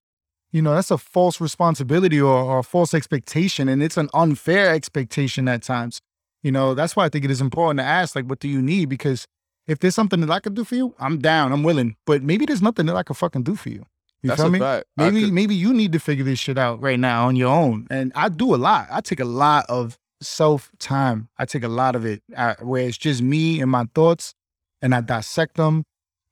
you 0.50 0.60
know, 0.60 0.74
that's 0.74 0.90
a 0.90 0.98
false 0.98 1.40
responsibility 1.40 2.20
or, 2.20 2.36
or 2.36 2.58
a 2.58 2.62
false 2.62 2.92
expectation, 2.94 3.68
and 3.68 3.82
it's 3.82 3.96
an 3.96 4.08
unfair 4.12 4.74
expectation 4.74 5.48
at 5.48 5.62
times. 5.62 6.00
You 6.42 6.52
know, 6.52 6.74
that's 6.74 6.94
why 6.96 7.06
I 7.06 7.08
think 7.08 7.24
it 7.24 7.30
is 7.30 7.40
important 7.40 7.80
to 7.80 7.84
ask, 7.84 8.14
like, 8.14 8.26
what 8.26 8.40
do 8.40 8.48
you 8.48 8.60
need? 8.60 8.88
Because 8.88 9.26
If 9.66 9.80
there's 9.80 9.94
something 9.96 10.20
that 10.20 10.30
I 10.30 10.40
can 10.40 10.54
do 10.54 10.64
for 10.64 10.76
you, 10.76 10.94
I'm 10.98 11.18
down. 11.18 11.52
I'm 11.52 11.62
willing. 11.62 11.96
But 12.06 12.22
maybe 12.22 12.46
there's 12.46 12.62
nothing 12.62 12.86
that 12.86 12.96
I 12.96 13.02
can 13.02 13.14
fucking 13.14 13.42
do 13.42 13.56
for 13.56 13.68
you. 13.68 13.84
You 14.22 14.28
That's 14.30 14.40
feel 14.40 14.48
a 14.48 14.52
me? 14.52 14.58
fact. 14.58 14.86
Maybe 14.96 15.24
could- 15.24 15.32
maybe 15.32 15.54
you 15.54 15.72
need 15.72 15.92
to 15.92 15.98
figure 16.00 16.24
this 16.24 16.38
shit 16.38 16.58
out 16.58 16.80
right 16.80 16.98
now 16.98 17.26
on 17.28 17.36
your 17.36 17.48
own. 17.54 17.86
And 17.90 18.12
I 18.14 18.28
do 18.28 18.54
a 18.54 18.56
lot. 18.56 18.88
I 18.90 19.00
take 19.00 19.20
a 19.20 19.24
lot 19.24 19.66
of 19.68 19.98
self 20.20 20.70
time. 20.78 21.28
I 21.38 21.44
take 21.44 21.62
a 21.62 21.68
lot 21.68 21.94
of 21.94 22.04
it 22.06 22.22
uh, 22.36 22.54
where 22.60 22.88
it's 22.88 22.96
just 22.98 23.22
me 23.22 23.60
and 23.60 23.70
my 23.70 23.84
thoughts, 23.94 24.34
and 24.82 24.94
I 24.94 25.00
dissect 25.02 25.56
them. 25.56 25.84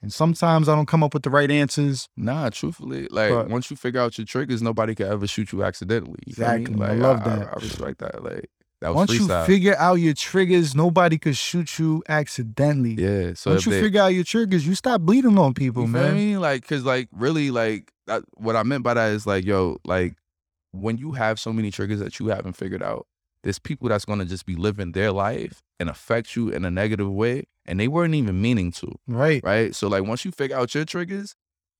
And 0.03 0.13
sometimes 0.13 0.69
I 0.69 0.75
don't 0.75 0.85
come 0.87 1.03
up 1.03 1.15
with 1.15 1.23
the 1.23 1.31
right 1.31 1.51
answers. 1.51 2.09
Nah, 2.17 2.51
truthfully, 2.51 3.07
like 3.11 3.31
But- 3.31 3.49
once 3.49 3.71
you 3.71 3.77
figure 3.77 4.01
out 4.01 4.19
your 4.19 4.27
triggers, 4.27 4.61
nobody 4.61 4.95
can 4.95 5.07
ever 5.07 5.27
shoot 5.27 5.53
you 5.53 5.63
accidentally. 5.65 6.19
You? 6.27 6.33
Exactly. 6.33 6.75
I 6.75 6.89
Like, 6.93 6.99
love 6.99 7.21
I, 7.21 7.37
that. 7.37 7.49
I, 7.49 7.61
respect 7.61 7.99
that. 8.01 8.23
Like 8.25 8.51
that 8.85 8.91
was 8.91 9.09
Once 9.09 9.19
you 9.19 9.27
figure 9.47 9.75
out 9.79 9.95
your 9.95 10.13
triggers, 10.13 10.75
nobody 10.75 11.17
could 11.17 11.39
shoot 11.39 11.79
you 11.79 12.03
accidentally. 12.07 12.93
yeah. 12.93 13.33
So 13.33 13.53
Once 13.53 13.65
you 13.65 13.73
they, 13.73 13.81
figure 13.81 14.03
out 14.03 14.09
your 14.09 14.25
triggers, 14.25 14.67
you 14.67 14.75
stop 14.75 15.01
bleeding 15.01 15.39
on 15.39 15.55
people, 15.55 15.85
you 15.85 15.89
man. 15.89 16.39
Like, 16.39 16.69
cause 16.69 16.83
like 16.85 17.09
really, 17.11 17.51
like 17.51 17.91
that, 18.09 18.25
what 18.35 18.57
I 18.57 18.63
meant 18.63 18.85
by 18.85 18.93
that 18.93 19.13
is 19.13 19.27
like, 19.27 19.47
yo, 19.47 19.79
like 19.87 20.17
when 20.73 20.99
you 20.99 21.13
have 21.13 21.41
so 21.41 21.51
many 21.51 21.71
triggers 21.71 21.99
that 22.01 22.19
you 22.19 22.27
haven't 22.27 22.53
figured 22.53 22.83
out, 22.83 23.07
there's 23.43 23.59
people 23.59 23.89
that's 23.89 24.05
gonna 24.05 24.27
just 24.27 24.45
be 24.45 24.55
living 24.55 24.93
their 24.93 25.13
life 25.13 25.63
and 25.81 25.89
affect 25.89 26.37
you 26.37 26.51
in 26.51 26.67
a 26.67 26.71
negative 26.71 27.11
way, 27.11 27.45
and 27.65 27.81
they 27.81 27.89
weren't 27.89 28.15
even 28.15 28.43
meaning 28.43 28.71
to. 28.73 28.93
Right. 29.07 29.43
right? 29.43 29.75
So 29.75 29.89
like 29.89 30.05
once 30.05 30.27
you 30.27 30.31
figure 30.31 30.59
out 30.59 30.75
your 30.75 30.85
triggers, 30.85 31.35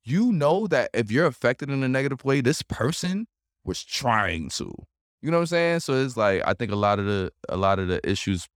you 0.05 0.33
know 0.33 0.67
that 0.69 0.89
if 0.95 1.11
you're 1.11 1.27
affected 1.27 1.69
in 1.69 1.83
a 1.83 1.89
negative 1.89 2.25
way, 2.25 2.41
this 2.41 2.63
person 2.63 3.27
was 3.63 3.85
trying 3.85 4.49
to. 4.51 4.75
You 5.25 5.31
know 5.31 5.39
what 5.39 5.43
I'm 5.43 5.47
saying? 5.47 5.81
So 5.81 5.95
it's 5.95 6.19
like 6.19 6.43
I 6.47 6.53
think 6.53 6.71
a 6.71 6.77
lot 6.77 6.99
of 6.99 7.07
the 7.07 7.33
a 7.49 7.57
lot 7.57 7.79
of 7.79 7.89
the 7.89 7.99
issues 8.09 8.47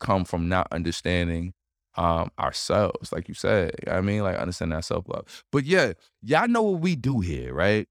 come 0.00 0.24
from 0.24 0.48
not 0.48 0.66
understanding 0.72 1.54
um 1.96 2.32
ourselves, 2.40 3.12
like 3.12 3.28
you 3.28 3.34
said. 3.34 3.76
You 3.86 3.92
know 3.92 3.98
I 3.98 4.00
mean, 4.00 4.24
like 4.24 4.36
understanding 4.36 4.74
our 4.74 4.82
self 4.82 5.08
love. 5.08 5.44
But 5.52 5.64
yeah, 5.64 5.92
y'all 6.20 6.48
know 6.48 6.62
what 6.62 6.80
we 6.80 6.96
do 6.96 7.20
here, 7.20 7.54
right? 7.54 7.86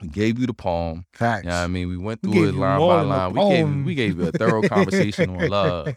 We 0.00 0.06
gave 0.06 0.38
you 0.38 0.46
the 0.46 0.54
poem. 0.54 1.06
Facts. 1.12 1.46
Yeah, 1.46 1.64
I 1.64 1.66
mean, 1.66 1.88
we 1.88 1.96
went 1.96 2.22
through 2.22 2.34
gave 2.34 2.48
it 2.50 2.54
line 2.54 2.78
by 2.78 3.00
line. 3.00 3.32
We 3.32 3.40
gave 3.40 3.84
we 3.86 3.94
gave 3.96 4.20
you 4.20 4.28
a 4.28 4.32
thorough 4.32 4.62
conversation 4.62 5.28
on 5.28 5.48
love 5.48 5.96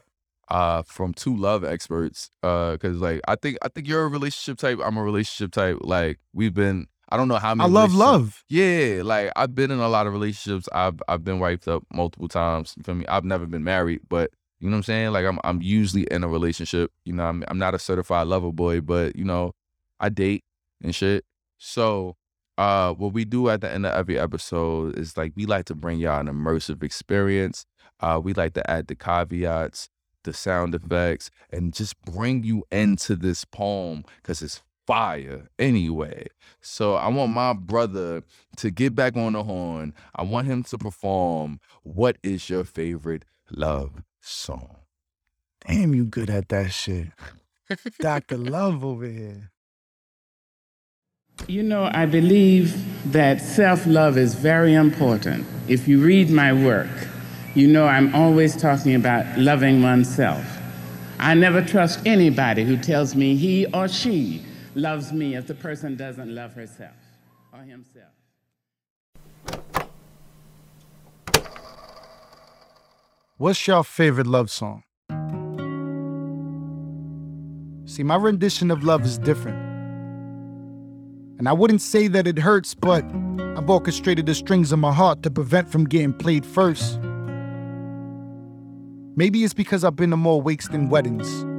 uh 0.52 0.82
from 0.82 1.13
two 1.13 1.36
love 1.36 1.63
experts 1.63 2.30
uh 2.43 2.74
because 2.74 2.97
like 2.97 3.21
i 3.28 3.36
think 3.36 3.58
i 3.62 3.69
think 3.69 3.88
you're 3.88 4.04
a 4.04 4.08
relationship 4.08 4.58
type 4.58 4.80
i'm 4.84 4.97
a 4.97 5.04
relationship 5.04 5.52
type 5.52 5.78
like 5.80 6.19
we've 6.34 6.54
been 6.54 6.88
i 7.12 7.17
don't 7.17 7.28
know 7.28 7.38
how 7.38 7.54
many. 7.54 7.69
I 7.69 7.71
love 7.71 7.93
love. 7.93 8.43
yeah 8.50 9.02
like 9.04 9.32
i've 9.36 9.54
been 9.54 9.71
in 9.71 9.80
a 9.80 9.89
lot 9.89 10.08
of 10.08 10.13
relationships 10.13 10.67
i've 10.74 11.02
i've 11.08 11.24
been 11.24 11.39
wiped 11.39 11.67
up 11.67 11.84
multiple 11.93 12.28
times 12.28 12.74
you 12.78 12.84
feel 12.84 12.95
me 12.95 13.06
i've 13.08 13.26
never 13.26 13.45
been 13.45 13.63
married 13.63 14.02
but 14.10 14.32
you 14.60 14.69
know 14.69 14.76
what 14.76 14.78
i'm 14.78 14.84
saying 14.84 15.12
like 15.12 15.26
i'm 15.26 15.39
i'm 15.43 15.62
usually 15.62 16.04
in 16.04 16.24
a 16.24 16.28
relationship 16.28 16.91
you 17.06 17.13
know 17.13 17.24
i'm, 17.26 17.43
I'm 17.47 17.58
not 17.58 17.76
a 17.76 17.80
certified 17.80 18.28
lover 18.28 18.52
boy 18.52 18.82
but 18.82 19.15
you 19.15 19.26
know 19.26 19.54
i 20.00 20.10
date 20.10 20.43
and 20.84 20.93
shit 20.95 21.26
so 21.58 22.15
uh 22.58 22.93
what 22.93 23.13
we 23.13 23.26
do 23.26 23.50
at 23.50 23.62
the 23.62 23.71
end 23.71 23.86
of 23.86 23.93
every 23.93 24.19
episode 24.19 24.97
is 24.97 25.17
like 25.17 25.34
we 25.36 25.45
like 25.45 25.65
to 25.65 25.76
bring 25.76 26.00
y'all 26.00 26.19
an 26.19 26.28
immersive 26.28 26.84
experience 26.84 27.65
uh 28.00 28.19
we 28.24 28.34
like 28.34 28.54
to 28.54 28.69
add 28.69 28.88
the 28.88 28.95
caveats 28.95 29.89
the 30.24 30.34
sound 30.34 30.76
effects 30.76 31.32
and 31.52 31.74
just 31.74 32.00
bring 32.02 32.43
you 32.43 32.63
into 32.71 33.15
this 33.15 33.43
poem 33.45 34.04
because 34.17 34.41
it's 34.41 34.62
fire 34.86 35.48
anyway. 35.60 36.28
So 36.62 36.96
I 36.96 37.08
want 37.08 37.32
mm. 37.32 37.36
my 37.36 37.54
brother 37.54 38.24
to 38.58 38.72
get 38.72 38.96
back 38.96 39.15
on 39.15 39.34
the 39.34 39.44
horn. 39.44 39.94
I 40.15 40.24
want 40.24 40.48
him 40.48 40.63
to 40.63 40.78
perform 40.78 41.60
what 41.84 42.17
is 42.24 42.50
your 42.50 42.63
favorite 42.63 43.26
love 43.50 44.04
song? 44.22 44.78
Damn, 45.67 45.94
you 45.94 46.06
good 46.06 46.30
at 46.30 46.50
that 46.50 46.72
shit. 46.72 47.08
Dr. 48.00 48.38
Love 48.38 48.84
over 48.84 49.06
here. 49.06 49.52
You 51.48 51.63
know, 51.63 51.89
I 51.91 52.06
believe 52.06 53.12
that 53.12 53.41
self 53.41 53.88
love 53.88 54.17
is 54.17 54.36
very 54.36 54.74
important. 54.74 55.46
If 55.67 55.88
you 55.88 56.04
read 56.04 56.30
my 56.30 56.54
work, 56.54 56.89
you 57.56 57.67
know 57.67 57.86
I'm 57.86 58.13
always 58.13 58.56
talking 58.56 58.96
about 58.96 59.38
loving 59.38 59.82
oneself. 59.82 60.46
I 61.20 61.34
never 61.34 61.62
trust 61.62 62.06
anybody 62.06 62.63
who 62.63 62.78
tells 62.78 63.15
me 63.15 63.36
he 63.36 63.65
or 63.67 63.88
she 63.88 64.44
loves 64.76 65.12
me 65.12 65.36
if 65.36 65.48
the 65.48 65.56
person 65.56 65.96
doesn't 65.96 66.34
love 66.34 66.54
herself 66.54 66.96
or 67.54 67.60
himself. 67.60 68.14
What's 73.38 73.66
your 73.66 73.84
favorite 73.84 74.28
love 74.28 74.52
song? 74.52 74.84
See, 77.86 78.04
my 78.04 78.16
rendition 78.16 78.72
of 78.72 78.84
love 78.84 79.04
is 79.04 79.18
different. 79.18 79.58
And 81.40 81.50
I 81.50 81.54
wouldn't 81.54 81.82
say 81.82 82.08
that 82.08 82.28
it 82.28 82.38
hurts, 82.38 82.76
but 82.76 83.04
I've 83.58 83.70
orchestrated 83.70 84.28
the 84.28 84.36
strings 84.36 84.72
of 84.72 84.80
my 84.80 84.94
heart 84.94 85.24
to 85.24 85.32
prevent 85.32 85.72
from 85.72 85.86
getting 85.86 86.14
played 86.14 86.46
first. 86.46 87.00
Maybe 89.16 89.44
it's 89.44 89.56
because 89.56 89.84
I've 89.84 89.96
been 89.96 90.12
to 90.12 90.18
more 90.18 90.42
wakes 90.42 90.68
than 90.68 90.90
weddings. 90.90 91.51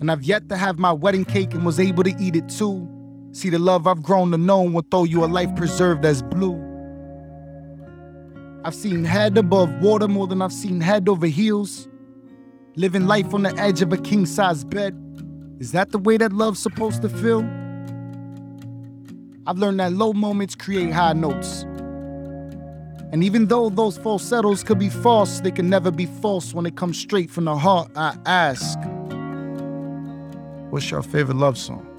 And 0.00 0.10
I've 0.10 0.22
yet 0.22 0.48
to 0.48 0.56
have 0.56 0.78
my 0.78 0.92
wedding 0.92 1.24
cake 1.24 1.52
and 1.52 1.64
was 1.64 1.78
able 1.78 2.02
to 2.04 2.14
eat 2.18 2.34
it 2.34 2.48
too. 2.48 2.88
See, 3.32 3.50
the 3.50 3.58
love 3.58 3.86
I've 3.86 4.02
grown 4.02 4.30
to 4.32 4.38
know 4.38 4.62
will 4.62 4.84
throw 4.90 5.04
you 5.04 5.24
a 5.24 5.26
life 5.26 5.54
preserved 5.54 6.04
as 6.04 6.22
blue. 6.22 6.58
I've 8.64 8.74
seen 8.74 9.04
head 9.04 9.38
above 9.38 9.70
water 9.80 10.08
more 10.08 10.26
than 10.26 10.42
I've 10.42 10.52
seen 10.52 10.80
head 10.80 11.08
over 11.08 11.26
heels. 11.26 11.88
Living 12.76 13.06
life 13.06 13.32
on 13.34 13.42
the 13.42 13.54
edge 13.56 13.82
of 13.82 13.92
a 13.92 13.96
king 13.98 14.26
size 14.26 14.64
bed. 14.64 14.96
Is 15.60 15.72
that 15.72 15.90
the 15.90 15.98
way 15.98 16.16
that 16.16 16.32
love's 16.32 16.60
supposed 16.60 17.02
to 17.02 17.08
feel? 17.08 17.40
I've 19.46 19.58
learned 19.58 19.80
that 19.80 19.92
low 19.92 20.12
moments 20.12 20.54
create 20.54 20.92
high 20.92 21.12
notes. 21.12 21.62
And 23.12 23.24
even 23.24 23.48
though 23.48 23.68
those 23.68 23.98
falsettos 23.98 24.62
could 24.62 24.78
be 24.78 24.88
false, 24.88 25.40
they 25.40 25.50
can 25.50 25.68
never 25.68 25.90
be 25.90 26.06
false 26.06 26.54
when 26.54 26.64
it 26.66 26.76
comes 26.76 26.98
straight 26.98 27.30
from 27.30 27.44
the 27.44 27.56
heart. 27.56 27.90
I 27.96 28.16
ask, 28.24 28.78
What's 30.70 30.88
your 30.88 31.02
favorite 31.02 31.36
love 31.36 31.58
song? 31.58 31.89